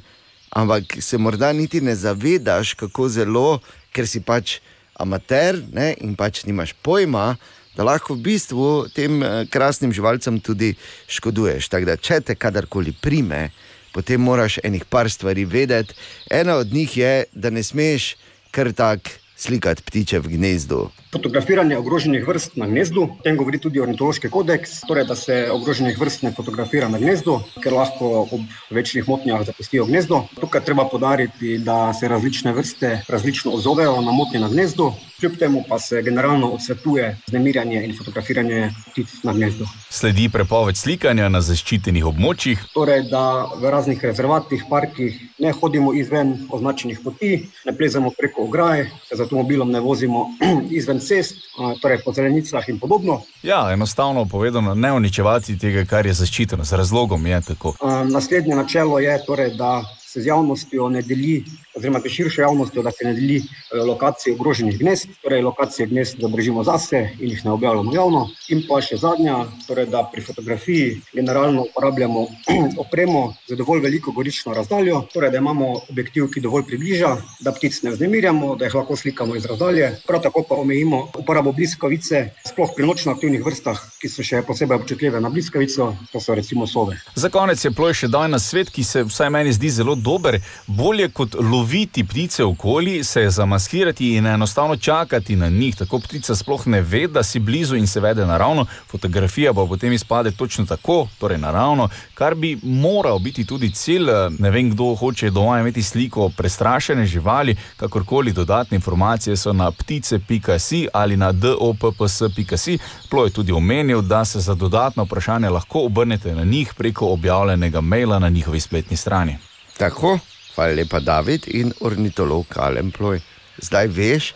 [0.50, 3.60] Ampak se morda niti ne zavedaš, kako zelo,
[3.94, 4.60] ker si pač
[5.00, 7.38] amater ne, in pač nimaš pojma,
[7.76, 10.76] da lahko v bistvu tem eh, krasnim živalcem tudi
[11.08, 11.70] škoduješ.
[11.70, 13.50] Tako da, če te kadarkoli prime,
[13.98, 15.94] potem moraš enih par stvari vedeti.
[16.30, 18.16] Ena od njih je, da ne smeš
[18.52, 20.90] kar tak slikati ptiče v gnezdu.
[21.12, 26.00] Fotografiranje ogroženih vrst na gnezdu, o tem govori tudi ornitološki kodeks, torej da se ogroženih
[26.00, 30.24] vrst ne fotografira na gnezdu, ker lahko ob večjih motnjah zapustijo gnezdo.
[30.40, 35.64] Tukaj treba podariti, da se različne vrste različno ozovejo na motnje na gnezdu, kljub temu
[35.70, 39.66] pa se generalno odsvetuje znemirjanje in fotografiranje ptic na gnezdu.
[39.90, 46.36] Sledi prepoved slikanja na zaščitenih območjih, Torej, da v raznih rezervatih, parkih ne hodimo izven
[46.54, 47.32] označenih poti,
[47.66, 50.28] ne plezemo preko ograj, se z avtomobilom ne vozimo
[50.80, 53.22] izven cest, a, torej po zelenicah in podobno.
[53.44, 57.76] Ja, enostavno povedano, ne uničevati tega, kar je zaščiteno, z razlogom je tako.
[58.10, 61.44] Naslednje načelo je, torej, da se z javnostjo ne deli,
[61.78, 66.22] oziroma z širšo javnostjo, da se ne deli eh, lokacije ogroženih gnezd, torej lokacije gnezd
[66.22, 68.28] zadržimo zase in jih ne objavljamo javno.
[68.50, 72.26] In pa še zadnja, torej, da pri fotografiji generalno uporabljamo
[72.84, 77.16] opremo z dovolj veliko gorično razdaljo, torej da imamo objektiv, ki dovolj približa,
[77.46, 79.92] da ptic ne vznemirjamo, da jih lahko slikamo iz razdalje.
[80.08, 84.82] Prav tako pa omejimo uporabo bliskavice, sploh pri nočno aktivnih vrstah, ki so še posebej
[84.82, 86.98] občutljive na bliskavico, to so recimo sove.
[87.16, 90.40] Za konec je ploj še dan na svet, ki se vsaj meni zdi zelo dober.
[90.68, 91.67] Bolje kot loviti
[92.10, 95.76] ptice okoli, se je zamaskirati in enostavno čakati na njih.
[95.76, 98.66] Tako ptica sploh ne ve, da si blizu in se vede naravno.
[98.92, 104.08] Fotografija pa potem izpade točno tako, torej naravno, kar bi moral biti tudi cilj.
[104.40, 110.88] Ne vem, kdo hoče doma imeti sliko prestrašene živali, kakorkoli dodatne informacije so na ptice.si
[110.94, 112.78] ali na dopps.si.
[113.10, 117.82] Ploj je tudi omenil, da se za dodatno vprašanje lahko obrnete na njih preko objavljenega
[117.82, 119.38] maila na njihovi spletni strani.
[119.78, 120.20] Tako,
[120.58, 123.22] hvala lepa, David in ornitolog Alen Ploj.
[123.62, 124.32] Zdaj veš,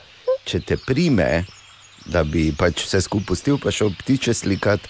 [0.46, 1.46] če te prime,
[2.06, 4.90] da bi pač vse skupaj pustil, pa šel ptiče slikati,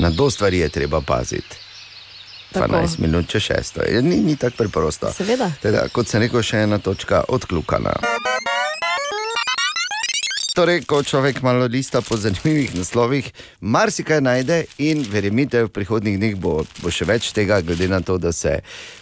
[0.00, 1.60] na do stvari je treba paziti.
[2.54, 2.80] Tako.
[2.80, 3.82] 12 minut če šesto.
[3.82, 5.12] Je, ni, ni tako preprosto.
[5.12, 5.50] Seveda.
[5.62, 7.96] Teda, kot sem rekel, še ena točka odkljukana.
[10.54, 13.26] Torej, ko človek malo lista po zanimivih naslovih,
[13.58, 18.20] marsikaj najde in verjemite, v prihodnih dneh bo, bo še več tega, glede na to,
[18.22, 18.60] da se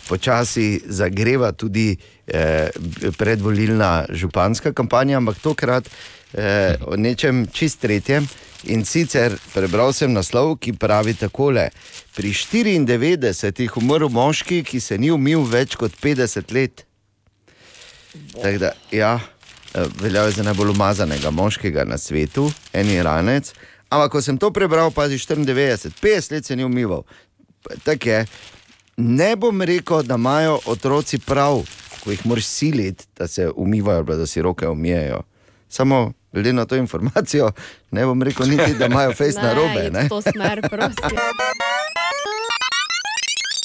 [0.08, 2.72] počasi zagreva tudi eh,
[3.20, 5.90] predvolilna županska kampanja, ampak tokrat
[6.32, 8.24] eh, o nečem čist tretjem.
[8.72, 11.68] In sicer prebral sem naslov, ki pravi takole:
[12.16, 16.86] Pri 94 umrl moški, ki se ni umil več kot 50 let.
[18.40, 19.18] Tako da, ja,
[19.74, 23.52] veljal je za najbolj umazanega moškega na svetu, en iranec.
[23.88, 27.02] Ampak, ko sem to prebral, pazi 94, 50 let se ni umival.
[27.84, 28.26] Tako je.
[28.96, 31.62] Ne bom rekel, da imajo otroci prav,
[32.04, 35.22] ko jih moraš siliti, da se umivajo, pa da si roke umijejo.
[35.68, 37.52] Samo glede na to informacijo,
[37.90, 39.90] ne bom rekel niti, da imajo fejs na robe.
[39.92, 41.18] Ne, to smer, prosim.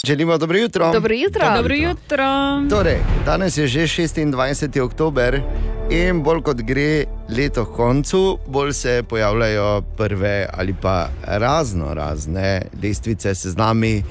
[0.08, 0.92] Želimo dobro jutro.
[0.92, 1.56] Dobro jutro.
[1.56, 2.26] Dobro jutro.
[2.70, 4.82] Torej, danes je že 26.
[4.82, 5.42] oktober
[5.90, 12.62] in bolj kot gre leto k koncu, bolj se pojavljajo prve ali pa razno razne
[12.84, 14.04] lestvice z nami.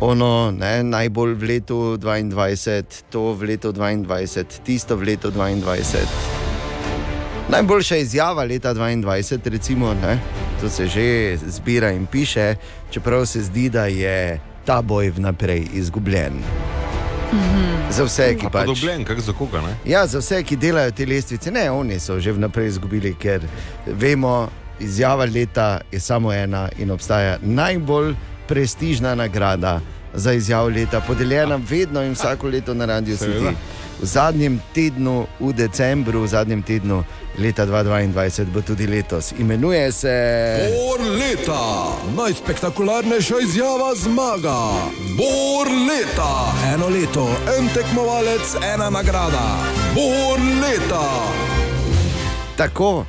[0.00, 6.06] Ono, ne, najbolj v letu 22, to v letu 22, tisto v letu 22.
[7.48, 10.18] Najboljša izjava leta 22, recimo, ne,
[10.60, 12.54] to se že zbira in piše,
[12.90, 16.42] čeprav se zdi, da je ta boj vnaprej izgubljen.
[17.90, 18.66] Za vse, ki pač.
[18.66, 19.74] Podobljen, kak za koga, ne?
[19.84, 23.46] Ja, za vse, ki delajo te lestvice, ne, oni so že vnaprej izgubili, ker
[23.86, 24.48] vemo,
[24.80, 28.14] izjava leta je samo ena in obstaja najbolj
[28.48, 29.80] prestižna nagrada
[30.14, 33.54] za izjavo leta, podeljena vedno in vsako leto na Radio City.
[34.00, 37.04] V zadnjem tednu, v decembru, v zadnjem tednu
[37.40, 39.32] leta 2022, bo tudi letos.
[39.38, 40.14] Imenuje se.
[40.76, 44.58] Bor leta, najspektakularnejša izjava zmaga.
[45.16, 47.28] Bor leta, eno leto,
[47.58, 49.46] en tekmovalec, ena nagrada.
[49.94, 51.06] Bor leta.
[52.56, 53.06] Tako.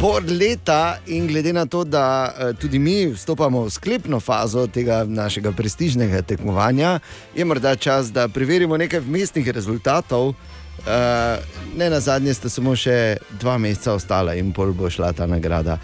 [0.00, 5.04] Bor leta, in glede na to, da eh, tudi mi vstopamo v sklepno fazo tega
[5.04, 6.98] našega prestižnega tekmovanja,
[7.34, 10.34] je morda čas, da preverimo nekaj vmesnih rezultatov.
[10.82, 11.38] Uh,
[11.78, 15.76] ne na zadnje, sta samo še dva meseca ostala in pol bo šla ta nagrada.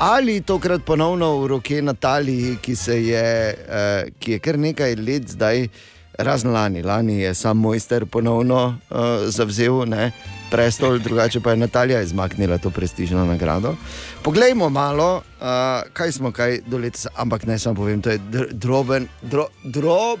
[0.00, 5.28] Ali tokrat ponovno v roke Nataliji, ki, se je, uh, ki je kar nekaj let
[5.36, 5.68] zdaj,
[6.16, 10.08] razen lani, lani je sam mojster ponovno uh, zavzel ne,
[10.50, 13.76] prestol, drugače pa je Natalija izmaknila to prestižno nagrado.
[14.24, 18.48] Poglejmo malo, uh, kaj smo kaj do leta, ampak ne samo povem, to je dr
[18.52, 20.20] droben, dro, drob,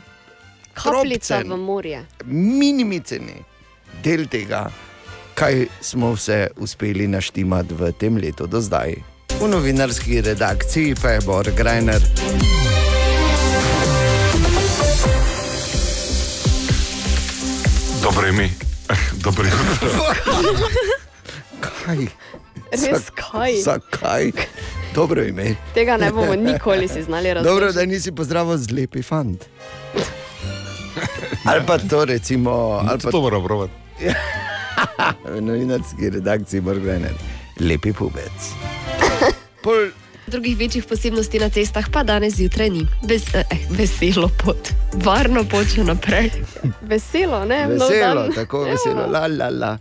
[0.76, 2.06] Kapljica drobcen, v morje.
[2.28, 3.55] minimiceni
[4.02, 4.70] del tega,
[5.34, 8.94] kaj smo vse uspeli naštimati v tem letu do zdaj.
[9.40, 12.00] V novinarski redakciji pa je Bor Grajner.
[18.02, 18.48] Dobro ime.
[19.24, 19.88] Dobro jutro.
[21.60, 22.06] Kaj?
[22.72, 23.52] Res kaj?
[23.62, 24.30] Zakaj?
[24.94, 25.54] Dobro ime.
[25.74, 27.54] Tega ne bomo nikoli si znali razumeti.
[27.54, 29.44] Dobro, da nisi pozdravil z lepi fant.
[31.48, 32.50] Ali pa to recimo.
[32.88, 33.85] Ali pa To moram provati.
[35.34, 37.10] v novinarski redakciji Morgane,
[37.60, 38.50] lepi pubec.
[39.64, 39.90] Pol,
[40.26, 42.86] Drugih večjih posebnosti na cestah pa danes zjutraj ni.
[43.08, 46.32] Ves, eh, veselo pot, varno pot še naprej.
[46.90, 47.66] Veselo, ne?
[47.70, 49.78] Veselo, tako veselo, la, la, la.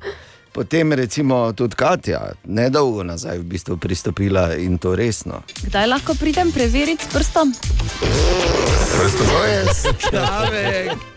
[0.54, 5.42] Potem recimo tudi Katja, nedolgo nazaj v bistvu pristopila in to resno.
[5.66, 7.52] Kdaj lahko pridem preveriti s prstom?
[8.94, 11.15] To je stavek.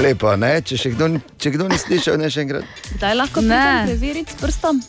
[0.00, 0.54] Lepo, ne?
[0.62, 1.06] Če, še kdo,
[1.36, 2.64] če kdo ni slišal, ne še enkrat.
[2.94, 3.60] Kdaj lahko Ne.
[3.84, 4.80] preveriti s prstom?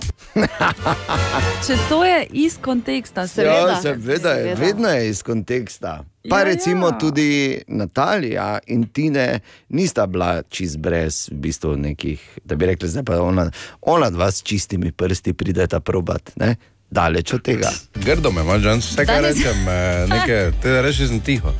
[1.65, 5.97] Če to je iz konteksta, Ja, seveda, je, vedno je iz konteksta.
[6.23, 6.97] Pa Ja, ja, recimo ja.
[6.97, 7.27] tudi
[7.67, 9.39] Natalija in Tine
[9.69, 13.49] nista bila čist brez v bistvu nekih, da bi rekli, zdaj pa ona,
[13.83, 16.55] ona dva s čistimi prsti prideta probat, ne?
[16.89, 17.69] daleč od tega.
[17.95, 21.51] Grdo me imaš, Jans, vse Danes- rečem, eh, nekaj, te reči sem tiho.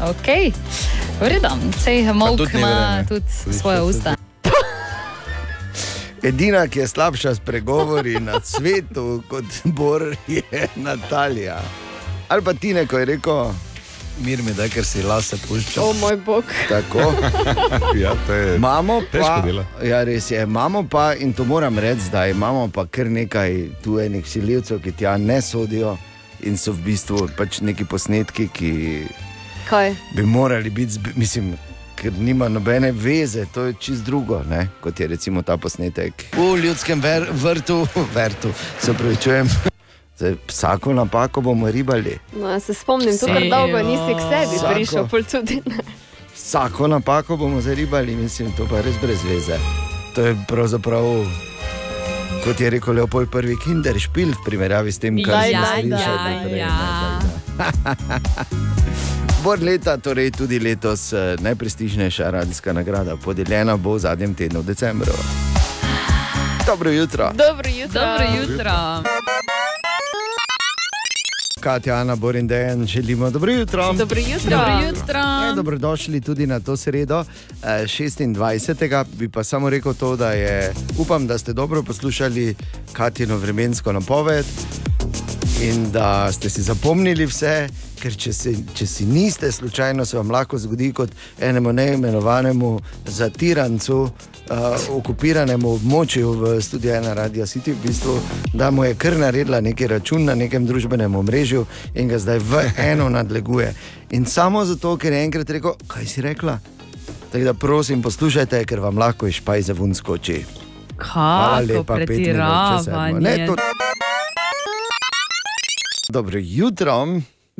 [0.00, 0.52] Ok,
[1.20, 1.50] vredno,
[1.84, 3.06] sej Mok tudi ni ima vreme.
[3.08, 4.16] tudi svoje usta.
[6.28, 11.60] Edina, ki je slabša s pregovori na svetu kot Bor, je Natalija.
[12.28, 13.52] Ali pa Tine, ko je rekel,
[14.24, 15.84] mir mi da, ker si lase puščal.
[15.84, 16.44] O moj bog.
[16.68, 17.12] Tako.
[18.02, 19.44] ja, to je Imamo pa,
[19.84, 24.00] ja, res je, imamo pa, in to moram reči zdaj, imamo pa kar nekaj tu
[24.00, 25.98] enih silivcev, ki tja ne sodijo
[26.40, 28.72] in so v bistvu pač neki posnetki, ki
[29.70, 29.94] Kaj?
[30.12, 31.54] bi morali biti, mislim,
[31.94, 34.68] ker nima nobene veze, to je čist drugo, ne?
[34.80, 36.24] kot je recimo ta posnetek.
[36.32, 37.86] V ljudskem ver, vrtu,
[38.16, 38.48] vrtu,
[38.80, 39.48] se upravičujem.
[40.16, 42.18] Zdaj, vsako napako bomo ribali.
[42.32, 44.74] No, se spomnim, tu kar dolgo nisi k sebi Vsako.
[44.74, 45.78] prišel, pol tudi ne.
[46.34, 49.56] Vsako napako bomo zaribali, mislim, to pa res brez veze.
[50.14, 51.04] To je pravzaprav,
[52.44, 53.56] kot je rekel Leopold I.
[53.56, 56.58] Kinder špil v primerjavi s tem, kar Ja, smo ja, slišali.
[56.58, 57.20] ja, ja.
[59.44, 64.64] Bor leta, torej tudi letos eh, najprestižnejša radijska nagrada, podeljena bo v zadnjem tednu v
[64.64, 65.12] decembru.
[66.66, 67.32] Dobro jutro.
[67.34, 68.00] Dobro jutro.
[68.00, 68.72] Dobro jutro.
[71.60, 73.92] Katja, Ana, Bor in Dejan, želimo dobro jutro.
[73.92, 74.50] Dobro jutro.
[74.50, 75.18] Dobro jutro.
[75.18, 77.24] Ja, dobrodošli tudi na to sredo,
[77.62, 79.04] eh, 26.
[79.12, 82.54] Bi pa samo rekel to, da je, upam, da ste dobro poslušali
[82.92, 84.46] Katjino vremensko napoved
[85.62, 87.68] in da ste si zapomnili vse,
[88.00, 92.74] ker če, se, če si niste, slučajno se vam lahko zgodi kot enemu neimenovanemu
[93.06, 94.02] zatirancu.
[94.50, 98.16] Uh, okupiranemu območju v studiu ena radio City, v bistvu,
[98.50, 101.62] da mu je kar naredila neki račun na nekem družbenem omrežju
[101.94, 103.70] in ga zdaj v eno nadleguje.
[104.10, 106.58] In samo zato, ker je enkrat rekel, kaj si rekla.
[107.30, 110.42] Tako da prosim, poslušajte, ker vam lahko iz špajze vun skoči.
[110.98, 111.98] Hvala lepa, sedmo.
[111.98, 113.48] Ne, pretiravanje.
[116.10, 117.06] Dobro jutro,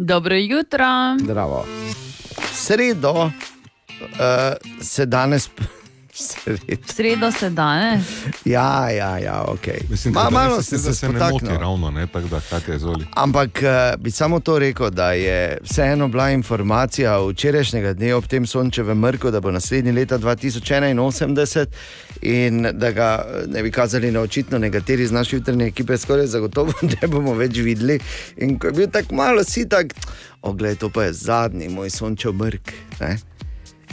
[0.02, 0.84] Dobro jutro.
[1.20, 1.66] zdravo.
[2.52, 3.30] Sredo uh,
[4.82, 5.50] se danes.
[6.20, 6.82] Sredo.
[6.86, 8.02] Sredo se danes.
[8.44, 9.66] Ja, ja, ja, ok.
[9.88, 12.74] Mislim, Ma, da malo se, da se se ne moti ravno, ne, tako da Katja
[12.74, 13.04] izvoli.
[13.16, 18.46] Ampak eh, bi samo to rekel, da je vseeno bila informacija včerajšnjega dne ob tem
[18.46, 21.66] sončevem mrku, da bo naslednji leta 2081
[22.22, 26.26] in da ga eh, ne bi kazali na očitno nekateri iz naše jutranje ekipe, skoraj
[26.26, 26.72] zagotovo
[27.02, 28.00] ne bomo več videli.
[28.36, 29.94] In ko je bil tako malo sitak,
[30.42, 32.72] ogled, to pa je zadnji moj sončev mrk.
[33.00, 33.18] Ne?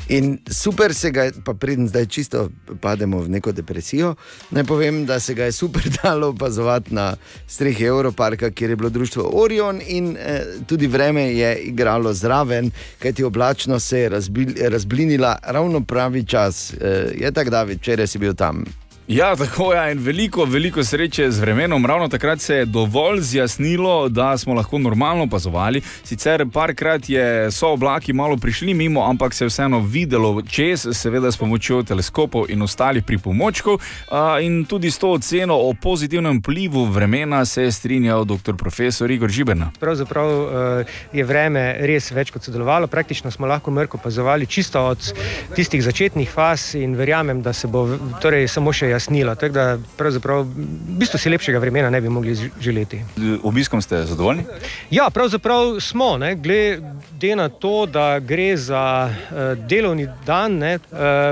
[0.09, 2.49] In super se ga, je- pa preden zdaj čisto
[2.81, 4.15] pademo v neko depresijo,
[4.51, 7.15] naj povem, da se ga je super dalo opazovati na
[7.47, 13.23] strehi Evroparka, kjer je bilo društvo Orion in eh, tudi vreme je igralo zraven, kajti
[13.23, 16.73] oblačnost se je razbil, razblinila ravno pravi čas.
[16.73, 16.77] Eh,
[17.15, 18.63] je tako, da včeraj si bil tam.
[19.07, 19.91] Ja, tako je.
[19.91, 21.85] In veliko, veliko sreče z vremenom.
[21.85, 25.81] Ravno takrat se je dovolj zjasnilo, da smo lahko normalno opazovali.
[26.03, 31.31] Sicer parkrat je, so oblaki malo prišli mimo, ampak se je vseeno videlo čez, seveda
[31.31, 33.79] s pomočjo teleskopov in ostalih pripomočkov.
[34.11, 38.55] A, In tudi s to oceno o pozitivnem vplivu vremena se je strinjal dr.
[38.57, 39.71] profesor Igor Žiberna.
[39.79, 45.13] Pravzaprav eh, je vreme res več kot sodelovalo, praktično smo lahko mrko opazovali čisto od
[45.55, 47.87] tistih začetnih faz in verjamem, da se bo
[48.21, 49.35] torej, samo še jasnilo.
[49.35, 49.65] Tako da
[49.97, 50.65] pravzaprav v
[50.99, 53.01] bistvu si lepšega vremena ne bi mogli želeti.
[53.43, 54.43] Obiskom ste zadovoljni?
[54.91, 60.57] Ja, pravzaprav smo, ne, glede na to, da gre za uh, delovni dan.
[60.57, 60.89] Ne, uh,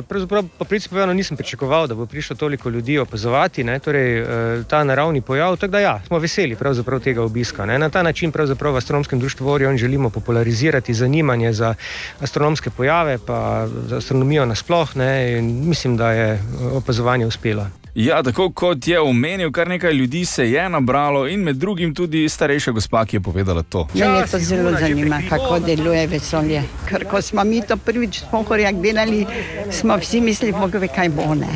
[0.08, 4.28] pravzaprav pa principu povedano nisem pričakoval, da bo prišlo toliko ljudi opazovati ne, torej, uh,
[4.68, 5.58] ta naravni pojav.
[5.58, 6.56] Tako da ja, smo veseli
[7.00, 7.66] tega obiska.
[7.66, 7.80] Ne.
[7.80, 8.32] Na ta način
[8.72, 11.76] v astronomskem društvu Orion želimo popularizirati zanimanje za
[12.22, 16.40] astronomske pojave, pa za astronomijo nasploh ne, mislim, da je
[16.74, 17.55] opazovanje uspelo.
[17.96, 22.30] Ja, tako kot je omenil, kar nekaj ljudi se je nabralo in med drugim tudi
[22.30, 23.88] starejša gospa, ki je povedala to.
[23.94, 26.64] Mene to zelo zanima, kako deluje vesolje.
[26.90, 29.26] Ker ko smo mi to prvič s Pohorja gledali,
[29.72, 31.54] smo vsi mislili, da kaj bo ne.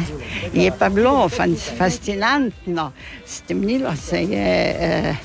[0.53, 1.29] Je pa bilo
[1.77, 2.91] fascinantno,
[3.25, 5.15] stemnilo se je, eh,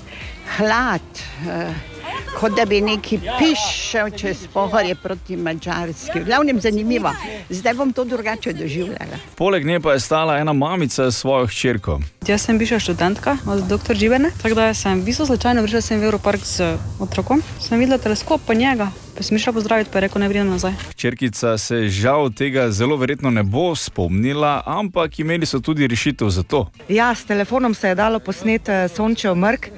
[0.56, 1.01] hlad,
[1.48, 1.93] eh,
[2.40, 3.59] kot da bi neki piš
[3.90, 6.20] šel čez Pohorje proti Mačarski.
[6.20, 7.12] V glavnem zanimivo,
[7.51, 9.18] zdaj bom to drugače doživljala.
[9.35, 12.01] Poleg nje pa je stala ena mamica s svojo hčerko.
[12.26, 13.94] Jaz sem bivša študentka od dr.
[13.94, 17.43] Živene, tako da sem v bistvu slučajno prišla sem v Europark z otrokom.
[17.60, 20.73] Sem videla teleskop pa njega, pa sem šla pozdraviti, pa je rekel, ne vridem nazaj.
[20.91, 26.43] Hčerkica se žal tega zelo verjetno ne bo spomnila, ampak imeli so tudi rešitev za
[26.43, 26.66] to.
[26.89, 29.70] Ja, s telefonom se je dalo posneti eh, Sončev mrk,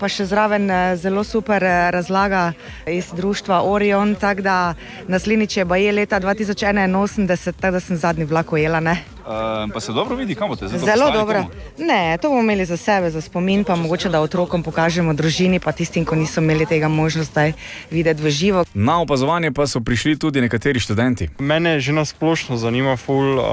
[0.00, 2.52] pa še zraven eh, zelo super eh, razlaga
[2.86, 4.74] iz društva Orion, tako da
[5.08, 8.80] naslednjič je baje leta 2081, tako da sem zadnji vlak ujela.
[8.80, 8.98] Ne?
[9.22, 10.80] Uh, pa se dobro vidi, kam boste zdaj?
[10.80, 11.44] Zelo dobro.
[11.78, 15.72] Ne, to bomo imeli za sebe, za spomin, pa mogoče da otrokom pokažemo, družini, pa
[15.72, 17.52] tistim, ki niso imeli tega možnosti
[17.90, 18.64] videti v živo.
[18.74, 21.28] Na opazovanje pa so prišli tudi nekateri študenti.
[21.38, 23.44] Mene že na splošno zanima ful uh,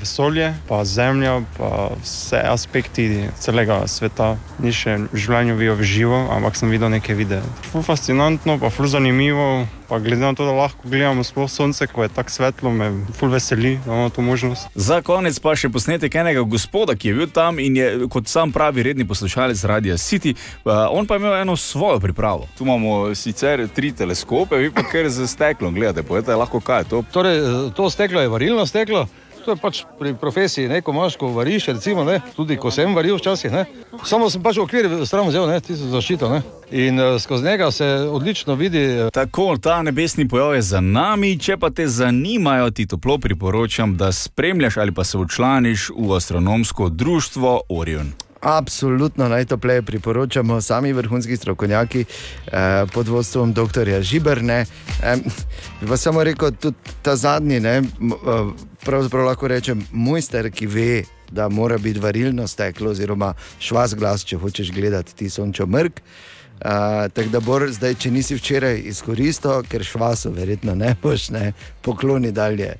[0.00, 4.36] vesolje, pa zemlja, pa vse aspekti celega sveta.
[4.58, 7.44] Ni še v življenju videl v živo, ampak sem videl neke videe.
[7.72, 9.68] Ful fascinantno, pa ful zanimivo.
[9.90, 13.28] Pa glede na to, da lahko gledamo sploh sonce, ko je tako svetlo, me ful
[13.28, 14.68] veseli, da imamo to možnost.
[14.74, 18.52] Za konec pa še posnetek enega gospoda, ki je bil tam in je, kot sam
[18.54, 20.36] pravi, redni poslušalec Radia City.
[20.62, 22.46] Uh, on pa je imel eno svojo pripravo.
[22.58, 26.88] Tu imamo sicer tri teleskope, vi pa kar z steklom gledate, povedate lahko kaj je
[26.94, 27.02] to.
[27.10, 27.42] Torej,
[27.74, 29.08] to steklo je varilno steklo.
[29.44, 32.94] To je pač pri profesiji, ne, ko imaš, ko variš, recimo, ne, tudi ko sem
[32.94, 33.52] varil včasih.
[33.52, 33.64] Ne.
[34.04, 36.28] Samo sem pač okvir stran vzel, ne, tisto zaščito.
[36.28, 36.42] Ne.
[36.70, 38.84] In uh, skozi njega se odlično vidi.
[39.00, 41.34] Uh, Tako, ta nebesni pojav je za nami.
[41.38, 46.88] Če pa te zanimajo, ti toplo priporočam, da spremljaš ali pa se včlaniš v astronomsko
[46.88, 48.12] društvo Orion.
[48.40, 54.00] Absolutno najtopleje priporočamo sami vrhunski strokovnjaki eh, pod vodstvom dr.
[54.00, 54.64] Žibrne.
[55.02, 55.16] Eh,
[55.80, 57.84] bi pa samo rekel, tudi ta zadnji, ne, eh,
[58.84, 64.36] pravzaprav lahko rečem, mojster, ki ve, da mora biti varilno steklo, oziroma švas glas, če
[64.36, 66.00] hočeš gledati ti sončo mrk.
[66.60, 71.52] Uh, tako da, bor, zdaj, če nisi včeraj izkoristil, ker švaso verjetno ne boš, ne
[71.80, 72.74] pokloni dalje.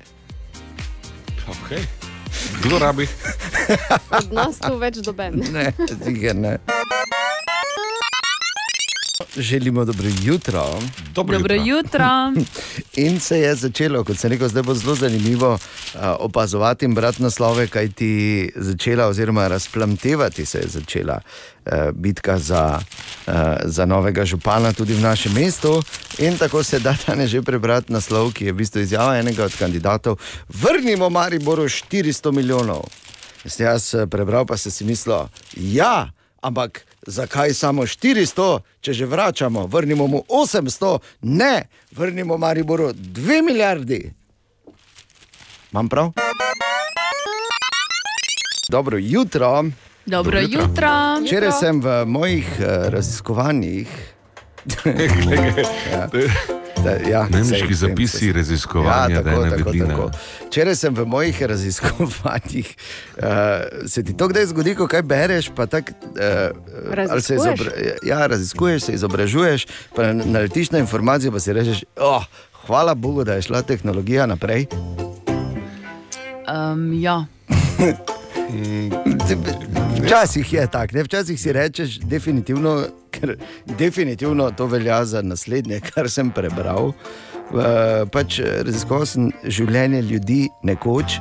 [1.49, 2.00] Okay.
[2.61, 3.07] Kdo rabi?
[4.11, 5.41] Od nas tu več doben.
[5.51, 5.71] Ne,
[6.05, 6.57] ziger ne.
[9.37, 10.79] Želimo dobro jutro.
[11.13, 12.33] Dobro Dobro jutro.
[13.05, 17.23] In se je začelo, kot sem rekel, zdaj bo zelo zanimivo uh, opazovati in brati
[17.23, 21.19] naslove, kaj ti začela, oziroma razplamtevati se je začela
[21.65, 22.79] uh, bitka za,
[23.27, 23.33] uh,
[23.65, 25.83] za novega župana tudi v našem mestu.
[26.17, 29.55] In tako se da danes že prebrati naslov, ki je v bistvu izjava enega od
[29.55, 30.17] kandidatov:
[30.49, 32.81] Vrnimo Mariboru 400 milijonov.
[33.43, 35.25] Jaz sem jaz prebral, pa sem si mislil,
[35.57, 36.09] ja,
[36.41, 44.13] ampak zakaj samo 400, če že vračamo, vrnimo mu 800, ne, vrnimo Mariboru 2 milijardi.
[45.71, 46.11] Imam prav?
[48.69, 49.63] Dobro jutro.
[50.05, 50.89] Dobro jutro.
[51.25, 53.87] Včeraj sem v mojih uh, raziskovanjih.
[55.91, 56.09] ja.
[56.83, 58.31] Da, ja, Nemški zapisi sej.
[58.33, 59.87] raziskovanja, ja, da je tako, tako, vidina.
[59.87, 60.11] tako.
[60.47, 62.75] Včeraj sem v mojih raziskovanjih.
[63.17, 63.23] Uh,
[63.91, 65.51] se ti to kdaj zgodi, ko kaj bereš?
[65.55, 66.15] pa Tak, uh,
[67.09, 67.61] ali se Raziskuješ?
[67.61, 67.71] izobra,
[68.03, 72.25] ja, raziskuješ, se izobražuješ, pa naletiš na informacijo, pa si rečeš, oh,
[72.65, 74.65] hvala Bogu, da je šla tehnologija naprej.
[76.47, 77.25] Um, ja.
[80.03, 86.31] Včasih je tako, včasih si rečeš, definitivno, ker definitivno to velja za naslednje, kar sem
[86.31, 86.91] prebral.
[87.51, 91.17] Uh, pač raziskoval sem življenje ljudi nekoč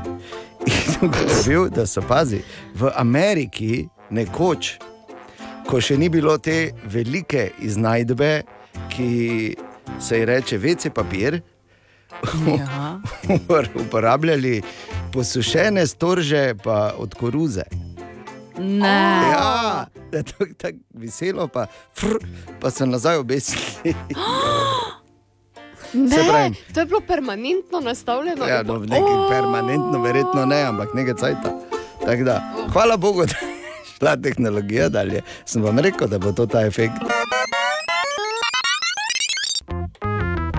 [0.66, 2.38] in ugotovil, da so pazi
[2.78, 4.76] v Ameriki nekoč,
[5.66, 8.30] ko še ni bilo te velike iznajdbe,
[8.94, 9.10] ki
[9.98, 11.40] se ji reče vece papir.
[12.58, 13.00] Ja.
[13.82, 14.62] Uporabljali
[15.12, 17.62] posušene storže, pa od koruze.
[18.58, 19.22] Ne.
[19.32, 22.06] Ja, je tako tak veselo, pa, fr,
[22.60, 23.94] pa so nazaj obesili.
[25.92, 26.54] Ne, Se pravim.
[26.74, 28.46] to je bilo permanentno nastavljeno.
[28.46, 31.50] Ja, no, nekaj permanentno, verjetno ne, ampak nekaj cajta.
[32.06, 32.36] Tako Da,
[32.72, 33.58] hvala Bogu, da je
[33.98, 35.22] šla tehnologija dalje.
[35.44, 36.94] Sem vam rekel, da bo to ta efekt.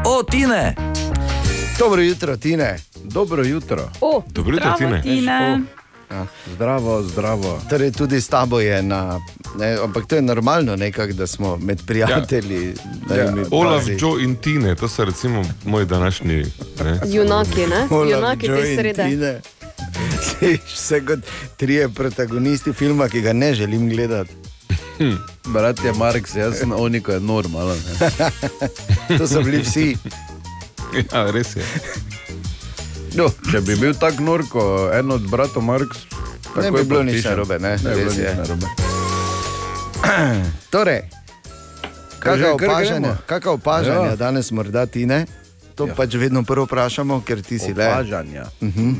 [0.05, 0.75] O, Tine!
[1.81, 2.79] Dobro jutro, Tine.
[3.03, 3.89] Dobro jutro.
[4.01, 5.01] O, Dobro jutro, Tine.
[5.01, 5.61] Tine.
[6.11, 7.61] Ja, zdravo, zdravo.
[7.69, 9.19] Torej, tudi s tabo je na.
[9.57, 12.73] Ne, ampak to je normalno, nekak, da smo med prijatelji.
[13.07, 13.97] da Ja, je Olaf, pazi.
[13.99, 16.45] Joe in Tine, to so recimo moji današnji.
[16.83, 16.99] Ne?
[17.05, 17.87] Junaki, ne?
[17.89, 19.41] Olaf, Junaki Joe te srede.
[20.67, 21.19] Vse kot
[21.57, 24.31] trije protagonisti filma, ki ga ne želim gledati.
[25.45, 27.79] Brat je Marks, jaz sem oni, ko je normalen.
[29.17, 29.97] To so bili vsi.
[31.13, 31.63] Ja, res je.
[33.13, 36.05] No, če bi bil tako nor, kot en od bratov Marks,
[36.51, 37.77] Ne takoj bi bilo nič narobe, ne?
[37.77, 38.35] Ne bi bilo nič je.
[38.35, 38.67] narobe.
[40.69, 41.01] Torej,
[42.53, 43.17] opažanja, gremo.
[43.25, 44.15] kakšna opažanja Ja.
[44.17, 45.25] danes morda ti ne?
[45.75, 45.95] To Ja.
[45.95, 47.87] pač vedno prvo vprašamo, ker ti si le.
[47.87, 48.45] Opažanja.
[48.59, 48.95] Uh -huh.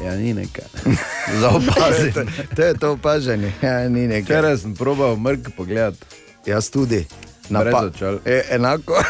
[0.00, 0.64] Ja, ni nekaj.
[1.40, 2.12] Za opaziti.
[2.12, 2.22] to,
[2.56, 3.52] to je to opažanje.
[3.62, 4.22] Ja, ni nekaj.
[4.24, 5.98] Včeraj sem probal mrk pogledati.
[6.46, 7.06] Jaz tudi.
[7.48, 8.18] Na Brez pa- očal.
[8.24, 8.96] E, enako.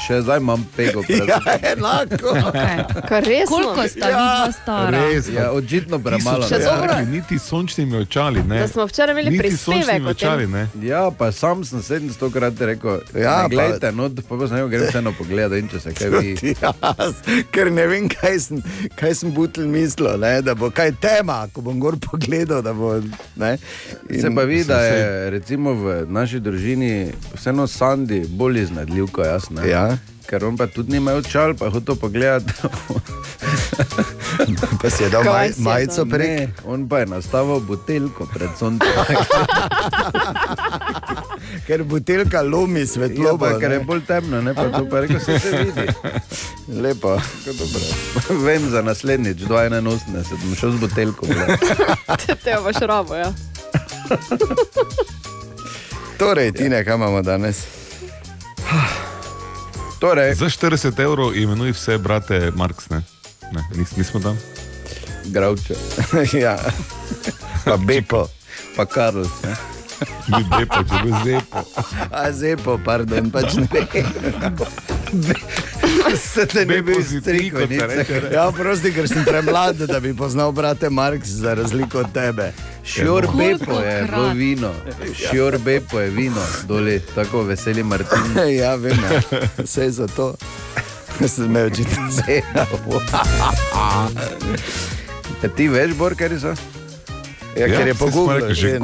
[0.00, 1.02] Še zdaj imam pego.
[1.10, 2.32] Ja, enako.
[2.42, 2.78] Okay.
[3.08, 3.50] Kar resno?
[3.50, 5.00] Koliko sta Ja, vidva stara?
[5.02, 6.42] Res, Ja, očitno premalo.
[6.44, 6.90] Še dobro.
[6.90, 8.42] Ja, niti sončnimi očali.
[8.42, 8.58] Ne.
[8.58, 10.46] Da smo včeraj imeli Niti prispevek o očali.
[10.46, 10.66] Ne.
[10.82, 14.68] Ja, pa sam sem 700 krat rekel, Ja, ja, pa- gledajte, no, pa pa sem
[14.68, 16.54] grem vseeno pogledat in če se kaj vidi.
[16.96, 17.20] Jaz,
[17.50, 18.62] ker ne vem, kaj sem,
[18.94, 22.62] kaj sem butel mislil, ne, da bo kaj tema, ko bom gor pogledal.
[22.62, 22.94] da Bo,
[23.36, 23.58] ne,
[24.08, 26.92] in- Se pa vidi, da je recimo v naši družini
[27.34, 29.50] vseeno Sandy bolj iznajdljiv kot jaz.
[29.50, 29.68] Ne?
[29.68, 29.89] Ja.
[30.30, 32.52] Ker on pa tudi nima očal, pa je hotel pogledati.
[34.78, 36.30] Pa si je dal maj, majico prek.
[36.30, 38.88] Ne, on pa je nastavil buteljko pred soncem.
[41.66, 43.40] Ker buteljka lomi Ja, svetlobo.
[43.40, 43.84] pa, ker je ne.
[43.84, 45.88] bolj temno, ne pa to pa rekel, se se vidi.
[46.76, 47.18] Lepo.
[48.44, 51.26] Vem za naslednjič, 281, bom šel z buteljko.
[51.26, 51.60] gledat.
[52.44, 53.32] Te boš rabo, ja.
[56.18, 57.66] Torej, Tine, kaj imamo danes?
[60.00, 62.88] Torej, Za 40 evrov imenuj vse brate Marks.
[62.90, 63.02] Ne,
[63.52, 64.38] ne nis, nismo tam.
[65.26, 65.74] gravče,
[66.44, 66.56] ja.
[67.64, 68.26] Pa Bepo.
[68.76, 69.24] pa Karl.
[69.44, 69.54] Ne?
[70.28, 71.60] Ni lepo, če bi zepo.
[72.10, 74.56] A zepo, pardon, pač ne vem.
[76.34, 76.92] Se te ne bi
[77.78, 78.22] reče.
[78.32, 82.52] Ja, prosti, ker sem premlad, da bi poznal brate Marks za razliko od tebe.
[82.84, 84.72] Šjor Bepo je bilo vino,
[85.14, 88.38] šjor Bepo je vino, doli, tako veseli Martin.
[88.60, 89.20] Ja, vem, ja.
[89.58, 90.34] vse je za to.
[91.28, 93.00] Sem me očitno zelo.
[95.42, 96.54] Ja, ti veš, Bor, kaj so?
[97.56, 98.78] Ja, ker je pogubno rekli, že.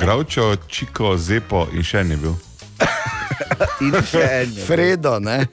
[0.00, 2.36] Gravčo, Čiko, Zepo in še ni bil.
[3.80, 4.52] In še en.
[4.56, 4.64] je.
[4.66, 5.46] Fredo, ne?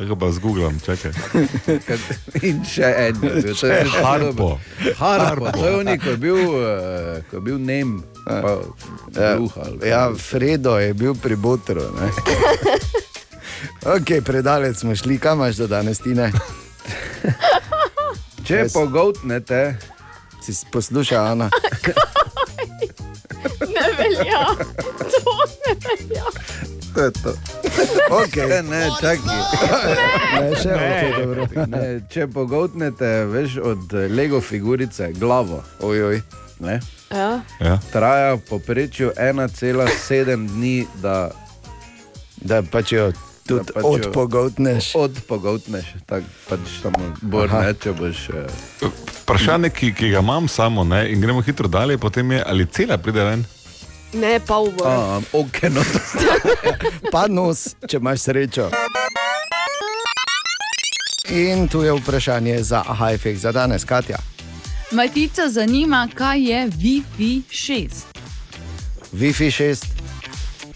[0.00, 1.12] Tako pa zgooglam, čakaj.
[2.48, 3.20] In še en.
[3.20, 4.56] to je že Harpo.
[4.96, 5.52] Harpo.
[5.52, 8.00] To je oni, ko je bil, eh, ko je bil Nem.
[8.24, 8.64] Pa,
[9.12, 9.76] Ja, ali kaj.
[9.84, 11.84] ja, Fredo je bil pri Botru.
[11.92, 12.08] ne.
[13.86, 16.32] Ok, predalec smo šli, kam imaš do danes, Tine?
[18.46, 19.76] Če pogotnete,
[20.40, 21.50] Si poslušaj, Ana.
[23.60, 24.40] Ne velja.
[24.96, 26.24] To ne velja.
[26.90, 27.32] to je to.
[28.22, 28.48] Okay.
[28.48, 29.38] Ne, ne, čakaj.
[30.34, 30.74] Ne, še
[31.16, 31.46] dobro.
[31.66, 36.18] Ne, če pogotnete, veš, od Lego figurice glavo, Oj, oj.
[36.60, 36.80] ne,
[37.10, 37.40] Ja.
[37.60, 37.78] Ja.
[37.90, 39.90] traja v povprečju 1,7
[40.48, 41.30] dni, da
[42.36, 43.10] Da pač jo
[43.44, 44.94] tudi Da pač odpogotneš.
[44.94, 45.86] odpogotneš.
[46.06, 47.60] Tako pač samo bolj Aha.
[47.62, 48.20] ne, če boš.
[48.30, 48.86] eh,
[49.22, 52.98] Vprašanje, ki, ki ga imam samo, ne, in gremo hitro dalje, potem je, ali cela
[52.98, 53.44] pride ven.
[54.12, 54.84] Ne, pa ubo.
[54.84, 55.98] A, ok, no to
[57.12, 58.70] Pa nos, če imaš srečo.
[61.30, 64.18] In tu je vprašanje za Hajfek za danes, Katja.
[64.90, 67.88] Matica zanima, kaj je Wi-Fi 6.
[69.12, 69.99] Wi-Fi 6.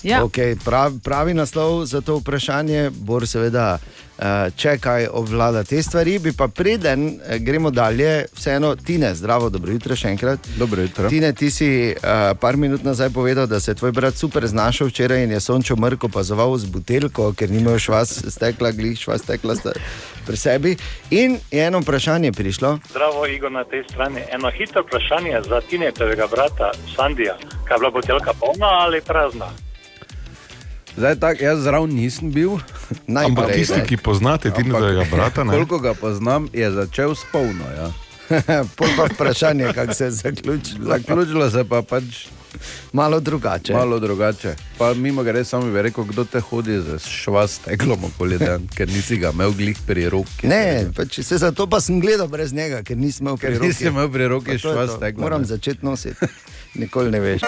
[0.05, 0.25] Ja.
[0.25, 3.79] Okay, pravi, pravi naslov za to vprašanje bo seveda,
[4.19, 6.19] eh, če kaj obvlada te stvari.
[6.19, 10.49] Bi pa preden eh, gremo dalje, vseeno, Tine, zdravo, dobro jutro še enkrat.
[10.59, 11.09] Dobro jutro.
[11.09, 14.93] Tine, ti si uh, par minut nazaj povedal, da se je tvoj brat super znašel
[14.93, 19.25] včeraj in je sončo mrko opazoval z buteljko, ker ni imel švas stekla, glih švas
[19.25, 19.73] stekla sta
[20.27, 20.77] pri sebi.
[21.11, 22.79] In je eno vprašanje prišlo.
[22.91, 24.21] Zdravo, Igor na tej strani.
[24.33, 27.39] Eno hitro vprašanje za Tinetovega brata Sandija.
[27.65, 29.49] Kaj je bila buteljka polna ali prazna?
[30.97, 32.59] Zdaj, tak, jaz zraven nisem bil.
[33.09, 35.53] Ampak tisti, ki poznate Tinetovega brata, ne?
[35.53, 37.67] Koliko ga poznam, je začel s polno.
[37.69, 37.91] Ja.
[38.77, 40.87] Pa vprašanje, kako se je zaključilo.
[40.87, 42.05] Zaključilo se pa pač
[42.93, 43.73] malo drugače.
[43.73, 44.55] Malo drugače.
[44.79, 48.89] Pa mimo grede, samo bi rekel, kdo te hodi z švas teklom okoli dan, ker
[48.89, 50.47] nisi ga imel glih pri roki.
[50.47, 53.69] Ne, pač se zato pa sem gledal brez njega, ker nisem imel Ker pri roki.
[53.69, 54.97] nisi imel pri roki Pa to je švas to.
[54.97, 56.27] stekla, Moram začeti nositi.
[56.81, 57.43] Nikoli ne veš.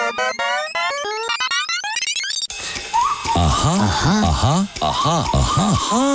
[3.37, 6.05] Aha, aha, aha, aha, aha, aha,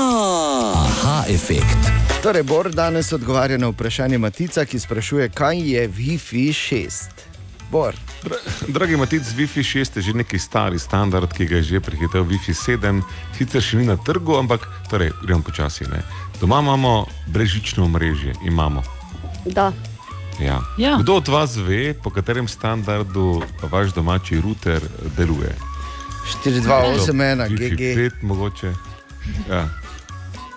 [0.75, 1.79] aha efekt.
[2.23, 7.23] Torej, Bor danes odgovarja na vprašanje Matica, ki sprašuje, kaj je Wi-Fi 6.
[7.71, 7.95] Bor.
[8.69, 12.59] Dragi Matic, Wi-Fi 6 je že neki stari standard, ki ga je že prehitel Wi-Fi
[12.59, 13.03] 7,
[13.39, 15.87] sicer še ni na trgu, ampak torej, gremo počasi.
[15.95, 16.03] Ne.
[16.43, 18.83] Doma imamo brežično omrežje, imamo.
[19.47, 19.71] Da.
[20.43, 20.59] Ja.
[20.79, 20.99] Ja.
[20.99, 24.83] Kdo od vas ve, po katerem standardu vaš domači router
[25.15, 25.55] deluje?
[26.27, 27.83] 4281 Wi-Fi GG.
[27.97, 28.73] 5 mogoče.
[29.51, 29.69] Ja.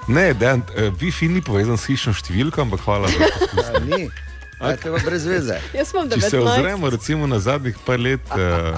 [0.07, 3.65] Ne, dejan, eh, Wi-Fi ni povezan s hišno številko, ampak hvala za poskus.
[3.73, 4.09] A, ni.
[4.55, 5.57] To je pa brez veze.
[5.73, 6.37] Če se 19.
[6.39, 8.77] ozremo recimo na zadnjih par let eh,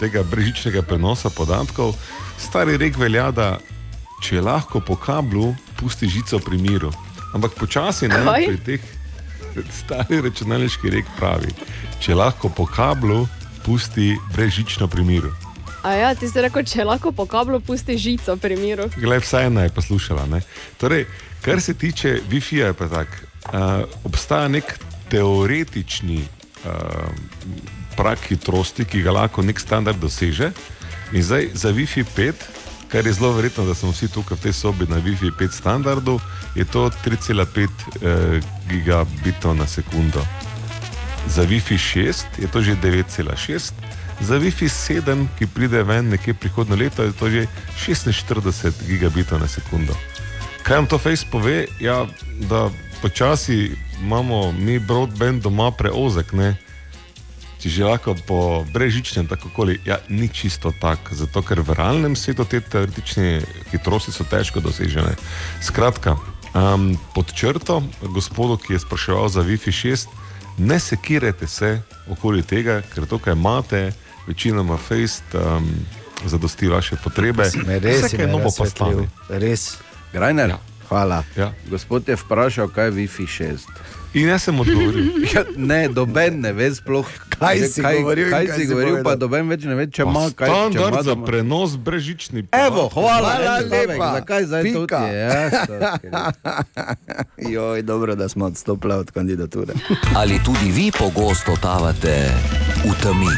[0.00, 1.92] tega brežičnega prenosa podatkov,
[2.40, 3.50] stari rek velja, da
[4.24, 6.92] če lahko po kablu, pusti žico pri miru.
[7.36, 8.46] Ampak počasi ne Kaj?
[8.48, 8.88] pri teh
[9.74, 11.52] stari računalniški rek pravi,
[12.00, 13.26] če lahko po kablu,
[13.66, 15.34] pusti brežično pri miru.
[15.82, 18.90] A ja, ti si rekel, če lahko po kablu pusti žico pri miru.
[19.00, 20.26] Glej, vsaj ena je poslušala.
[20.76, 21.06] Torej,
[21.40, 23.28] kar se tiče Wi-Fi-ja, je pa tako.
[23.40, 24.76] Uh, obstaja nek
[25.08, 27.08] teoretični uh,
[27.96, 30.52] prak hitrosti, ki ga lahko nek standard doseže.
[31.16, 32.44] In zdaj za Wi-Fi 5,
[32.92, 36.20] kar je zelo verjetno, da smo vsi tukaj v tej sobi na Wi-Fi 5 standardu,
[36.54, 38.36] je to 3,5 uh,
[38.68, 40.20] gigabitov na sekundo.
[41.26, 43.72] Za Wi-Fi 6 je to že 9,6,
[44.20, 47.46] za Wi-Fi 7, ki pride ven nekje prihodno leto, je to že
[47.86, 49.96] 46 gigabitov na sekundo.
[50.62, 51.66] Kaj vam to Face pove?
[51.80, 52.06] Ja,
[52.48, 52.70] da
[53.02, 53.72] počasi
[54.02, 56.56] imamo mi broadband doma preozek, ne?
[57.60, 62.16] Če že lahko po brežičnem, tako koli, ja, ni čisto tako, zato ker v realnem
[62.16, 63.40] svetu te teoretične
[63.72, 65.12] hitrosti so težko dosežene.
[65.60, 66.16] Skratka,
[66.56, 70.08] um, pod črto, gospodu, ki je spraševal za Wi-Fi 6,
[70.58, 73.92] ne sekirajte se okoli tega, ker tukaj imate
[74.26, 75.70] večinoma Face, um,
[76.24, 77.42] zadosti vaše potrebe.
[77.66, 79.08] Res Vse, kaj me novo pa stane.
[79.28, 79.76] Res.
[80.12, 80.54] Grajner.
[80.88, 81.22] Hvala.
[81.36, 81.52] Ja.
[81.70, 83.58] Gospod je vprašal, kaj je Wi-Fi 6.
[84.14, 85.22] In jaz sem odgovoril.
[85.34, 87.06] ja, ne, doben ne ve sploh,
[87.40, 89.20] Kaj si govoril in Kaj, kaj si govoril, pa povedal.
[89.22, 90.50] doben več ne ve, če Pa ima kaj.
[90.50, 92.44] Standard za prenos brežični.
[92.52, 94.10] Evo, hvala, Hvala lepa.
[94.18, 95.30] Zakaj zdaj to je?
[96.10, 96.24] Ja,
[97.54, 99.74] Joj, dobro, da smo odstopili od kandidature.
[100.16, 102.28] Ali tudi vi pogosto totavate
[102.84, 103.32] v temi?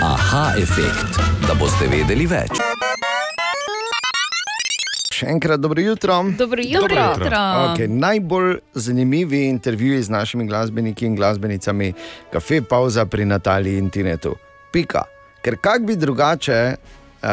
[0.00, 2.52] Aha efekt, da boste vedeli več.
[5.16, 6.16] Še enkrat dobro jutro.
[6.36, 6.88] Dobro jutro.
[6.88, 7.40] Dobro jutro.
[7.72, 11.92] Okay, najbolj zanimivi intervjuji z našimi glasbeniki in glasbenicami,
[12.32, 14.36] kafe pauza pri Nataliji in Tinetu.
[14.72, 15.04] Pika.
[15.44, 17.28] Ker kak bi drugače uh,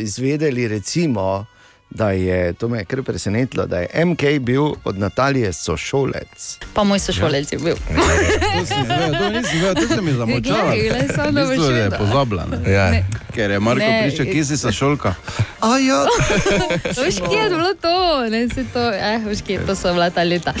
[0.00, 1.44] izvedeli, recimo,
[1.90, 6.58] da je to me je kar presenetilo, da je MK bil od Natalije sošolec.
[6.74, 7.76] Pa moj sošolec je bil.
[7.76, 12.46] To si izvedel, to nisem vedel, to se mi glej, samo da je pozabila.
[12.46, 12.72] ne.
[12.72, 12.90] Ja.
[12.90, 13.06] Ne.
[13.34, 15.14] Ker je Marko Ne, prišel, kje si sošolka.
[15.60, 16.04] A ja.
[17.04, 18.26] Veš, kje je bilo to?
[18.30, 20.54] Ne, se to, eh, veš, kje to so bila ta leta.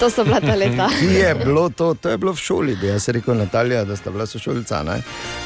[0.00, 0.88] To so bila ta leta.
[1.20, 4.26] Je bilo to, to je bilo v šoli, bi jaz rekel Natalija, da sta bila
[4.26, 5.02] sošolca ne?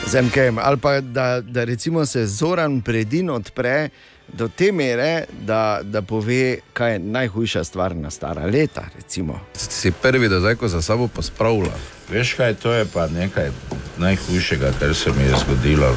[0.06, 0.58] z MKM.
[0.58, 3.88] Ali pa da, da recimo se Zoran predin odpre
[4.32, 8.84] do te mere, da, da pove, kaj je najhujša stvar na stara leta.
[8.96, 9.40] Recimo.
[9.54, 11.72] Si prvi, da zdaj, ko za sabo pospravlja.
[12.10, 13.50] Veš kaj, to je pa nekaj
[13.98, 15.94] najhujšega, kar se mi je zgodilo.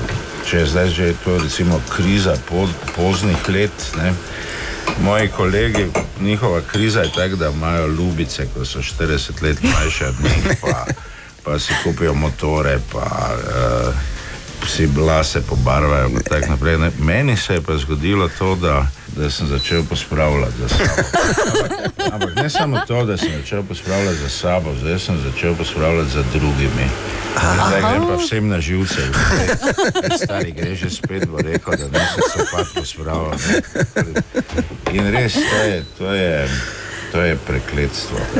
[0.50, 4.14] Če je zdaj že to recimo kriza po, poznih let, ne?
[5.04, 5.86] moji kolegi,
[6.22, 10.86] njihova kriza je taka, da imajo ljubice, ko so 40 let mlajše od njih, pa,
[11.44, 13.94] pa si kupijo motore, pa uh,
[14.68, 16.08] si lase pobarvajo.
[16.08, 16.92] in tako naprej, ne.
[17.00, 20.92] Meni se je pa zgodilo to, da, da sem začel pospravljati za sabo.
[21.46, 21.72] Ampak,
[22.14, 26.24] ampak ne samo to, da sem začel pospravljati za sabo, zdaj sem začel pospravljati za
[26.34, 26.88] drugimi.
[27.68, 29.02] Zdaj grem pa vsem na živce.
[30.24, 33.34] Stari gre že spet, bo rekel, da nisem se pa pospravljal.
[34.92, 36.50] In res, to je, to je,
[37.12, 38.18] to je prekletstvo.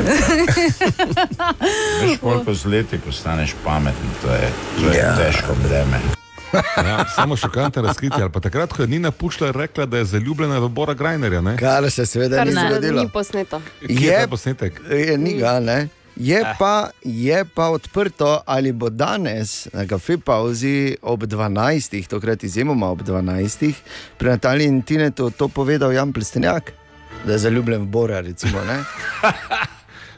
[2.00, 4.48] Veš, koliko z leti postaneš pameten, to je,
[4.78, 5.16] to je Ja.
[5.16, 6.00] težko breme.
[6.78, 8.28] Ja, samo šokantno razkritje.
[8.28, 11.40] Pa takrat, ko je Nina Pušla rekla, da je zaljubljena v Bora Grajnerja.
[11.40, 11.56] Ne?
[11.56, 13.02] Kar se seveda Kar ni ne, zgodilo.
[13.02, 13.62] ni posneto.
[13.80, 14.80] Je ta posnetek?
[14.90, 15.88] Je, ni ga, ne.
[16.16, 22.88] Je pa, je pa odprto, ali bo danes na kafe pauzi ob 12, tokrat izjemoma
[22.88, 23.72] ob 12,
[24.18, 26.72] pri Nataliji in Tinetu to povedal Jan Plestenjak,
[27.26, 28.20] da je zaljubljen v Bora.
[28.20, 28.58] Recimo?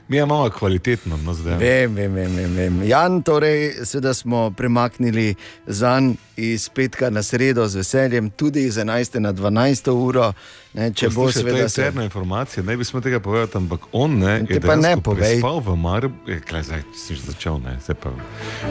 [0.08, 1.56] Mi imamo kvalitetno, no zdaj.
[1.56, 2.82] Vem, vem, vem, vem, vem.
[2.82, 5.34] Jan, torej, seveda smo premaknili
[5.66, 9.18] zan iz petka na sredo z veseljem, tudi iz 11.
[9.18, 9.90] na 12.
[9.90, 10.32] uro.
[10.74, 11.80] Ne, če bo to je seveda se.
[11.80, 15.20] interna informacija, ne bi smel tega povedati, ampak on ne, je pa ne povej.
[15.40, 16.40] prespal v Mariboru.
[16.62, 18.12] Zdaj si začel, ne, zdaj pa.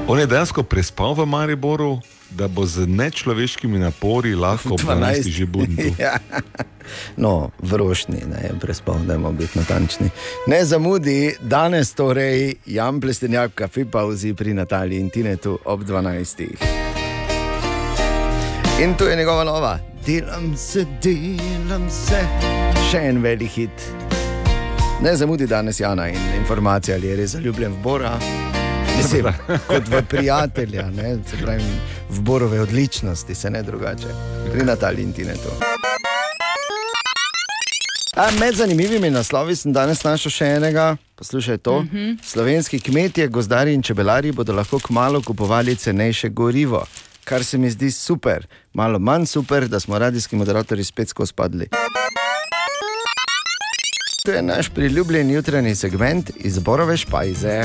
[0.08, 2.00] On je dejansko prespal v Mariboru,
[2.32, 5.30] da bo z nečloveškimi napori lahko ob 12.
[5.30, 5.94] že budil.
[6.00, 6.18] ja.
[7.18, 10.10] No, v rošni, ne, prespal, da moramo biti natančni.
[10.48, 16.48] Ne zamudi, danes torej Jan Plestenjak, kafe pauzi pri Nataliji in Tinetu ob 12.
[18.82, 22.22] In tu je njegova nova, delam se, delam se,
[22.92, 23.92] še en velik hit.
[25.02, 28.51] Ne zamudi danes Jana in informacija, ali je res zaljubljen v Bora.
[28.98, 29.26] Mislim,
[29.68, 31.64] kot v prijatelja, ne, se pravi,
[32.10, 34.08] v Borove odličnosti, se ne drugače,
[34.52, 35.50] pri Nataliji in Tinetu.
[38.16, 40.96] A, med zanimivimi naslovi sem danes našel še enega.
[41.16, 41.78] Poslušaj to.
[41.78, 42.18] Uh -huh.
[42.24, 46.86] Slovenski kmetje, gozdari in čebelari bodo lahko kmalo kupovali cenejše gorivo,
[47.24, 48.48] kar se mi zdi super.
[48.74, 51.68] Malo manj super, da smo radijski moderatorji spet skozi padli.
[54.26, 57.64] To je naš priljubljen jutranji segment iz Borove špajze.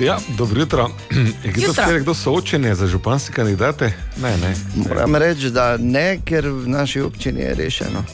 [0.00, 0.90] Ja, dobro jutro.
[1.44, 1.84] Je kdo, Jutro.
[1.88, 3.92] kdo, kdo soočenje za županske kandidate?
[4.22, 4.54] Ne, ne.
[4.88, 8.04] Moram reči, da ne, ker v naši občini je rešeno.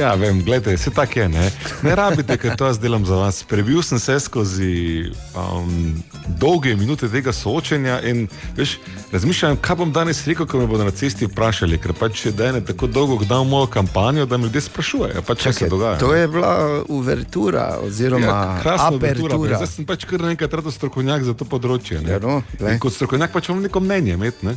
[0.00, 1.28] Ja, vem, gledajte, se tako je.
[1.28, 1.50] Ne,
[1.82, 3.42] ne rabite, ker to jaz delam za vas.
[3.44, 6.02] Prebil sem se skozi um,
[6.40, 8.24] dolge minute tega soočenja in
[8.56, 8.78] veš,
[9.12, 11.78] razmišljam, kaj bom danes rekel, ko me bodo na cesti vprašali.
[11.78, 12.32] Ker pač je
[12.66, 15.98] tako dolgo dal mojo kampanjo, da me ljudje sprašujejo, pač, kaj se dogaja.
[15.98, 19.56] To je bila uvertura, oziroma Ja, krasna uvertura.
[19.56, 22.00] Zdaj sem pač kar nekaj rado strokovnjak za to področje.
[22.08, 22.40] Ja, no,
[22.80, 24.16] kot strokovnjak pač imam neko mnenje.
[24.16, 24.56] Imeti, ne?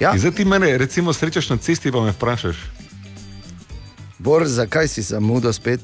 [0.00, 0.12] Ja.
[0.12, 2.56] In Zdaj ti mene recimo srečaš na cesti, pa me vprašaš.
[4.26, 5.78] Bor, zakaj si zamudil spet?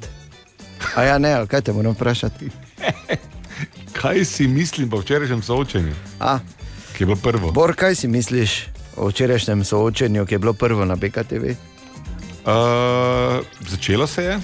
[0.98, 2.50] A ja, ne, kaj te moram vprašati?
[4.00, 5.94] Kaj si mislim po včerajšnjem soočenju?
[6.18, 6.38] A?
[6.96, 7.52] Ki je bilo prvo.
[7.52, 8.66] Bor, kaj si misliš
[8.96, 11.54] o včerajšnjem soočenju, ki je bilo prvo na BKTV?
[12.42, 14.40] Uh, začelo se je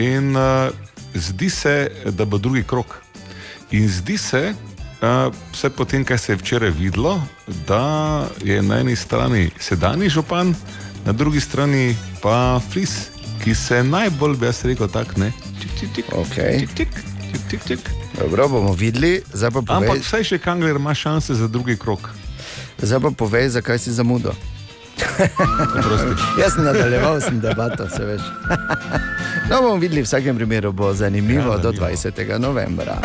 [0.00, 0.72] in uh,
[1.14, 3.02] zdi se, da bo drugi krok.
[3.70, 7.20] In zdi se, uh, vse potem, kaj se je včeraj videlo,
[7.68, 10.54] da je na eni strani sedanji župan,
[11.04, 13.11] na drugi strani pa Flis,
[13.44, 15.32] ki se najbolj, bi jaz rekel, tako ne.
[16.12, 16.66] Okay.
[16.74, 16.88] Tik,
[17.50, 17.78] tik, tik.
[18.18, 22.10] Dobro, bomo videli, zdaj pa povej, Ampak vsaj še Kangler ima šanse za drugi krok.
[22.78, 24.32] zdaj pa povej zakaj si zamudil.
[26.40, 28.22] Jaz sem nadaljeval sem debato, se veš.
[29.50, 32.38] no, bomo videli, v vsakem primeru bo zanimivo ja, do 20.
[32.38, 33.00] novembra.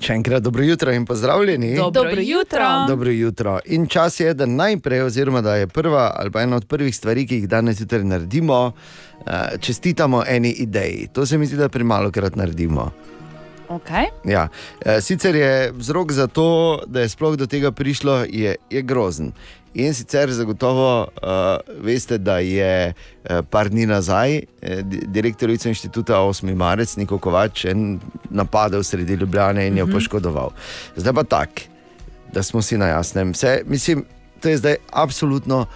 [0.00, 1.74] Še enkrat dobro jutro in pozdravljeni.
[1.92, 2.68] Dobro jutro.
[2.88, 3.58] Dobro jutro.
[3.66, 7.26] In čas je, da najprej, oziroma da je prva ali pa ena od prvih stvari,
[7.26, 8.72] ki jih danes jutri naredimo,
[9.26, 11.08] eh, čestitamo eni ideji.
[11.12, 12.90] To se mi zdi, da premalo krat naredimo.
[13.70, 14.10] Okay.
[14.24, 14.48] Ja.
[14.80, 19.32] E, Sicer je vzrok za to, da je sploh do tega prišlo, je, je grozen.
[19.72, 21.28] In sicer zagotovo uh,
[21.80, 24.44] veste, da je uh, par dni nazaj eh,
[24.82, 26.54] di- direktorica inštituta 8.
[26.54, 27.66] marec Niko Kovač
[28.30, 29.94] napadel sredi Ljubljane in jo Mhm.
[29.94, 30.50] poškodoval.
[30.96, 31.48] Zdaj pa tak,
[32.32, 33.30] da smo si na jasnem.
[33.30, 34.04] Vse, mislim,
[34.40, 35.66] to je zdaj absolutno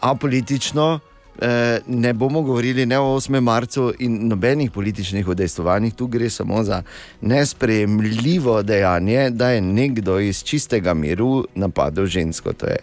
[0.00, 0.98] apolitično.
[1.38, 3.40] Eh, Ne bomo govorili ne o 8.
[3.40, 6.82] marcu in nobenih političnih udejstvovanjih, tu gre samo za
[7.20, 12.52] nesprejemljivo dejanje, da je nekdo iz čistega miru napadel žensko.
[12.52, 12.76] To je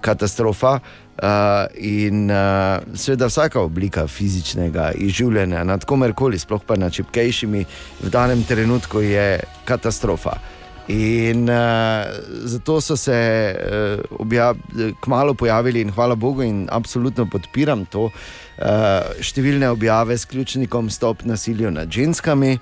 [0.00, 0.78] katastrofa.
[1.22, 1.26] Uh,
[1.76, 2.36] in uh,
[2.94, 7.64] seveda vsaka oblika fizičnega izživljanja nad komerkoli, sploh pa nad čipkejšimi,
[8.02, 10.32] v danem trenutku je katastrofa.
[10.90, 12.02] In uh,
[12.44, 13.14] zato so se
[13.54, 14.54] uh, obja,
[15.00, 18.14] kmalo pojavili, in hvala Bogu, in absolutno podpiram to, uh,
[19.22, 22.56] številne objave s ključnikom Stop nasilju nad ženskami.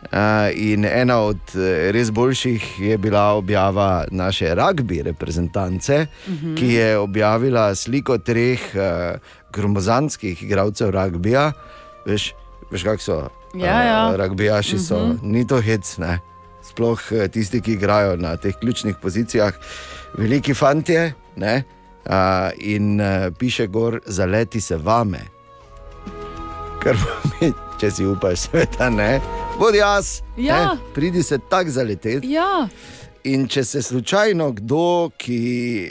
[0.00, 6.46] Uh, in ena od eh, res boljših je bila objava naše rugby reprezentance, uh Mhm.
[6.46, 6.56] -huh.
[6.56, 9.20] ki je objavila sliko treh uh,
[9.52, 11.52] gromozanskih igralcev rugbija.
[12.06, 12.32] Veš,
[12.70, 13.28] veš kako so?
[13.54, 14.08] Ja, ja.
[14.08, 15.12] Uh, rugbijaši so, uh Mhm.
[15.12, 15.22] -huh.
[15.22, 16.18] ni to hec, ne.
[16.70, 19.54] Sploh eh, tisti, ki igrajo na teh ključnih pozicijah,
[20.18, 21.12] veliki fantje.
[21.36, 21.62] Ne?
[22.00, 25.20] Uh, in uh, piše gor, zaleti se vame.
[26.82, 29.20] Kar pomeni, če si upaš, sveta ne,
[29.58, 30.20] bodi jaz.
[30.36, 30.56] Ja.
[30.56, 30.92] Ne?
[30.94, 32.32] Pridi se tako zaleteti.
[32.32, 32.68] Ja.
[33.28, 35.42] In če se slučajno kdo, ki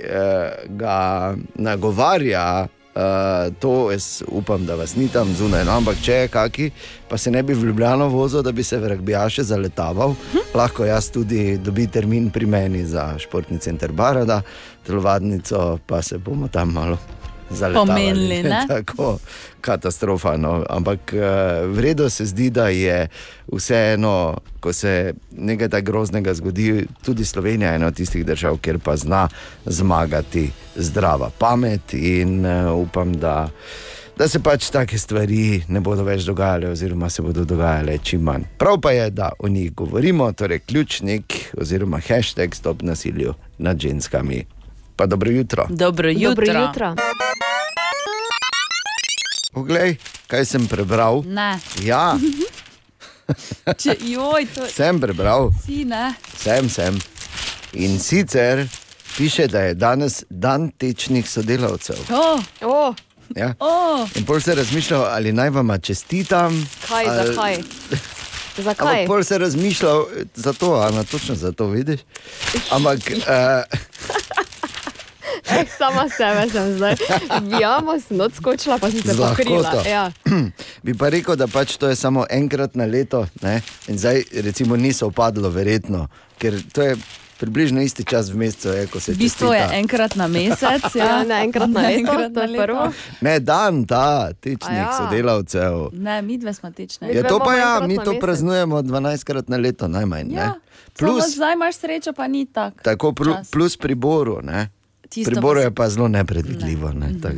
[0.02, 2.68] eh, ga nagovarja,
[3.00, 6.72] eh, to jaz upam, da vas ni tam zunaj, no, ampak če je kaki,
[7.10, 10.16] pa se ne bi v Ljubljano vozil, da bi se v Ragbijaše zaletaval,
[10.56, 14.42] lahko jaz tudi dobi termin pri meni za športni center Barada,
[14.88, 17.19] telovadnico, pa se bomo tam malo.
[17.74, 18.44] Pomenili?
[18.68, 19.18] Tako
[19.62, 20.38] katastrofa.
[20.38, 20.64] No.
[20.70, 23.08] Ampak uh, vredno se zdi, da je
[23.54, 28.80] vseeno, ko se nekaj tako groznega zgodi, tudi Slovenija je ena od tistih držav, kjer
[28.80, 29.28] pa zna
[29.66, 33.50] zmagati zdrava pamet in uh, upam, da.
[34.20, 38.44] Da se pač take stvari ne bodo več dogajale, oziroma se bodo dogajale čim manj.
[38.60, 44.59] Prav pa je, da o njih govorimo, torej ključnik oziroma hashtag stop nasilju nad ženskami.
[45.00, 45.68] Pa dobro jutro.
[45.70, 46.30] Dobro jutro.
[46.30, 46.96] Dobro jutro.
[49.54, 49.96] Poglej,
[50.28, 51.24] kaj sem prebral.
[51.26, 51.60] Ne.
[51.84, 52.18] Ja,
[53.82, 56.12] Če, joj, to sem prebral, si ne.
[56.36, 57.00] sem, sem.
[57.80, 58.66] In sicer
[59.16, 61.96] piše, da je danes dan tečnih sodelavcev.
[62.12, 62.44] Oh.
[62.62, 62.96] Oh.
[63.38, 63.54] Ja.
[63.60, 64.04] Oh.
[64.20, 66.60] In pol se razmišljal, ali naj vam čestitam.
[66.88, 67.28] Kaj, ali...
[67.28, 67.58] zakaj?
[68.68, 68.88] Zakaj?
[68.88, 70.06] Ampak pol se razmišljal,
[70.36, 72.04] zato, Ana, točno zato vidiš.
[72.76, 73.00] Ampak.
[73.00, 73.80] Uh,
[75.52, 76.96] Eh, sama sebe sem zdaj.
[77.42, 79.84] Bijamo, sem odskočila, pa sem se Z pokrila.
[79.86, 80.12] Ja.
[80.86, 83.62] Bi pa rekel, da pač to je samo enkrat na leto, ne?
[83.88, 86.08] in zdaj recimo ni se upadlo, verjetno,
[86.38, 86.98] ker to je
[87.40, 89.80] približno isti čas v mesecu, je, ko se V bistvu je čestita.
[89.80, 90.84] enkrat na mesec.
[90.96, 92.92] Ja, ne enkrat na leto, Enkrat je na leto.
[93.22, 94.98] Ne, dan ta, tečnih A ja.
[94.98, 95.96] sodelavcev.
[95.96, 97.08] Ne, mi dve smo tečne.
[97.16, 100.28] Ja, to pa ja, mi to praznujemo 12krat na leto, najmanj.
[100.32, 100.46] Ja.
[100.46, 100.54] Ne?
[101.00, 102.84] Plus, Plus, zdaj imaš srečo, pa ni tako.
[102.84, 103.52] tako, čas.
[103.52, 104.44] plus pri Boru.
[104.44, 104.68] Ne?
[105.10, 106.92] Tisto Pri Boru je pa zelo nepredvidljivo.
[106.92, 107.08] Ne?
[107.12, 107.30] da.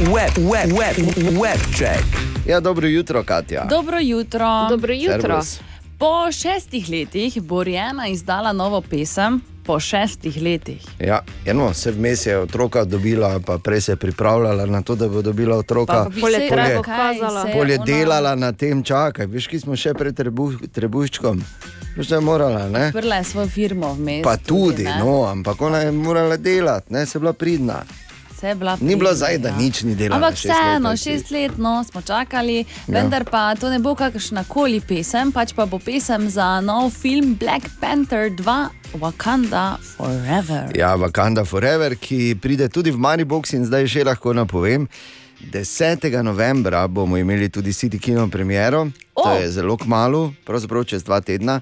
[0.00, 2.04] Web, web, web, web check.
[2.46, 3.64] Ja, dobro jutro, Katja.
[3.64, 4.66] Dobro jutro.
[4.70, 5.60] Dobro Servus.
[5.98, 9.40] Po šestih letih bo Rijana izdala novo pesem.
[9.64, 10.82] Po šestih letih.
[11.00, 15.08] Ja, eno, se vmes je otroka dobila, pa prej se je pripravljala na to, da
[15.08, 16.04] bo dobila otroka.
[16.76, 17.42] Pokazala.
[17.42, 21.42] se je Bolje ona- delala na tem, čakaj, veš, ki smo še pred trebuh, trebuščkom.
[21.96, 22.86] Da je morala, ne?
[22.86, 24.22] Odprla je svojo firmo vmes.
[24.22, 24.98] Pa tudi, ne.
[24.98, 27.82] no, ampak ona je morala delati, ne, se je bila pridna.
[28.54, 29.56] Bila Ni bilo pridna, zdaj, da ja.
[29.56, 30.16] nič ni delala.
[30.18, 32.64] Ampak šest vseeno, ali šest let no, smo čakali, Ja.
[32.88, 37.34] vendar pa to ne bo kakršna koli pesem, pač pa bo pesem za nov film
[37.34, 40.68] Black Panther 2 Wakanda Forever.
[40.76, 44.88] Ja, Wakanda Forever, ki pride tudi v Maribox in zdaj že lahko napovem.
[45.52, 46.22] 10.
[46.22, 49.24] novembra bomo imeli tudi City Kino premiero, oh.
[49.24, 51.60] to je zelo kmalo, pravzaprav čez dva tedna,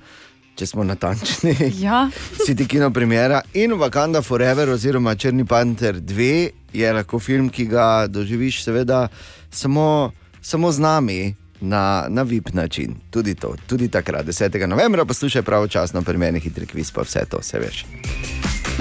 [0.54, 1.56] če smo natančni.
[1.84, 2.10] Ja.
[2.46, 8.06] City Kino premiera in Wakanda Forever oziroma Črni Panter 2 je lahko film, ki ga
[8.06, 9.08] doživiš seveda
[9.50, 11.34] samo, samo z nami.
[11.62, 14.66] Na, na VIP način, tudi to, tudi takrat, 10.
[14.66, 17.84] novembra, poslušaj pravočasno, pri meni hitri kviz, pa vse to, vse veš.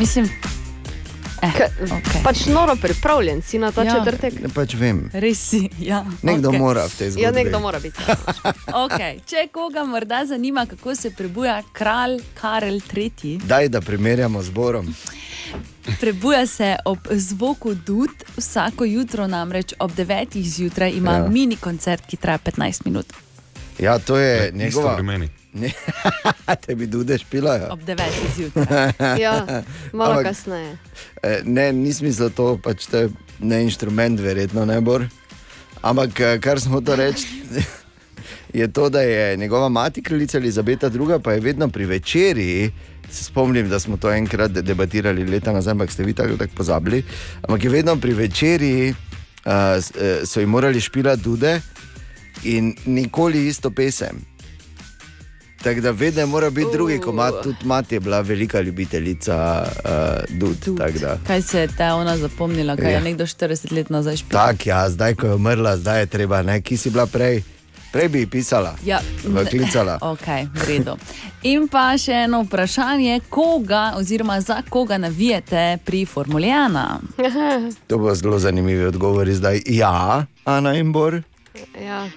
[0.01, 0.29] Mislim,
[1.41, 2.23] eh, K, okay.
[2.23, 3.95] Pač noro pripravljen si na ta Ja.
[3.95, 4.05] ja.
[4.05, 4.41] četrtek.
[4.41, 5.69] Ne, pač vem, res si.
[5.79, 6.05] Ja.
[6.21, 6.59] nekdo okay.
[6.59, 7.23] mora v tej zgodbi.
[7.23, 7.97] Ja, nekdo mora biti.
[8.71, 9.19] Okay.
[9.25, 14.95] Če koga morda zanima, kako se prebuja kralj Karel III., Daj, da primerjamo z Borom.
[15.99, 20.41] prebuja se ob zvoku dud, vsako jutro namreč ob 9.
[20.43, 21.17] zjutraj ima Ja.
[21.17, 21.27] ja.
[21.29, 23.05] mini koncert, ki traja 15 minut.
[23.79, 25.03] Ja, to je Isto njegova.
[26.65, 27.67] te bi dude špilajo.
[27.71, 28.01] Ob 9.
[28.35, 28.91] zjutraj.
[29.21, 29.63] Ja,
[29.93, 30.77] malo Ampak, kasneje.
[31.23, 33.09] eh, Ne, nisem mislil to, pač to je
[33.39, 35.05] ne inštrument, verjetno ne bor.
[35.81, 37.27] Ampak eh, kar smo to reči.
[38.53, 42.71] Je to, da je njegova mati, kraljica Elizabeta II., pa je vedno pri večerji,
[43.11, 47.03] se spomnim, da smo to enkrat debatirali leta nazaj, ampak ste vi tako tak pozabili.
[47.41, 48.89] Ampak je vedno pri večerji,
[49.45, 49.79] uh,
[50.25, 51.61] so jim morali špilati dude
[52.43, 54.19] in nikoli isto pesem.
[55.63, 59.91] Tako da vedno mora biti drugi komat, tudi mati je bila velika ljubiteljica uh,
[60.31, 60.77] dud.
[60.77, 61.17] tako da.
[61.27, 62.97] Kaj se je ta ona zapomnila, kaj Ja.
[62.97, 64.31] je nekdo 40 let nazaj špil?
[64.31, 67.43] Tak, ja, zdaj ko je umrla, zdaj je treba, ne, ki si bila prej.
[67.91, 69.97] Prej bi pisala, Ja, v klicala.
[70.13, 70.25] Ok,
[70.55, 70.95] v redu.
[71.43, 77.67] In pa še eno vprašanje, koga oziroma za koga navijete pri Formuli 1?
[77.87, 79.61] To bo zelo zanimivi odgovori zdaj.
[79.65, 81.21] Ja, Ana in Bor.
[81.77, 82.07] Ja.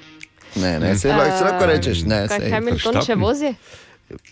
[0.56, 2.26] Ne, ne, se lahko, se lahko rečeš, ne.
[2.28, 2.50] Kaj sej.
[2.50, 3.54] Hamilton še vozi?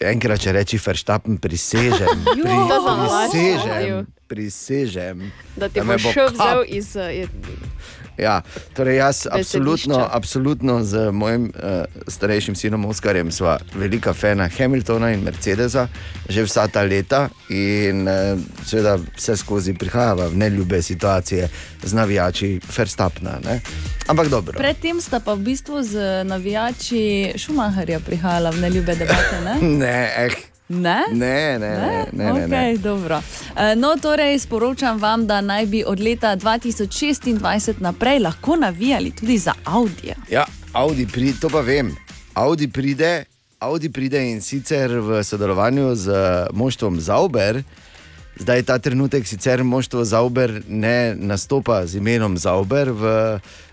[0.01, 2.25] Enkrat, če reči Verstappen, prisežem.
[2.37, 5.33] Pri, prisežem, prisežem.
[5.57, 6.97] Da ti bo šel kap- vzel iz.
[6.97, 7.27] eh,
[8.19, 8.43] Ja,
[8.77, 15.25] torej jaz absolutno, absolutno z mojim uh, starejšim sinom Oskarjem sva velika fana Hamiltona in
[15.25, 15.89] Mercedesa
[16.29, 21.49] že vsa ta leta in uh, seveda vse skozi prihajava v neljube situacije
[21.83, 23.39] z navijači Verstappna.
[23.45, 23.61] Ne?
[24.07, 24.59] Ampak dobro.
[24.59, 29.41] Predtem sta pa v bistvu z navijači Šumaharja prihajala v neljube debate.
[29.45, 29.59] Ne?
[29.83, 30.52] Ne, eh.
[30.73, 31.05] Ne?
[31.13, 32.57] Ne, ne, ne, ne, ne, ne.
[32.57, 33.21] Okay, dobro.
[33.57, 39.39] E, No, torej, sporočam vam, da naj bi od leta 2026 naprej lahko navijali tudi
[39.39, 40.15] za Audi.
[40.31, 41.97] Ja, Audi pride, to pa vem.
[42.35, 43.25] Audi pride,
[43.61, 46.13] Audi pride in sicer v sodelovanju z
[46.53, 47.63] moštvom Zauber.
[48.37, 53.05] Zdaj ta trenutek sicer moštvo Zauber ne nastopa z imenom Zauber v,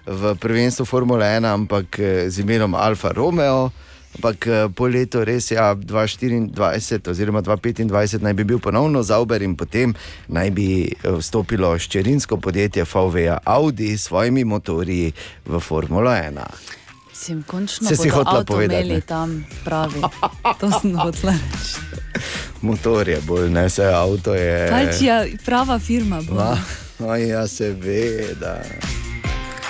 [0.05, 3.71] v prvenstvu Formule 1, ampak eh, z imenom Alfa Romeo.
[4.17, 9.53] Ampak eh, po letu res ja, 2024 oziroma 2025 naj bi bil ponovno Zauber in
[9.55, 9.93] potem
[10.27, 15.13] naj bi eh, vstopilo ščerinsko podjetje VW Audi s svojimi motorji
[15.45, 16.41] v Formulo 1.
[17.13, 19.01] Sem končno Saj si avto povedati, imeli ne?
[19.05, 20.01] tam pravi.
[20.59, 21.83] To sem hotela reči.
[22.67, 24.55] Motor je bolj, ne vse avto je.
[24.71, 26.23] Pač ja, prava firma.
[26.31, 26.55] Ma,
[26.99, 28.57] no, ja, se ve, da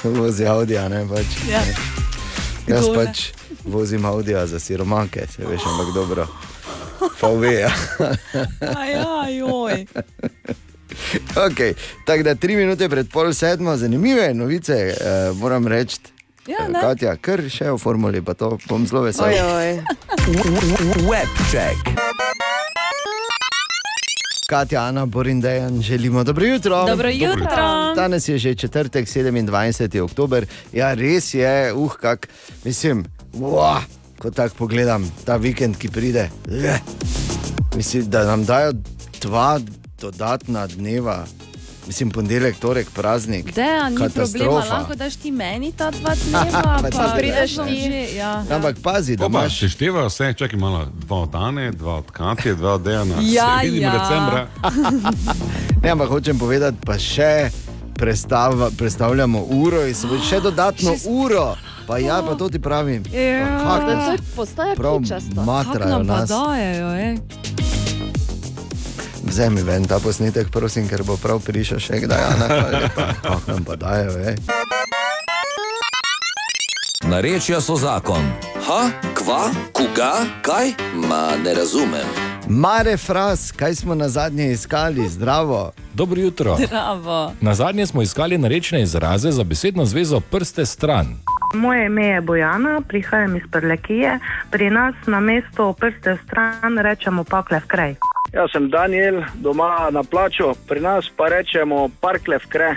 [0.03, 1.37] vozi Audi, a ne pač.
[1.49, 1.61] Ja.
[2.69, 2.97] Jaz Kdo ne?
[3.01, 3.38] pač
[3.69, 6.27] vozim Audi za siromake, se veš, ampak dobro.
[7.21, 7.43] VW.
[7.59, 7.71] ja.
[8.77, 9.85] Ajaj, joj.
[11.35, 11.73] okay.
[12.05, 14.95] Tako da tri minute pred pol sedmo, zanimive novice, eh,
[15.35, 15.97] moram reči.
[16.47, 16.81] Ja, Eh, ne.
[16.81, 19.29] Katja, kar še v formuli, pa to bom zelo vesel.
[21.05, 21.77] Webček.
[24.49, 26.85] Katja, Ana, Borin, Dejan, želimo dobro jutro.
[26.85, 27.93] Dobro jutro.
[27.95, 30.01] Danes je že četrtek, 27.
[30.01, 30.45] oktober.
[30.73, 32.27] Ja, res je, uh, kak,
[32.65, 33.77] mislim, wow,
[34.17, 36.29] ko tako pogledam ta vikend, ki pride.
[36.47, 36.79] Le.
[37.75, 38.73] Mislim, da nam dajo
[39.21, 39.59] dva
[40.01, 41.25] dodatna dneva,
[41.89, 43.53] mislim, ponedeljek, torek, praznik.
[43.55, 47.81] Deja, ni problema, lahko daš ti meni ta dva dneva, Pa pa prideš ti.
[47.81, 48.43] Že, ja.
[48.51, 49.57] Ampak pazi, da imaš.
[49.59, 53.15] če števa vse, čakaj malo, dva od Ane, dva od Katje, dva od Dejana.
[53.29, 53.91] Ja, ja.
[53.91, 54.47] decembra.
[55.83, 57.49] Ne, ampak hočem povedati, pa še
[57.95, 61.55] prestava, predstavljamo uro in se bo še dodatno uro.
[61.87, 63.03] Pa ja, pa to ti pravim.
[63.09, 65.01] Ja, Pa kako Da to postaja prav
[65.45, 66.29] matrajo nas.
[66.29, 67.88] dajejo, eh?
[69.29, 72.23] Vzemi ven ta posnetek, prosim, ker bo prav prišel še kdaj.
[72.33, 72.47] Ana.
[73.21, 74.33] Kako nam pa dajo, eh?
[77.05, 78.25] Narečja so zakon.
[78.65, 80.73] Ha, kva, koga, kaj?
[81.05, 82.09] Ma ne razumem.
[82.49, 85.71] Mare fraz, kaj smo na zadnje iskali, zdravo.
[85.93, 86.57] Dobro jutro.
[86.69, 87.31] Bravo.
[87.41, 91.21] Na zadnje smo iskali narečne izraze za besedno zvezo prste stran.
[91.53, 94.19] Moje ime je Bojana, prihajam iz Prlekije.
[94.51, 97.95] Pri nas na mesto prste stran rečemo pakle v kraj.
[98.33, 102.69] Jaz sem Daniel, doma na plaču, pri nas pa rečemo parkle v kre.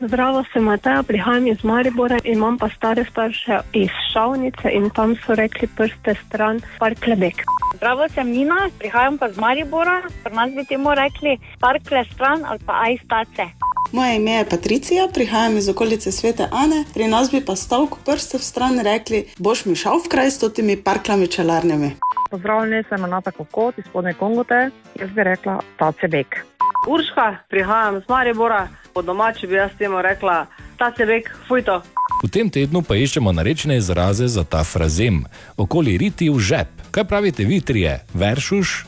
[0.00, 5.16] Zdravo, sem Mateja, prihajam iz Maribora in imam pa stare starše iz Šavnice in tam
[5.26, 7.42] so rekli prste stran, parklebek.
[7.74, 12.62] Zdravo, sem Nina, prihajam pa z Maribora, pri nas bi temu rekli parkle stran ali
[12.66, 13.50] pa ajstace.
[13.92, 18.38] Moje ime je Patricija, prihajam iz okolice Svete Ane, pri nas bi pa stavek prste
[18.38, 21.90] v stran rekli: boš mi šel v kraj s temi parklami čelarnimi.
[22.30, 24.70] Pozdravljeni, sem Anata Kokot iz Spodne Kongote,
[25.00, 26.46] jaz bi rekla tacebek.
[26.88, 30.46] Urška, prihajam z Maribora, po domači bi jaz temu rekla,
[30.78, 31.82] ta cebek, fujto.
[32.22, 35.24] V tem tednu pa iščemo narečne izraze za ta frazem.
[35.56, 36.68] Okoli riti v žep.
[36.90, 38.00] Kaj pravite vi trije?
[38.14, 38.86] Veršuš,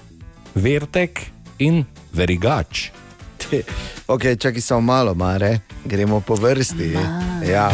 [0.54, 1.20] vertek
[1.58, 3.01] in verigač.
[4.06, 6.92] Ok, čakaj samo malo, mare, gremo po vrsti.
[7.44, 7.70] Ja.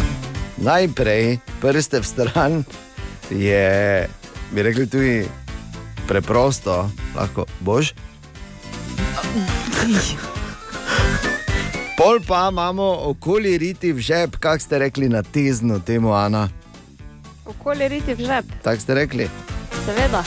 [0.57, 2.53] Najprej prste v stran
[3.29, 4.07] je,
[4.51, 5.23] bi rekli, tudi
[6.03, 7.93] preprosto, lahko bož.
[11.95, 16.47] Pol pa imamo okoli riti v žep, kak ste rekli na tezno temu, Ana.
[17.45, 19.27] Okoli riti v žep, Tak ste rekli.
[19.85, 20.23] seveda.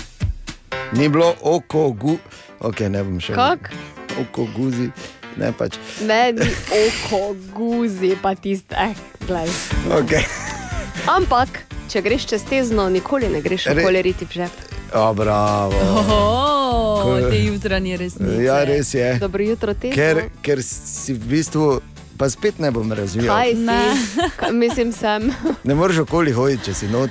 [0.93, 2.19] Ni bilo oko, gu,
[2.61, 3.35] ok, ne bom šel.
[3.35, 3.73] Kak?
[4.19, 4.93] Oko, guzi,
[5.37, 5.77] ne pač.
[6.07, 6.49] Ne, ni
[6.79, 8.95] oko, guzi, pa tiste, eh,
[9.27, 9.49] glej.
[10.03, 10.25] Okay.
[11.09, 14.55] Ampak, če greš čez tezno, nikoli ne greš Re- okoli riti v žep.
[14.95, 15.73] O, bravo.
[15.73, 16.21] Oho,
[17.03, 18.43] Ko- te jutranje resnice.
[18.45, 19.17] Ja, res je.
[19.21, 19.97] Dobro jutro, tezno.
[19.97, 21.81] Ker, ker si v bistvu,
[22.21, 23.33] pa spet ne bom razvijal.
[23.33, 24.31] Kaj si?
[24.37, 25.33] Kaj, mislim, sem.
[25.69, 27.11] Ne moreš okoli hoditi, če si not.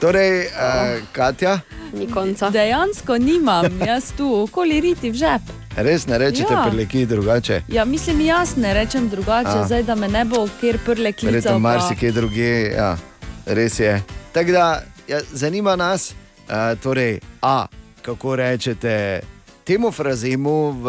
[0.00, 1.60] Torej, uh, Katja,
[1.92, 2.48] Ni konca.
[2.50, 5.42] Dejansko nimam, jaz tu okoli riti v žep.
[5.76, 6.62] Res ne rečete Ja.
[6.62, 7.62] preleki drugače.
[7.68, 9.66] Ja, mislim, jaz ne rečem drugače, A.
[9.66, 11.26] zdaj da me ne bo kjer prle klical.
[11.28, 12.96] Verjetno pa- marsikje druge, ja,
[13.46, 14.02] res je.
[14.32, 16.12] Tako da ja, zanima nas,
[16.42, 17.66] uh, torej, a,
[18.02, 19.20] kako rečete
[19.64, 20.86] temu frazemu v,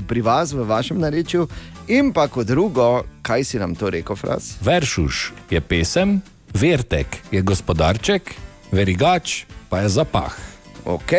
[0.00, 1.48] pri vas, v vašem narečju,
[1.88, 4.54] in pa kot drugo, kaj si nam to rekel, fraz?
[4.60, 6.20] Veršuš je pesem,
[6.52, 8.34] vertek je gospodarček,
[8.72, 10.34] verigač pa je zapah.
[10.84, 11.12] Ok,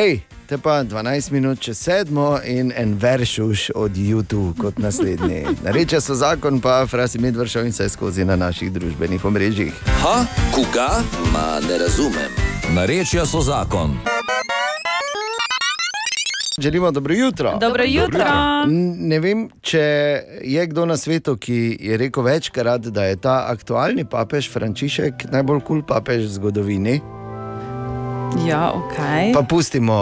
[0.52, 5.45] te pa 12 minut čez sedmo in en veršuš od YouTube kot naslednji.
[5.65, 9.72] Nareče so zakon, pa frasi med vršav in vse skozi na naših družbenih omrežjih.
[10.02, 10.90] Ha, koga?
[11.32, 12.36] Ma ne razumem.
[12.76, 13.95] Narečja so zakon.
[16.60, 17.57] Želimo dobro jutro.
[17.57, 18.26] Dobro jutro.
[18.68, 19.80] N- Ne vem, če
[20.44, 25.60] je kdo na svetu, ki je rekel večkrat, da je ta aktualni papež Frančišek najbolj
[25.60, 26.99] kul cool papež v zgodovini.
[28.40, 28.95] Ja, ok.
[29.34, 29.94] Pa pustimo,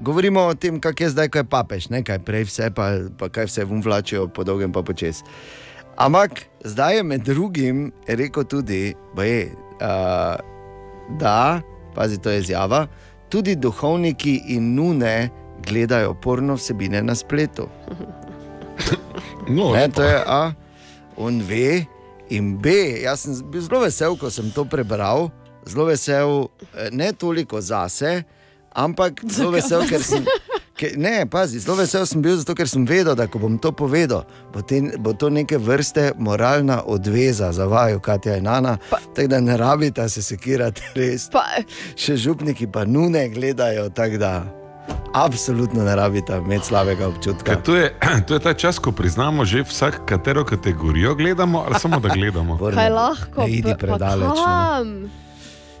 [0.00, 3.28] govorimo o tem, kak je zdaj, ko je papež, ne kaj prej vse, pa, pa
[3.32, 5.24] kaj vse vumvlačijo po dolgem pa počes.
[5.96, 10.36] Ampak zdaj je med drugim rekel tudi, boje, uh,
[11.16, 11.62] da,
[11.94, 12.86] pazi, to je izjava,
[13.32, 15.30] tudi duhovniki in nune
[15.66, 17.68] gledajo porno vsebine na spletu.
[19.46, 20.52] No, ne, to je A,
[21.16, 21.86] on ve,
[22.30, 22.70] in B.
[23.02, 25.30] Jaz sem bil zelo vesel, ko sem to prebral,
[25.66, 28.22] zelo vesel, eh, ne toliko zase,
[28.72, 30.24] ampak zelo vesel, ker sem.
[30.76, 33.72] Ke, ne, pazi, zelo vesel sem bil, zato, ker sem vedel, da ko bom to
[33.72, 38.76] povedal, bo, te, bo to neke vrste moralna odveza za vaju, Katja in Nana.
[39.14, 41.30] Tako da ne rabite se sekirati, res.
[41.32, 41.44] Pa,
[41.96, 44.32] Še župniki pa nune gledajo, tako da
[45.14, 47.44] absolutno ne rabite imeti slabega občutka.
[47.46, 47.88] Ker to, je,
[48.28, 52.58] to je ta čas, ko priznamo že vsak, katero kategorijo gledamo, ali samo da gledamo.
[52.74, 53.42] kaj lahko?
[53.42, 55.08] Ne idi pa- pa predaleč, no.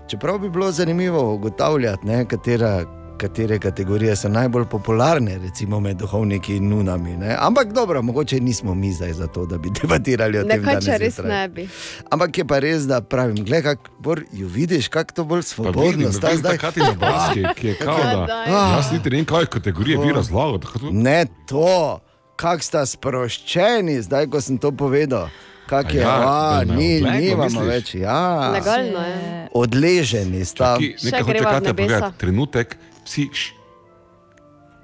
[0.06, 2.84] Čeprav bi bilo zanimivo ugotavljati, ne, katera,
[3.18, 7.10] katere kategorije so najbolj popularne, recimo med duhovniki in nunami.
[7.12, 7.36] Ne.
[7.40, 10.62] Ampak dobro, mogoče nismo mi zdaj za to, da bi debatirali o tem.
[10.62, 11.32] Danes če res zjutraj.
[11.32, 11.68] ne bi.
[12.10, 13.90] Ampak je pa res, da pravim, gledaj, kako
[14.32, 16.52] jo vidiš, kako to bolj svobodno vidim, sta zdaj.
[16.52, 18.26] takrat in obrazi, ki je kao Ja, da.
[18.26, 18.52] daj.
[18.76, 20.16] Jaz niti ne vem, kaj kategorije vi Oh.
[20.16, 20.66] razlagate.
[20.92, 21.98] Ne to,
[22.36, 25.28] kako sta sproščeni, zdaj ko sem to povedal.
[25.66, 27.94] Kak je, ja, a, ni, nimamo več.
[27.96, 28.50] Ja.
[28.52, 29.48] Legalno je.
[29.52, 30.76] Odleženi sta.
[30.76, 33.26] Ki nekaj hoče Katja povedati, trenutek, vsi.
[33.28, 33.52] Š,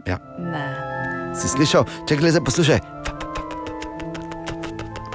[0.02, 0.18] Ja.
[0.36, 0.64] Ne.
[1.32, 1.86] Si slišal?
[2.02, 2.80] Če gledaj, poslušaj.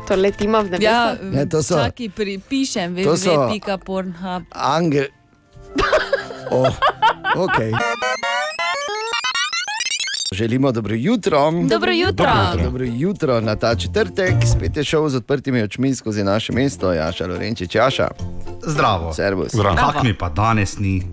[0.07, 0.87] To letima v nebesa.
[0.87, 4.47] Ja, Ne, to so- čaki, pripišem, to so- www.pornhub.
[4.49, 5.11] Angel.
[6.49, 6.71] Oh,
[7.35, 7.75] okay.
[10.37, 11.51] Želimo dobro jutro.
[11.51, 12.13] Dobro jutro.
[12.13, 12.63] Dobro jutro.
[12.63, 14.33] Dobro jutro na ta četrtek.
[14.55, 18.07] Spet je šel z odprtimi očmi skozi naše mesto, Jaša Lorenčič, Jaša.
[18.67, 19.13] Zdravo.
[19.13, 19.51] Servus.
[19.75, 21.03] Kak mi pa danes ni?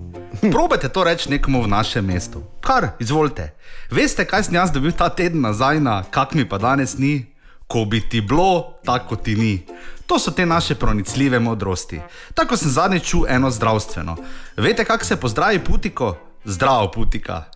[0.53, 2.43] Probajte to reči nekomu v našem mestu.
[2.61, 3.55] Kar, izvolite.
[3.91, 7.25] Veste, kaj sem jaz dobil ta teden nazaj na kak mi pa danes ni?
[7.67, 9.65] Ko bi ti bilo, tako ti ni.
[10.07, 12.01] To so te naše pronicljive modrosti.
[12.35, 14.17] Tako sem zadnjič čutil eno zdravstveno.
[14.57, 16.17] Veste, kako se pozdravi putiko?
[16.45, 17.54] Zdravo, putika.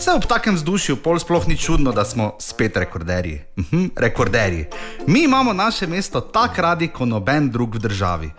[0.00, 3.40] Vse ob takem vzdušju, pol sploh ni čudno, da smo spet rekorderji.
[3.58, 4.64] Mhm, rekorderji.
[5.06, 8.30] Mi imamo naše mesto tako radi, kot noben drug v državi.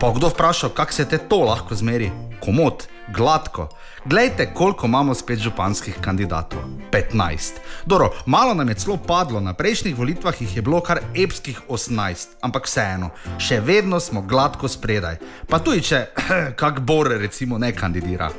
[0.00, 2.10] Pa kdo vpraša, kako se te to lahko zmeri?
[2.40, 3.68] Komod, gladko.
[4.04, 6.60] Glejte, koliko imamo spet županskih kandidatov.
[6.92, 7.52] 15.
[7.86, 12.26] Dobro, malo nam je celo padlo, na prejšnjih volitvah jih je bilo kar epskih 18,
[12.40, 15.16] ampak vseeno, še vedno smo gladko spredaj.
[15.48, 16.06] Pa tudi če
[16.60, 18.30] kak bor recimo ne kandidira.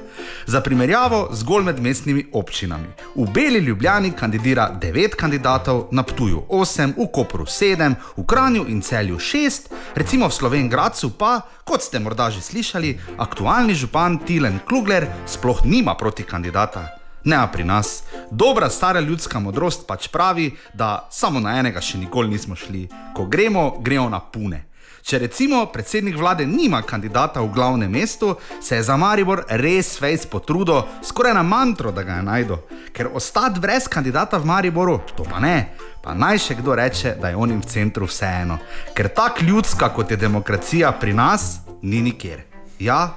[0.45, 2.87] Za primerjavo zgolj med mestnimi občinami.
[3.15, 8.81] V Beli Ljubljani kandidira 9 kandidatov, na Ptuju 8, v Kopru 7, v Kranju in
[8.81, 10.69] Celju 6, recimo v Slovenju
[11.17, 17.01] pa, kot ste morda že slišali, aktualni župan Tilen Klugler sploh nima proti kandidata.
[17.25, 18.03] Ne, a pri nas.
[18.31, 22.85] Dobra stara ljudska modrost pač pravi, da samo na enega še nikoli nismo šli.
[23.17, 24.69] Ko gremo, gremo na pune.
[25.05, 30.25] Če recimo predsednik vlade nima kandidata v glavnem mestu, se je za Maribor res fejs
[30.25, 32.57] potrudil, skoraj na mantro, da ga je najdo.
[32.89, 35.69] Ker ostati brez kandidata v Mariboru, to pa ne.
[36.01, 38.57] Pa naj še kdo reče, da je on jim v centru vseeno.
[38.97, 42.41] Ker tako ljudska kot je demokracija pri nas, ni nikjer.
[42.81, 43.13] Ja,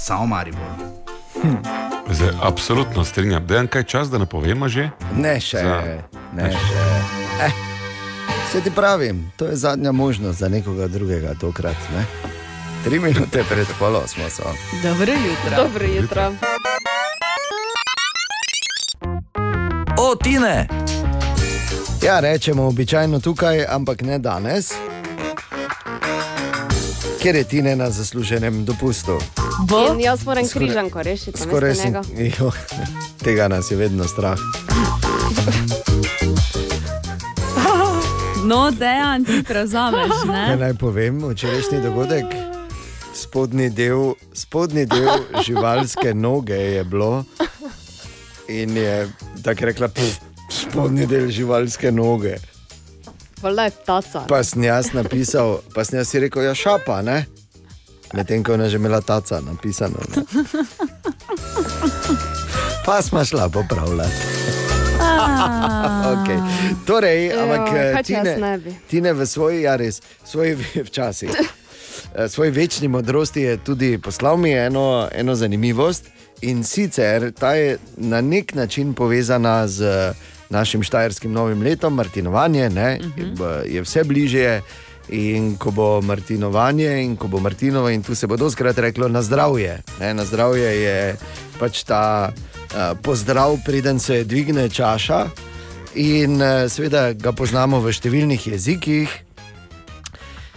[0.00, 0.72] samo Maribor.
[2.08, 3.44] Zdaj, absolutno strinjam.
[3.46, 4.88] Da je kaj čas, da ne povemo že?
[5.12, 6.00] Ne še, Za-
[6.32, 6.84] ne še.
[7.44, 7.75] Eh,
[8.52, 11.76] se ti pravim, to je zadnja možnost za nekoga drugega tokrat.
[11.94, 12.04] Ne?
[12.84, 14.42] Tri minute pred polo smo so.
[14.82, 15.56] Dobro jutro.
[15.56, 16.32] Dobro jutro.
[19.98, 20.68] O, Tine!
[22.02, 24.72] Ja, rečemo običajno tukaj, ampak ne danes,
[27.22, 29.18] ker je Tine na zasluženem dopustu.
[29.90, 31.94] In jaz moram Skoraj- križanko rešiti, Skoraj sem,
[32.38, 32.52] jo,
[33.18, 34.38] tega nas je vedno strah.
[38.46, 40.12] No, dejan, ti prevzameš.
[40.22, 40.56] Kaj Ne?
[40.56, 42.24] naj povem, včerajšnji dogodek?
[43.14, 45.08] spodnji del, spodnji del
[45.42, 47.24] živalske noge je bilo.
[48.48, 49.08] In je
[49.42, 50.18] tako rekla, "Pf,
[50.50, 52.36] spodnji del živalske noge.
[53.42, 54.24] Voda je ptaca.
[54.28, 57.26] Pa sem jaz napisal, pa sem jaz si rekel, ja, šapa, ne?
[58.12, 59.98] Medtem ko je ona že imela taca napisano.
[60.08, 60.22] Ne?
[62.86, 64.55] Pa smo šla popravljati.
[66.12, 66.38] okay.
[66.86, 68.70] Torej, Ja, ampak eh, Tine, ne bi?
[68.88, 70.56] Tine v svoji, ja, res, svoji
[70.88, 71.30] včasih.
[72.14, 76.04] eh, Svoji večni modrosti je tudi poslal mi eno, eno zanimivost
[76.40, 80.12] in sicer ta je na nek način povezana z
[80.48, 83.64] našim štajerskim novim letom, Martinovanje, ne, uh -huh.
[83.64, 84.62] je vse bližje.
[85.08, 89.22] In ko bo Martinovanje, in ko bo Martinovo, in tu se bo doskrat reklo na
[89.22, 89.82] zdravje.
[90.00, 91.16] Ne, na zdravje je
[91.58, 92.32] pač ta
[93.02, 95.26] pozdrav, preden se dvigne čaša.
[95.94, 99.08] In uh, seveda ga poznamo v številnih jezikih.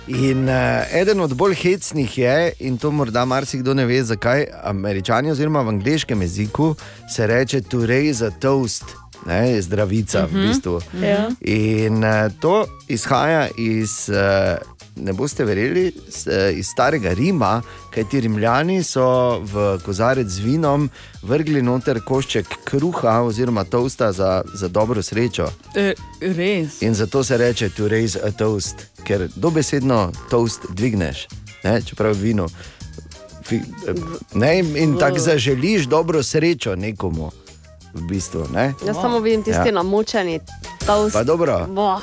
[0.09, 5.31] In uh, eden od bolj hecnih je, in to morda marsikdo ne ve, zakaj američani,
[5.31, 6.75] oziroma v angliškem jeziku
[7.09, 8.83] se reče to raise a toast,
[9.25, 10.33] ne, zdravica uh -huh.
[10.33, 10.47] v Mhm.
[10.47, 10.81] bistvu.
[11.03, 11.29] Ja.
[11.41, 14.57] In uh, to izhaja iz, uh,
[15.03, 17.61] ne boste verjeli, uh, iz starega Rima,
[17.93, 20.89] kajti Rimljani so v kozarec z vinom
[21.23, 25.49] vrgli noter košček kruha oziroma toasta za, za dobro srečo.
[25.75, 26.81] E, res.
[26.81, 31.27] In zato se reče to raise a toast, ker dobesedno toast dvigneš,
[31.63, 32.47] ne, čeprav vino.
[33.43, 33.61] Fi,
[34.33, 37.31] ne, in tako zaželiš dobro srečo nekomu.
[37.93, 38.73] V bistvu, ne?
[38.85, 39.71] Jaz samo vidim tisti ja.
[39.71, 40.39] namočeni
[40.85, 41.13] toast.
[41.13, 41.67] Pa dobro.
[41.67, 42.01] Boh,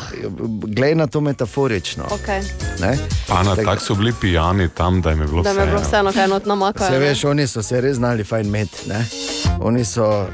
[0.66, 2.04] Glej na to metaforično.
[2.04, 2.42] okay.
[2.80, 2.98] Ne?
[3.28, 5.80] Pa na tak so bili pijani tam, da jim je bilo Da me je bilo
[5.80, 6.10] vseeno.
[6.10, 6.86] vseeno kaj not namakajo.
[6.90, 6.98] Se ne.
[6.98, 8.68] veš, oni so se res znali fajn med.
[9.60, 10.26] Oni so, uh,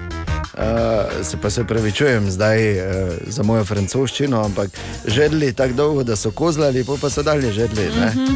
[1.23, 2.87] se pa se pravičujem zdaj uh,
[3.27, 4.71] za mojo francoščino, ampak
[5.07, 7.89] žedli tako dolgo, da so kozlali, pa so dalje žedli.
[7.89, 8.35] Mm -hmm.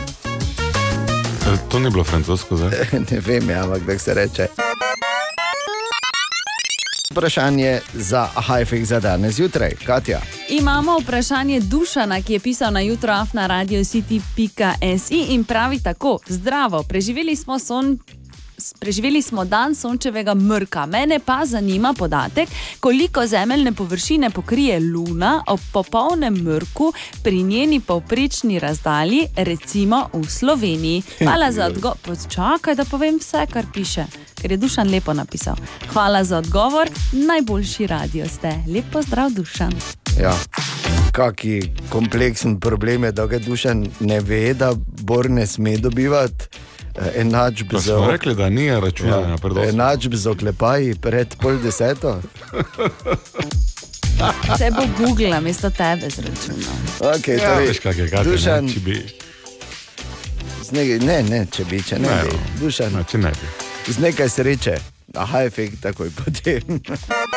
[1.55, 2.70] E, To ni bilo francosko, zdaj.
[3.10, 4.47] ne vem, ja, ampak da se reče.
[7.10, 10.20] Vprašanje za Hajfek za danes zjutraj, Katja.
[10.48, 16.82] Imamo vprašanje Dušana, ki je pisal na jutro afna radio city.si in pravi tako: Zdravo,
[16.82, 17.98] preživeli smo son.
[18.80, 20.86] Preživeli smo dan sončevega mrka.
[20.86, 22.48] Mene pa zanima podatek,
[22.80, 26.92] koliko zemeljne površine pokrije Luna ob popolnem mrku
[27.22, 31.02] pri njeni povprečni razdalji, recimo v Sloveniji.
[31.18, 31.96] Hvala za odgovor.
[32.02, 34.04] Počakaj, da povem vse, kar piše,
[34.34, 35.56] ker je Dušan lepo napisal.
[35.92, 38.52] Hvala za odgovor, najboljši radio ste.
[38.68, 39.72] Lep pozdrav, Dušan.
[40.20, 40.34] Ja.
[41.12, 46.44] Kaki kompleksen problem je, da ga duša ne ve, da Bor ne sme dobivati
[47.14, 49.68] enačb Pa za rekli, da ni računanja, ja, predvsem.
[49.70, 52.20] enačb z oklepaji pred pol deseto.
[54.47, 56.77] Vse bo Google namesto tebe zračunal.
[57.14, 59.06] Okay, Ja, torej, veš, kak je, ne, Dušan, če bi-
[60.70, 62.32] nekaj, ne, ne, če bi, če ne, Ne, bi.
[62.32, 62.39] no.
[62.59, 63.47] Dušan, Ne, če ne bi.
[63.86, 64.78] z nekaj sreče,
[65.14, 66.81] aha, efekt takoj potem.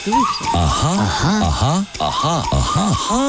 [0.00, 3.24] Aha, aha, aha, aha, aha, aha,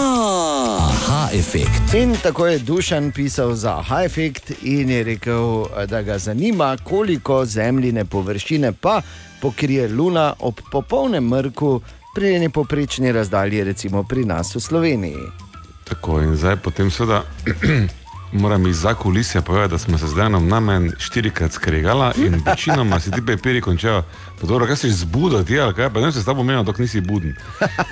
[0.80, 1.94] aha efekt.
[1.94, 7.46] In tako je Dušan pisal za Aha efekt in je rekel, da ga zanima, koliko
[7.46, 9.02] zemljine površine pa
[9.42, 11.82] pokrije Luna ob popolnem mrku
[12.16, 15.28] pri eni poprečni razdalji, recimo pri nas v Sloveniji.
[15.84, 17.24] Tako in zdaj potem seveda.
[18.34, 23.12] Moram iz zakulisja povedati, da smo se zdaj nam namen štirikrat skregala in večinoma si
[23.12, 24.04] ti pepiri končajo.
[24.42, 26.78] Pa dobro, kaj si zbudil, ti ali kaj, pa ne se s tabo menil, dok
[26.78, 27.36] nisi buden.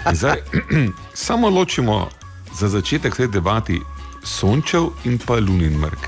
[0.09, 0.37] In zdaj
[1.13, 2.09] samo ločimo
[2.59, 3.81] za začetek te debati
[4.23, 6.07] sončev in pa lunin mrk.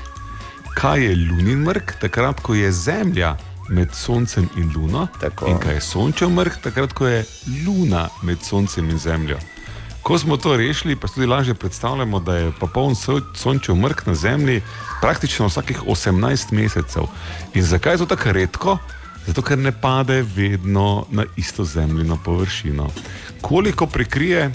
[0.74, 1.92] Kaj je lunin mrk?
[2.00, 3.36] Takrat, ko je Zemlja
[3.68, 5.06] med Soncem in Luno.
[5.20, 5.46] Tako.
[5.46, 6.56] In kaj je sončev mrk?
[6.62, 7.24] Takrat, ko je
[7.66, 9.38] Luna med Soncem in Zemljo.
[10.02, 14.06] Ko smo to rešili, pa si tudi lažje predstavljamo, da je popoln so- sončev mrk
[14.06, 14.62] na Zemlji
[15.00, 17.02] praktično vsakih 18 mesecev.
[17.54, 18.78] In zakaj je to tako redko?
[19.26, 22.90] Zato, ker ne pade vedno na isto zemljino površino.
[23.40, 24.48] Koliko prekrije?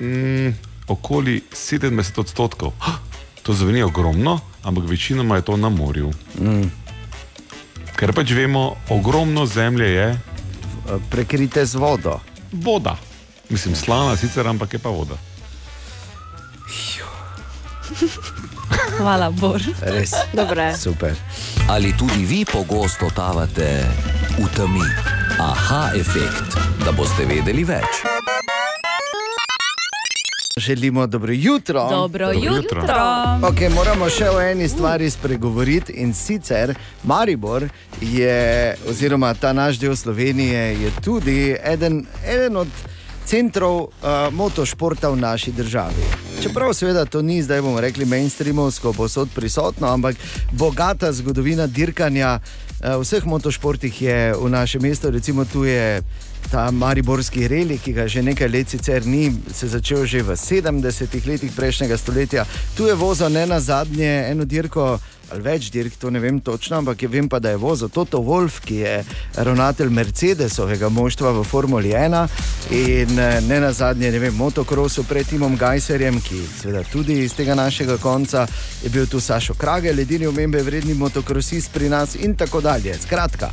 [0.00, 0.52] Mm,
[0.88, 2.72] okoli 70 odstotkov.
[2.78, 2.92] Ha,
[3.42, 6.12] To zveni ogromno, ampak večinoma je to na morju.
[6.38, 6.68] Mm.
[7.96, 10.20] Ker pač vemo, ogromno zemlje je
[11.10, 12.20] prekrite z vodo.
[12.52, 12.96] Voda.
[13.50, 15.14] Mislim, slana sicer, ampak je pa voda.
[18.98, 19.60] Hvala, Bor.
[19.80, 20.10] Res.
[20.32, 20.76] Dobre.
[20.76, 21.14] Super.
[21.68, 23.86] Ali tudi vi pogosto totavate
[24.38, 24.86] v temi?
[25.40, 26.54] Aha efekt,
[26.84, 28.02] da boste vedeli več.
[30.56, 31.88] Želimo dobro jutro.
[31.90, 32.80] Dobro Dobro jutro.
[32.80, 32.94] jutro.
[33.42, 37.68] Okay, moramo še o eni stvari spregovoriti in sicer Maribor
[38.00, 38.36] je,
[38.88, 42.68] oziroma ta naš del Slovenije, je tudi eden, eden od
[43.30, 43.90] centrov uh,
[44.34, 46.02] motošporta v naši državi.
[46.42, 50.16] Čeprav seveda to ni zdaj, bomo rekli, mainstreamovsko posod prisotno, ampak
[50.52, 56.02] bogata zgodovina dirkanja uh, vseh motošportih je v našem mestu, recimo tu je.
[56.50, 60.34] Ta Mariborski reli, ki ga že nekaj let sicer ni, se je začel že v
[60.34, 62.44] 70-ih letih prejšnjega stoletja.
[62.74, 64.98] Tu je vozil ne na zadnje eno dirko,
[65.30, 68.60] ali več dirk, to ne vem točno, ampak vem pa, da je vozil Toto Wolf,
[68.66, 68.94] ki je
[69.36, 72.18] ravnatelj Mercedesovega moštva v Formuli 1
[72.74, 77.36] in eh, ne na zadnje, ne vem, motokrosu pred Timom Gajserjem, ki seveda tudi iz
[77.38, 78.46] tega našega konca
[78.82, 82.98] je bil tu Sašo Krage, edini omembe vredni motokrosist pri nas in tako dalje.
[82.98, 83.50] Skratka.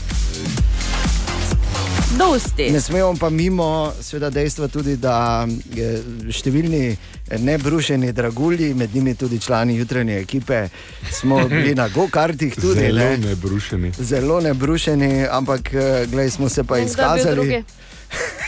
[2.16, 2.72] Dosti.
[2.72, 6.00] Ne smemo pa mimo seveda, dejstva tudi, da eh,
[6.32, 6.96] številni
[7.44, 10.68] nebrušeni dragulji, med njimi tudi člani jutranje ekipe,
[11.12, 12.80] smo bili na go-kartih tudi.
[12.80, 13.18] Zelo ne.
[13.18, 13.92] nebrušeni.
[14.00, 17.64] Zelo nebrušeni, ampak eh, glej, smo se pa Kdo je bil izkazali.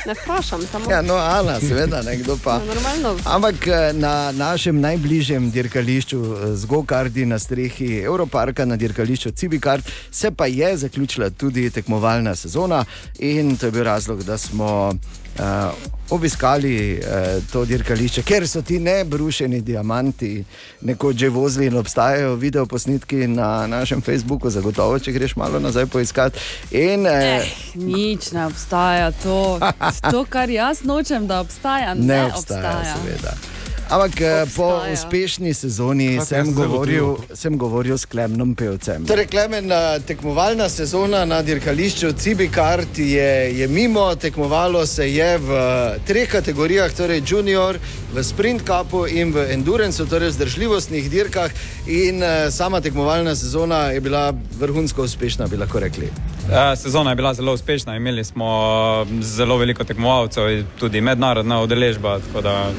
[0.06, 0.92] Ne vprašam, samo.
[0.92, 2.62] Ja, no, Ana, seveda, nekdo pa.
[3.04, 3.16] No.
[3.26, 9.92] Ampak eh, na našem najbližjem dirkališču eh, z Gokardi na strehi Europarka, na dirkališču Cibikart,
[10.12, 12.86] se pa je zaključila tudi tekmovalna sezona
[13.20, 14.94] in to je bil razlog, da smo.
[15.40, 15.72] Uh,
[16.10, 20.44] obiskali uh, to dirkališče, ker so ti nebrušeni diamanti
[20.82, 26.36] nekoč že vozili in obstajajo videoposnetki na našem Facebooku, zagotovo, če greš malo nazaj poiskat.
[26.72, 27.46] In, uh, Eh,
[27.76, 29.60] nič ne obstaja to.
[30.12, 33.38] To, kar jaz nočem, da obstaja, ne, Ne obstaja, seveda.
[33.90, 34.94] Ampak eh, po Obstaja.
[34.94, 39.06] uspešni sezoni sem govoril, sem govoril s Klemnom Pevcem.
[39.06, 45.50] Torej, Klemen, eh, tekmovalna sezona na dirkališču Cibikart je, je mimo, tekmovalo se je v
[46.06, 47.80] treh kategorijah, torej junior,
[48.14, 51.50] v sprint cupu in v endurance, torej v zdržljivostnih dirkah.
[51.88, 56.14] In eh, sama tekmovalna sezona je bila vrhunsko uspešna, bi lahko rekli.
[56.52, 58.46] Eh, Sezona je bila zelo uspešna, imeli smo
[59.10, 62.72] eh, zelo veliko tekmovalcev, tudi mednarodna udeležba, tako da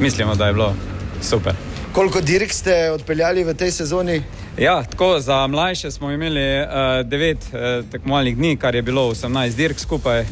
[0.00, 0.74] mislimo, da je bilo
[1.22, 1.54] super.
[1.92, 4.22] Koliko dirk ste odpeljali v tej sezoni?
[4.58, 6.68] Ja, tako za mlajše smo imeli uh,
[7.08, 10.20] devet uh, tekmovalnih dni, kar je bilo 18 dirk skupaj.
[10.20, 10.28] Uh,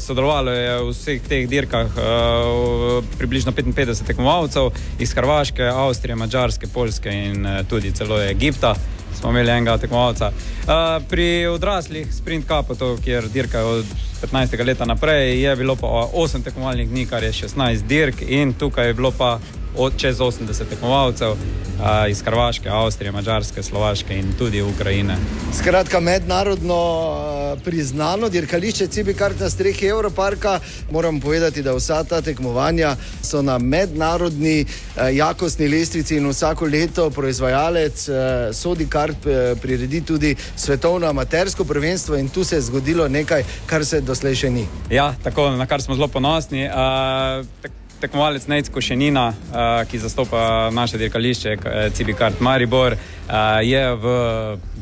[0.00, 7.10] sodelovalo je v vseh teh dirkah uh, približno 55 tekmovalcev iz Hrvaške, Avstrije, Mačarske, Poljske
[7.10, 8.74] in uh, tudi celo Egipta.
[9.20, 10.30] Smo imeli enega tekmovalca.
[10.30, 12.46] Uh, pri odraslih, sprint
[12.78, 13.86] to, kjer dirkajo od
[14.32, 14.64] 15.
[14.66, 18.94] leta naprej, je bilo pa 8 tekmovalnih dni, kar je 16 dirk, in tukaj je
[18.94, 19.38] bilo pa
[19.76, 25.16] od čez 80 tekmovalcev uh, iz Hrvaške, Avstrije, Mačarske, Slovaške in tudi Ukrajine.
[25.58, 26.76] Skratka, mednarodno
[27.64, 30.60] priznano dirkališče Cibikart na strehi Evroparka.
[30.90, 34.66] Moram povedati, da vsa ta tekmovanja so na mednarodni eh,
[35.16, 38.14] jakostni lestvici in vsako leto proizvajalec eh,
[38.52, 44.00] Sodikart eh, priredi tudi svetovno amatersko prvenstvo in tu se je zgodilo nekaj, kar se
[44.16, 44.64] doslej še ni.
[44.88, 46.64] Ja, tako na kar smo zelo ponosni.
[46.64, 53.82] Uh, tek, tekmovalec Nec Košenina, uh, ki zastopa naše dirkališče, eh, Cibikart Maribor, uh, je
[53.96, 54.06] v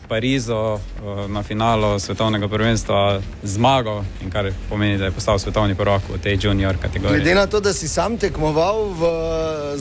[0.06, 0.78] Parizu uh,
[1.26, 6.38] na finalu svetovnega prvenstva zmagal, in kar pomeni, da je postal svetovni prvak v tej
[6.46, 7.22] junior kategoriji.
[7.22, 9.10] Glede na to, da si sam tekmoval v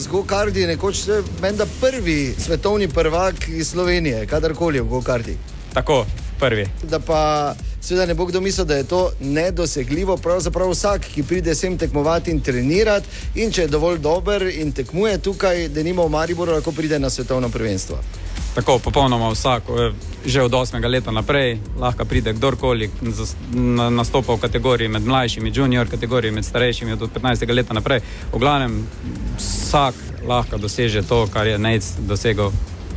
[0.02, 5.38] Zgokardi, nekoč ste menda prvi svetovni prvak iz Slovenije, kadarkoli v Gokardi.
[5.74, 6.02] Tako,
[6.38, 6.66] prvi.
[6.82, 7.54] Da pa
[7.84, 10.16] seveda ne bo kdo mislil, da je to nedosegljivo.
[10.16, 15.18] Pravzaprav vsak, ki pride sem tekmovati in trenirati, in če je dovolj dober in tekmuje
[15.18, 17.98] tukaj, da nima v Mariboru, lahko pride na svetovno prvenstvo.
[18.54, 19.92] Tako, popolnoma vsak, eh,
[20.26, 20.88] že od 8.
[20.88, 22.90] leta naprej, lahko pride kdorkoli,
[23.90, 27.52] nastopa v kategoriji med mlajšimi, junior kategoriji med starejšimi od 15.
[27.52, 28.00] leta naprej.
[28.32, 28.86] V glavnem,
[29.38, 29.94] vsak
[30.26, 32.52] lahko doseže to, kar je Nec dosegel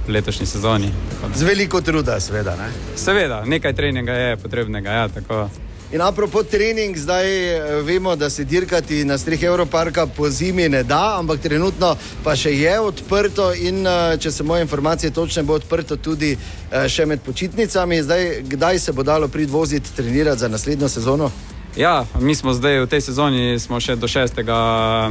[0.09, 0.91] letošnji sezoni.
[1.35, 2.55] Z veliko truda, seveda.
[2.55, 2.71] Ne?
[2.95, 4.91] Seveda, nekaj treninga je potrebnega.
[4.91, 5.49] Ja, tako.
[5.91, 10.83] In apropo trening, zdaj eh, vemo, da se dirkati na streh Evroparka po zimi ne
[10.83, 15.55] da, ampak trenutno pa še je odprto in eh, če se moje informacije točne, bo
[15.55, 18.01] odprto tudi eh, še med počitnicami.
[18.03, 21.31] Zdaj, kdaj se bo dalo pridvoziti trenirati za naslednjo sezono?
[21.77, 24.41] Ja, mi smo zdaj v tej sezoni smo še do 6.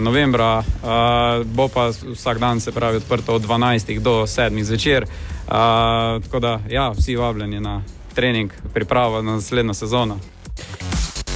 [0.03, 4.01] novembra, uh, bo pa vsak dan se pravi odprto od 12.
[4.03, 4.51] do 7.
[4.67, 5.07] zvečer.
[5.07, 7.83] Uh, tako da, ja, vsi vabljeni na
[8.15, 10.19] trening, pripravo na naslednjo sezono.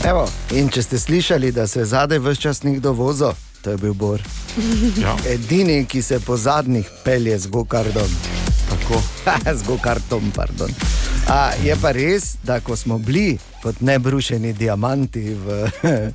[0.02, 3.30] Evo, in če ste slišali, da se zadaj vse čas nekdo vozil,
[3.62, 4.18] to je bil Bor.
[5.04, 5.14] Ja.
[5.30, 8.10] Edini, ki se po zadnjih pelje z gokardom.
[8.66, 8.98] Tako.
[9.58, 10.74] z gokartom, pardon.
[11.30, 15.46] A, je pa res, da ko smo bili kot nebrušeni diamanti v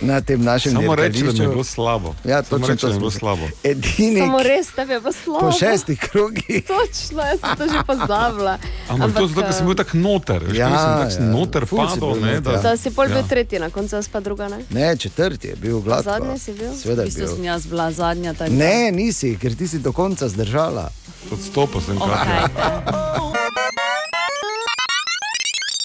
[0.00, 2.14] na tem našem Samo reči, da je bilo slabo.
[2.24, 3.44] Ja, Samo točno reči, to da je bilo slabo.
[3.62, 5.40] Edini, Samo res, tebi je pa slabo.
[5.42, 6.64] po šestih krogih.
[6.72, 8.54] Točno, jaz sem to že pozabila.
[8.88, 10.40] Ampak to zato, ker sem bil tak noter.
[10.42, 11.26] veš, Ja, sem tak ja.
[11.28, 12.00] noter si padel.
[12.00, 12.56] bil ne, noter.
[12.58, 13.28] Da si pol bil Ja.
[13.28, 14.58] tretji, na koncu jaz pa druga, ne?
[14.70, 16.02] Ne, četrti je bil gladko.
[16.10, 16.72] Zadnji si bil?
[16.72, 17.34] Sveda V je bistvu bil.
[17.34, 18.32] sem jaz bila zadnja.
[18.32, 20.88] da- Ne, nisi, ker ti si do konca zdržala.
[21.28, 22.08] Odstopil sem Okej.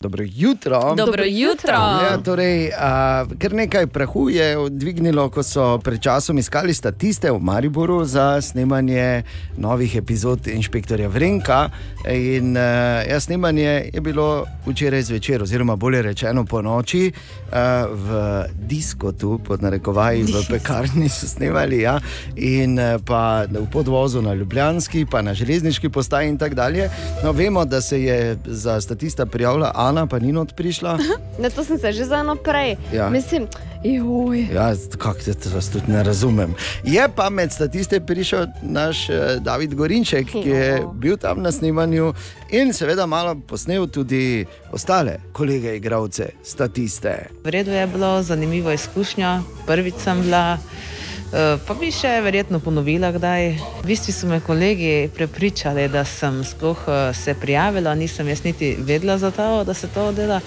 [0.03, 0.95] Dobro jutro.
[0.95, 1.73] Dobro jutro.
[1.73, 7.39] Ja, torej, a, kar nekaj prahu je dvignilo, ko so pred časom iskali statiste v
[7.39, 9.23] Mariboru za snemanje
[9.57, 11.69] novih epizod Inšpektorja Vrenka.
[12.11, 17.11] In a, ja, snemanje je bilo včeraj zvečer, oziroma bolje rečeno po noči,
[17.51, 21.95] a, v diskotu, pod narekovaji v pekarni so snemali, ja,
[22.35, 26.89] in a, pa v podvozu na Ljubljanski, pa na železniški postaji in tako dalje.
[27.23, 30.97] No, vemo, da se je za statista prijavila Ana, pa ni not prišla.
[31.39, 32.77] Ne, to sem se že za eno prej.
[32.93, 33.09] Ja.
[33.09, 33.47] Mislim,
[33.83, 34.47] joj.
[34.53, 36.53] Ja, kako te vas tudi ne razumem.
[36.83, 42.13] Je pa med statiste prišel naš eh, David Gorinček, ki je bil tam na snemanju
[42.51, 47.29] in seveda malo posnel tudi ostale kolege, igravce, statiste.
[47.43, 50.57] V redu je bilo, zanimiva izkušnja, prvič sem bila.
[51.33, 53.51] Eh, Pa bi še verjetno ponovila, kdaj.
[53.81, 58.75] V bistvu so me kolegi prepričali, da sem sploh eh, se prijavila, nisem jaz niti
[58.79, 60.41] vedela za to, da se to dela.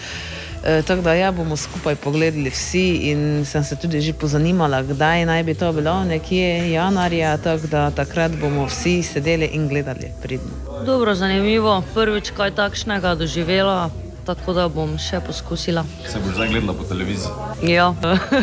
[0.66, 5.26] E, tako da ja, bomo skupaj pogledali vsi in sem se tudi že pozanimala, kdaj
[5.26, 10.82] naj bi to bilo, nekje januarja, tako da takrat bomo vsi sedeli in gledali pridno.
[10.86, 11.82] Dobro, zanimivo.
[11.94, 13.90] Prvič kaj takšnega doživela,
[14.26, 15.84] tako da bom še poskusila.
[16.08, 17.30] Se boš zdaj gledala po televiziji?
[17.62, 17.94] Ja,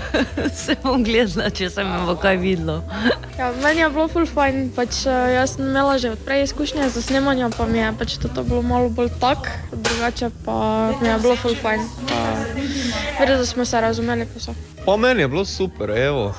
[0.64, 2.80] se bom gledala, če sem jo kaj videla.
[3.38, 7.02] Ja, meni je bilo ful fajn, pač, eh, jaz sem imela že odprej izkušnje za
[7.02, 10.58] snemanje, pa mi je pač to bilo malo bolj tak, drugače pa
[11.02, 11.84] mi je bilo ful fajn.
[13.20, 14.56] Verjetno smo se razumeli, pa so.
[14.86, 16.34] Pa meni je bilo super, evo.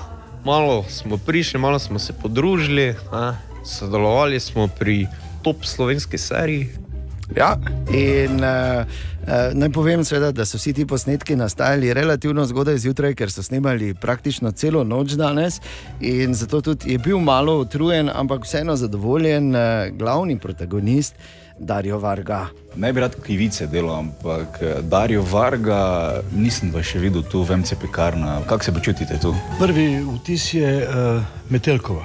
[0.45, 3.37] malo smo prišli, malo smo se podružili, ne.
[3.65, 5.07] sodelovali smo pri
[5.43, 6.84] top slovenski seriji.
[7.33, 7.57] Ja,
[7.89, 13.15] in uh, uh, naj povem, seveda, da so vsi ti posnetki nastajali relativno zgodaj zjutraj,
[13.17, 15.61] ker so snemali praktično celo noč danes.
[16.01, 19.63] In zato tudi je bil malo utrujen, ampak vseeno zadovoljen uh,
[19.97, 21.15] glavni protagonist
[21.59, 22.47] Darijo Varga.
[22.77, 27.79] Ne bi rad krivice delal, ampak Darijo Varga nisem pa še videl tu v MC
[27.81, 28.41] Pekarna.
[28.49, 29.33] Kako se počutite tu?
[29.59, 32.05] Prvi vtis je uh, Metelkova.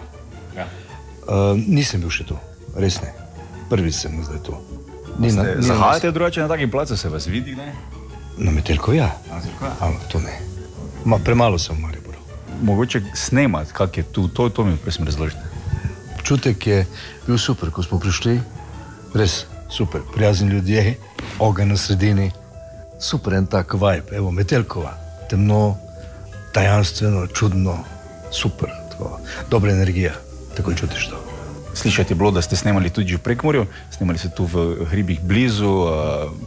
[0.55, 0.69] Ja.
[1.27, 2.39] Uh, nisem bil še tu,
[2.77, 3.11] res ne.
[3.69, 4.78] Prvi sem zdaj tu.
[5.19, 7.73] Ni na- ni na- Zahajate drugače na takih placih, se vas vidi, ne?
[8.37, 9.11] Na Metelko, ja.
[9.29, 9.75] Na ja.
[9.81, 10.39] Ampak to ne.
[11.05, 12.17] Ma, premalo sem v Mariboru.
[12.61, 15.41] Mogoče snemati, kak je tu, to, to mi prosim razložite.
[16.15, 16.85] Občutek je
[17.27, 18.39] bil super, ko smo prišli.
[19.13, 20.95] Res super, prijazni ljudje,
[21.39, 22.31] ogenj na sredini.
[22.99, 24.93] Super en tak vibe, evo Metelkova.
[25.29, 25.77] Temno,
[26.53, 27.77] tajanstveno, čudno,
[28.31, 28.69] super.
[28.91, 29.19] Tako,
[29.49, 30.13] dobra energija,
[30.55, 31.17] tako čutiš to.
[31.79, 35.69] Slišati je bilo, da ste snemali tudi v Prekmorju, snemali ste tu v hribih blizu.
[35.69, 35.87] Uh,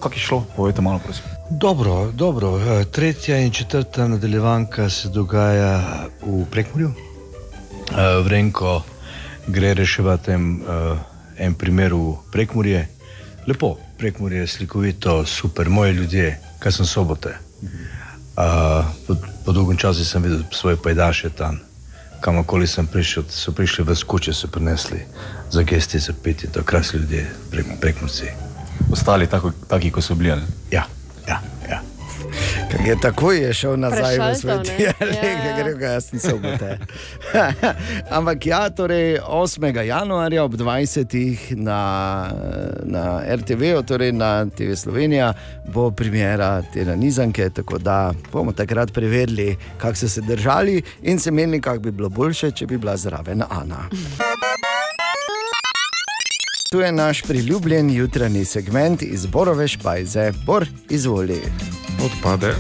[0.01, 0.45] kako je šlo?
[0.57, 1.25] Povejte malo, prosim.
[1.51, 2.59] Dobro, dobro.
[2.61, 6.93] eh, Tretja in četrta nadaljevanka se dogaja v Prekmorju.
[6.93, 8.83] Eh, Vrenko
[9.47, 10.99] gre reševati en, eh,
[11.39, 12.89] en primer v Prekmorje.
[13.47, 17.39] Lepo, Prekmorje je slikovito, super, moji ljudje, kaj sem sobote.
[18.37, 19.15] Uh, po,
[19.45, 21.61] po dolgem času sem videl svoje pajdaše tam,
[22.23, 25.03] kamorkoli sem prišel, so prišli v skuče, so prinesli
[25.51, 28.31] za gesti, za petje, to krasni ljudje, prek, prekmorci.
[28.93, 30.43] Ostali tako, taki, kot so bili.
[30.71, 30.87] Ja,
[31.29, 31.83] ja, ja.
[32.71, 36.79] Ker je takoj je šel nazaj v Prešaltov, svet, ja, Ja, gre ga jasni sobote.
[38.17, 39.83] Ampak ja, torej 8.
[39.85, 41.57] januarja ob 20.
[41.57, 41.81] na,
[42.85, 45.33] na RTV, torej na TV Slovenija,
[45.75, 51.31] bo premjera te nanizanke, tako da bomo takrat preverili, kako so se držali in se
[51.31, 53.89] menili, kako bi bilo boljše, če bi bila zraven Ana.
[56.73, 60.33] Tu je naš priljubljen jutranji segment iz Borove špajze.
[60.47, 61.41] Bor, izvoli.
[62.03, 62.55] Odpade.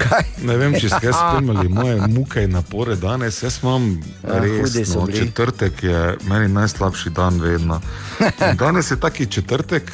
[0.00, 0.24] Kaj?
[0.44, 3.42] Ne vem, če ste spremljali moje muke in napore danes.
[3.42, 3.90] Jaz imam
[4.24, 7.80] Ja, res, no, četrtek je meni najslabši dan vedno.
[8.20, 9.92] In danes je taki četrtek,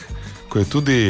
[0.48, 1.00] ko je tudi,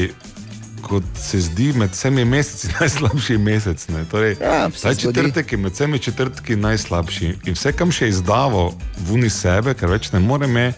[0.83, 3.89] kot se zdi, med vsemi meseci najslabši mesec.
[3.89, 4.05] ne.
[4.05, 7.35] Torej, Ja, ta četrtek je med vsemi četrtki najslabši.
[7.45, 10.73] In vse, kam še izdavo vuni sebe, ker več ne more me,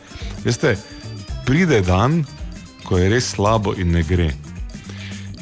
[0.44, 0.74] veste,
[1.46, 2.24] pride dan,
[2.84, 4.32] ko je res slabo in ne gre.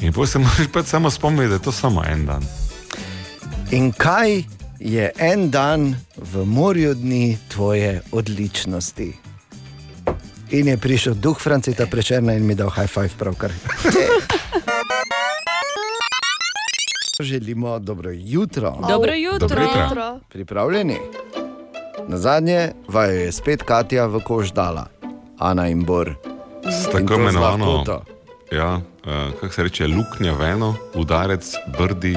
[0.01, 2.43] In potem se moraš pač samo spomniti, da je to samo en dan.
[3.71, 4.43] In kaj
[4.79, 9.13] je en dan v morju dni tvoje odličnosti?
[10.49, 13.51] In je prišel duh Francita Prečerna in mi dal high five pravkar.
[17.19, 18.77] Želimo dobro jutro.
[18.89, 19.47] Dobro jutro.
[19.47, 20.19] Dobro jutro.
[20.29, 20.97] Pripravljeni?
[22.07, 24.85] Na zadnje vaju je spet Katja v kož dala,
[25.37, 26.13] Ana in Bor.
[26.69, 27.83] S tako imenovano,
[28.51, 28.81] ja,
[29.39, 32.15] kako se reče, luknja v eno, udarec, brdi,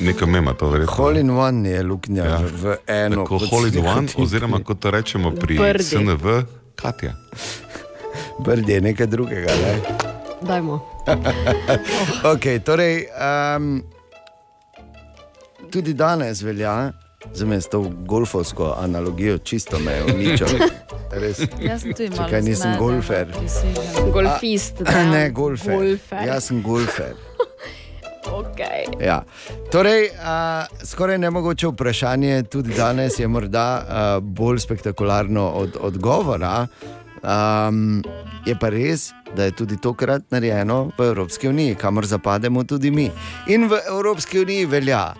[0.00, 0.94] nekaj mema to verjetno.
[0.94, 2.38] Hole in one je luknja ja.
[2.62, 3.24] v eno.
[3.24, 5.84] Tako kot hole in slika one, oziroma kot to rečemo pri Brdi.
[5.84, 6.40] SNV,
[6.74, 7.14] Katja.
[8.38, 9.52] Brdi je nekaj drugega.
[9.62, 9.74] Ne?
[10.42, 10.80] Dajmo.
[12.32, 13.06] okay, torej,
[13.56, 13.82] um,
[15.72, 16.92] tudi danes velja,
[17.46, 20.50] me s to golfovsko analogijo, čisto me je uničilo.
[21.20, 21.40] Res.
[21.60, 23.26] Jaz sem tudi malo Čakaj, nisem zmedena, golfer.
[24.12, 25.74] Golfist, A, ne, golfer.
[25.74, 26.26] Golfer.
[26.26, 27.14] Jaz sem golfer.
[28.26, 29.06] Okay.
[29.06, 29.22] Ja.
[29.70, 36.66] Torej, uh, skoraj nemogoče vprašanje, tudi danes je morda uh, bolj spektakularno od odgovora.
[37.22, 38.02] Um,
[38.46, 43.10] je pa res, da je tudi tokrat narejeno v Evropski uniji, kamor zapademo tudi mi.
[43.46, 45.14] In v Evropski uniji velja,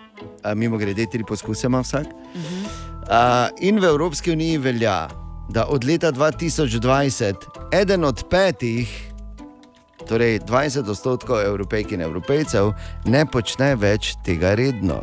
[0.55, 2.07] mimo grede, tri poskuse ima vsak.
[2.07, 5.07] Uh, in v Evropski uniji velja,
[5.49, 7.35] da od leta 2020
[7.71, 9.13] eden od petih
[10.07, 12.71] torej 20 odstotkov evropejk in evropejcev
[13.05, 15.01] ne počne več tega redno.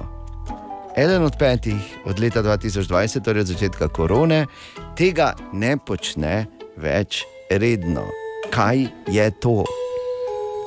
[0.97, 4.47] Eden od petih od leta 2020, torej od začetka korone,
[4.97, 6.47] tega ne počne
[6.77, 8.07] več redno.
[8.55, 9.65] Kaj je to?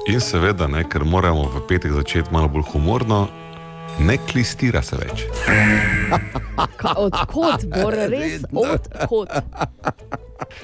[0.07, 3.27] In seveda, ne, ker moramo v petek začeti malo bolj humorno,
[3.99, 5.26] ne klistira se več.
[6.98, 9.30] Odkot, bor, res odkot.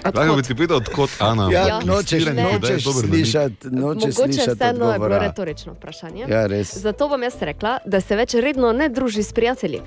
[0.05, 1.49] Lahko bi ti povedal, odkot Ana.
[1.51, 5.19] Ja, Ja, nočeš, nočeš slišati, nočeš Mogoče slišati vseeno je bilo odgovora.
[5.19, 6.25] retorično vprašanje.
[6.29, 6.77] Ja, res.
[6.77, 9.81] Zato bom jaz rekla, da se več redno ne druži s prijatelji.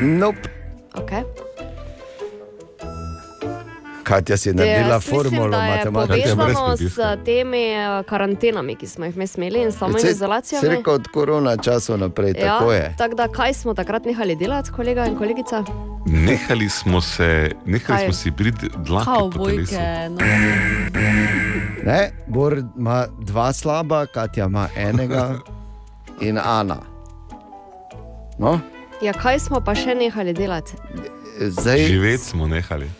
[0.00, 0.48] Nope.
[0.94, 1.22] Okay.
[4.02, 6.28] Katja si je naredila Jaz mislim, formulo je matematike.
[6.28, 6.94] Povezano s
[7.24, 10.68] temi eh, karantenami, ki smo jih imeli in samo Se izolacijami.
[10.68, 12.94] rekel od korona časov naprej, tako je.
[12.98, 15.64] tako da kaj smo takrat nehali delati, kolega in kolegica?
[16.06, 17.26] Nehali smo se,
[17.66, 18.04] nehali Kaj?
[18.04, 19.74] smo si briti dlake po telesu.
[20.10, 20.18] No.
[21.84, 25.34] Ne, Bor ima dva slaba, Katja ima enega
[26.20, 26.76] in Ana.
[28.38, 28.60] No,
[29.02, 30.72] Ja, kaj smo pa še nehali delati?
[31.40, 32.90] zdaj, Živeti smo nehali.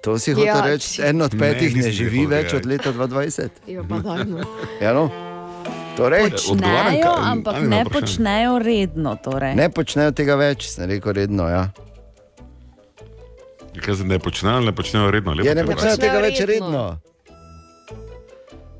[0.00, 2.66] To si hotel Ja, reči, či- en od Ne, petih ne, nisem živi več od
[2.66, 3.50] leta 2020.
[3.66, 4.40] Jo, pa daj, no.
[4.80, 5.10] Ja, no.
[5.92, 9.16] Torej, Počnejo, ampak ne počnejo redno.
[9.16, 9.54] Torej.
[9.54, 11.44] Ne počnejo tega več, sem rekel redno.
[11.44, 11.68] Ja.
[13.76, 15.32] Kaj se ne počnejo, ne počnejo redno.
[15.32, 16.48] lepo Ja, ne počnejo tega več redno.
[16.48, 16.84] redno.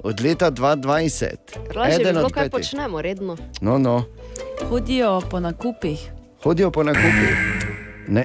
[0.02, 1.36] Od leta 2020.
[1.76, 2.52] Lažje bilo, od kaj petih.
[2.52, 3.36] počnemo redno.
[3.60, 4.04] No, no.
[4.62, 6.00] Hodijo po nakupih.
[6.42, 7.36] Hodijo po nakupih.
[8.08, 8.24] Ne,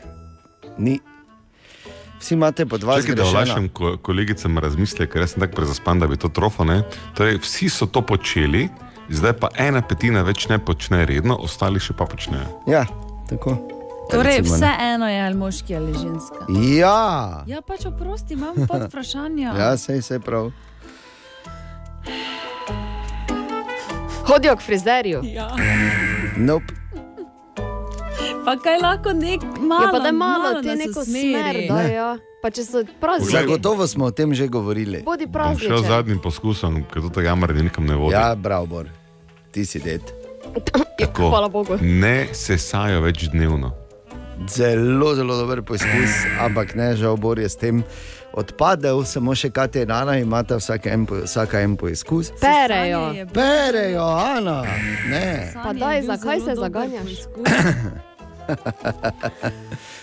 [0.77, 0.99] ni.
[2.17, 3.29] Vsi imate po dva Čakaj, da zgrešena.
[3.31, 6.81] olajšam ko, kolegicam razmislek, ker jaz sem tako prezaspan, da bi to trofone.
[7.13, 8.69] Torej, vsi so to počeli,
[9.09, 12.47] zdaj pa ena petina več ne počne redno, ostali še pa počnejo.
[12.67, 12.85] Ja,
[13.27, 13.57] tako.
[14.05, 14.57] Torej, Recimo, ne.
[14.57, 16.45] vse eno je ali moški ali ženska.
[16.71, 19.53] Ja, Ja, pač oprosti, imam pod vprašanja.
[19.55, 20.51] ja sej se prav.
[24.25, 25.21] Hodijo k frizerju.
[25.25, 25.49] Ja.
[26.37, 26.73] Nope.
[28.45, 32.17] Pa kaj lahko nek malo, Ja, pa da malo, malo ti nas neko smer dajo.
[32.41, 33.31] Pa če so prazniki.
[33.31, 35.01] Zagotovo smo o tem že govorili.
[35.05, 35.83] Bodi z prazničen.
[35.87, 38.13] zadnjim poskusom, ker to jamranje nikam ne vodi.
[38.13, 38.89] Ja, bravo, Bor.
[39.51, 40.01] ti si det.
[40.99, 41.29] Tako.
[41.29, 41.77] Hvala Bogu.
[41.81, 43.71] Ne sesajo več dnevno.
[44.51, 46.11] Zelo, zelo dober poskus,
[46.43, 47.83] ampak ne, žal Bor je s tem
[48.35, 52.31] odpadel, samo še Katja in Ana imata vsaka en, po- vsaka en poskus.
[52.37, 53.01] Perejo.
[53.33, 54.61] Perejo, Ana.
[55.07, 55.51] Ne.
[55.55, 57.15] Pa daj, zakaj se zaganjaš?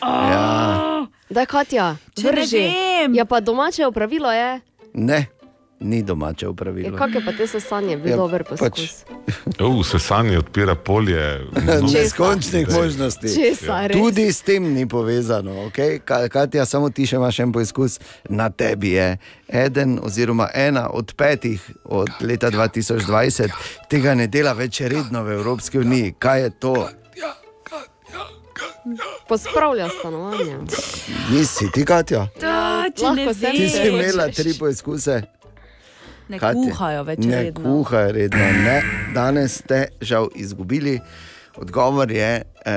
[0.03, 1.07] Ja.
[1.31, 3.15] Da, Katja, Če vem.
[3.15, 4.61] Ja, pa domače opravilo je.
[4.95, 5.27] ne,
[5.83, 6.97] ni domače Ja, upravilo.
[6.97, 8.59] kak je pa te sesanje, bil Ja, dober pač.
[8.61, 9.05] poskus.
[9.59, 11.47] Uh, sesanje odpira polje.
[11.95, 13.29] Neskončnih možnosti.
[13.29, 13.95] Česa, res?
[13.95, 15.51] Tudi s tem ni povezano.
[15.65, 15.99] Okay?
[16.01, 19.17] Ka- Katja, samo ti še imaš en poskus, na tebi je
[19.49, 23.51] eden oziroma ena od petih od leta 2020,
[23.89, 26.15] tega ne dela več redno v Evropski uniji.
[26.19, 26.75] Kaj je to?
[29.29, 30.57] Pospravlja stanovanje.
[31.31, 32.27] Nisi ti, Katja?
[32.41, 34.37] Da, če ne Lahko si Ti imela rečeš.
[34.37, 35.23] tri poizkuse.
[36.33, 37.63] Ne Katja, kuhajo več ne redno.
[37.63, 38.39] kuhajo redno.
[38.65, 38.79] Ne.
[39.13, 40.97] Danes ste žal izgubili.
[41.55, 42.31] Odgovor je,
[42.65, 42.73] eh,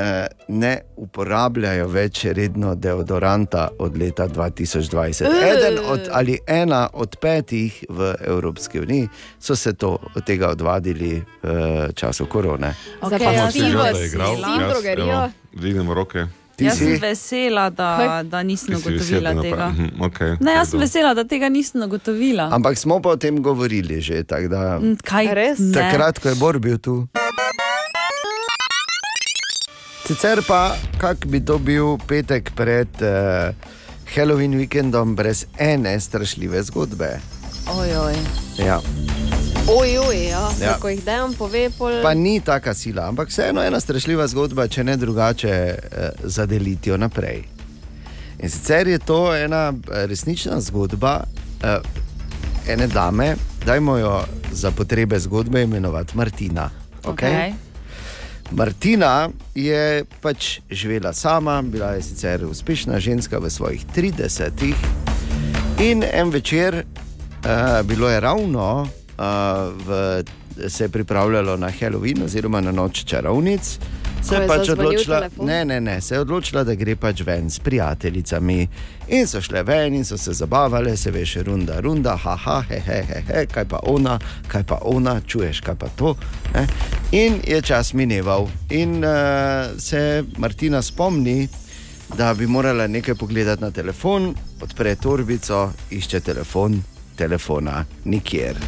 [0.49, 5.23] ne uporabljajo več redno deodoranta od leta 2020.
[5.23, 9.07] Eden od, ali ena od petih v Evropski uniji
[9.39, 11.13] so se to, od tega odvadili
[11.43, 11.49] v
[11.93, 12.73] času korone.
[13.01, 14.35] Okay, pa jaz, si sem, v- da je igral.
[14.35, 15.07] si Jaz, drogerijo.
[15.07, 16.25] evo, Dvignem roke.
[16.55, 16.85] Ti jaz si?
[16.85, 18.23] sem vesela, da, Kaj?
[18.31, 19.67] da nisem ugotovila vesela, tega.
[19.69, 22.47] Mhm, okay, ne, jaz sem vesela, da tega nisem ugotovila.
[22.55, 24.23] Ampak smo pa o tem govorili že.
[24.23, 25.59] Tak, da, mm, Kaj res?
[25.75, 27.07] Takrat, ko je Bor bil tu.
[30.05, 33.51] Sicer pa, kak bi to bil petek pred uh,
[34.15, 37.19] Halloween vikendom brez ene strašljive zgodbe.
[37.73, 38.13] Ojoj.
[38.61, 38.79] Ja.
[39.67, 40.49] Oj, oj, ja.
[40.59, 40.65] Ja.
[40.65, 40.77] ja.
[40.79, 41.97] Ko jih dejem, pove pol.
[42.03, 46.97] Pa ni taka sila, ampak vseeno ena strašljiva zgodba, če ne drugače, eh, zadeliti jo
[47.01, 47.41] naprej.
[48.39, 51.23] In sicer je to ena eh, resnična zgodba
[51.63, 51.79] eh,
[52.69, 53.35] ene dame,
[53.65, 54.19] dajmo jo
[54.51, 56.69] za potrebe zgodbe imenovati Martina.
[57.03, 57.11] Okay?
[57.13, 57.53] Okej.
[58.51, 64.75] Martina je pač živela sama, bila je sicer uspešna ženska v svojih 30-ih.
[65.81, 68.87] In en večer, uh, bilo je ravno,
[69.17, 70.23] v,
[70.67, 73.79] se je pripravljalo na Halloween oziroma na noč čarovnic.
[74.25, 75.45] Se je pač odločila, telefon?
[75.45, 78.67] ne, ne, ne, se je odločila, da gre pač ven s prijateljicami.
[79.07, 83.01] In so šle ven in so se zabavale, se veš, runda, runda, haha, he, he,
[83.05, 84.17] he, he, kaj pa ona,
[84.47, 86.15] kaj pa ona, čuješ, kaj pa to.
[86.55, 86.65] Ne?
[87.11, 88.49] In je čas mineval.
[88.69, 91.47] In uh, se Martina spomni,
[92.17, 96.81] da bi morala nekaj pogledati na telefon, odpre torbico, išče telefon,
[97.17, 98.59] telefona nikjer.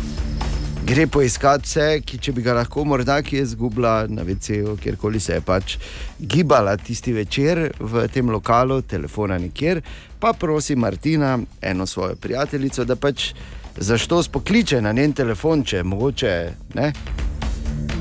[0.88, 5.36] Gre poiskat vse, ki če bi ga lahko morda kje izgubila na VC-ju, kjerkoli se
[5.36, 5.76] je pač
[6.20, 9.82] gibala tisti večer v tem lokalu, telefona nikjer,
[10.20, 13.34] pa prosi Martina, eno svojo prijateljico, da pač
[13.76, 16.34] zašto spokliče na njen telefon, če je mogoče.
[16.80, 16.92] Ne?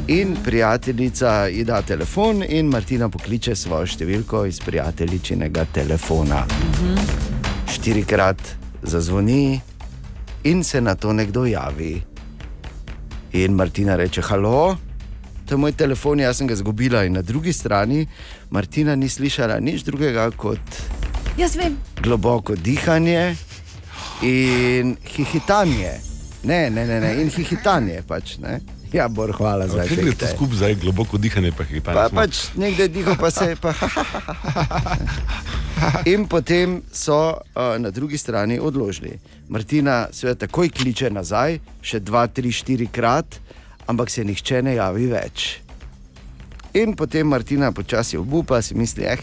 [0.09, 6.45] In prijateljica ji da telefon, in Martina pokliče svojo številko iz prijateljičinega telefona.
[7.75, 8.53] Štirikrat
[8.87, 9.59] zazvoni
[10.47, 12.03] in se na to nekdo javi.
[13.33, 14.77] In Martina reče: Halo,
[15.47, 17.05] to je moj telefon, jaz sem ga izgubila.
[17.05, 18.07] In na drugi strani
[18.51, 20.81] Martina ni slišala nič drugega kot
[22.03, 23.37] globoko dihanje
[24.23, 25.93] in hihitanje.
[26.45, 27.15] Ne, ne, ne, ne.
[27.23, 28.39] in hihitanje pač.
[28.39, 28.61] Ne?
[28.97, 31.97] Ja, bor, hvala za Kaj gre to skupaj zdaj, globoko dihanje, pa hitanje?
[31.97, 33.75] Pa, pač nekdaj diho, pa se pa.
[36.13, 39.19] In potem so uh, na drugi strani odložili.
[39.49, 43.37] Martina se takoj kliče nazaj, še dva, tri, štiri krat,
[43.87, 45.47] ampak se nihče ne javi več.
[46.77, 49.21] In potem Martina počasi obupa, si misli, eh,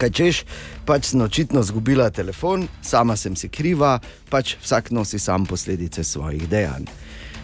[0.00, 0.42] kaj češ,
[0.88, 3.98] pač sem očitno izgubila telefon, sama sem si kriva,
[4.32, 6.88] pač vsak nosi sam posledice svojih dejanj.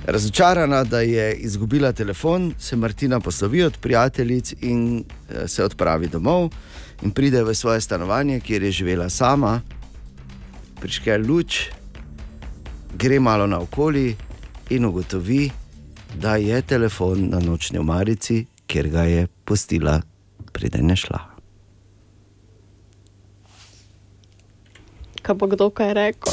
[0.06, 6.50] Razočarana, da je izgubila telefon, se Martina poslovi od prijateljic in eh, se odpravi domov
[7.02, 9.60] in pride v svoje stanovanje, kjer je živela sama,
[10.80, 11.60] priške luč,
[12.94, 14.16] gre malo naokoli
[14.70, 15.50] in ugotovi,
[16.14, 20.00] da je telefon na nočni omarici, kjer ga je pustila,
[20.52, 21.20] preden je šla.
[25.22, 26.32] Kaj pa kdo kaj rekel?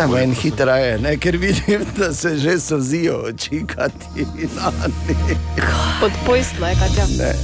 [0.00, 4.72] Ne, meni hitreje, ne, ker vidim, da se že sozijo oči, Katina.
[6.00, 7.04] Pod pojstlo je, Katja.
[7.18, 7.34] Ne.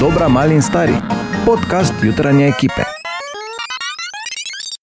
[0.00, 0.94] Dobra, mali in stari.
[1.44, 2.82] Podcast jutranje ekipe.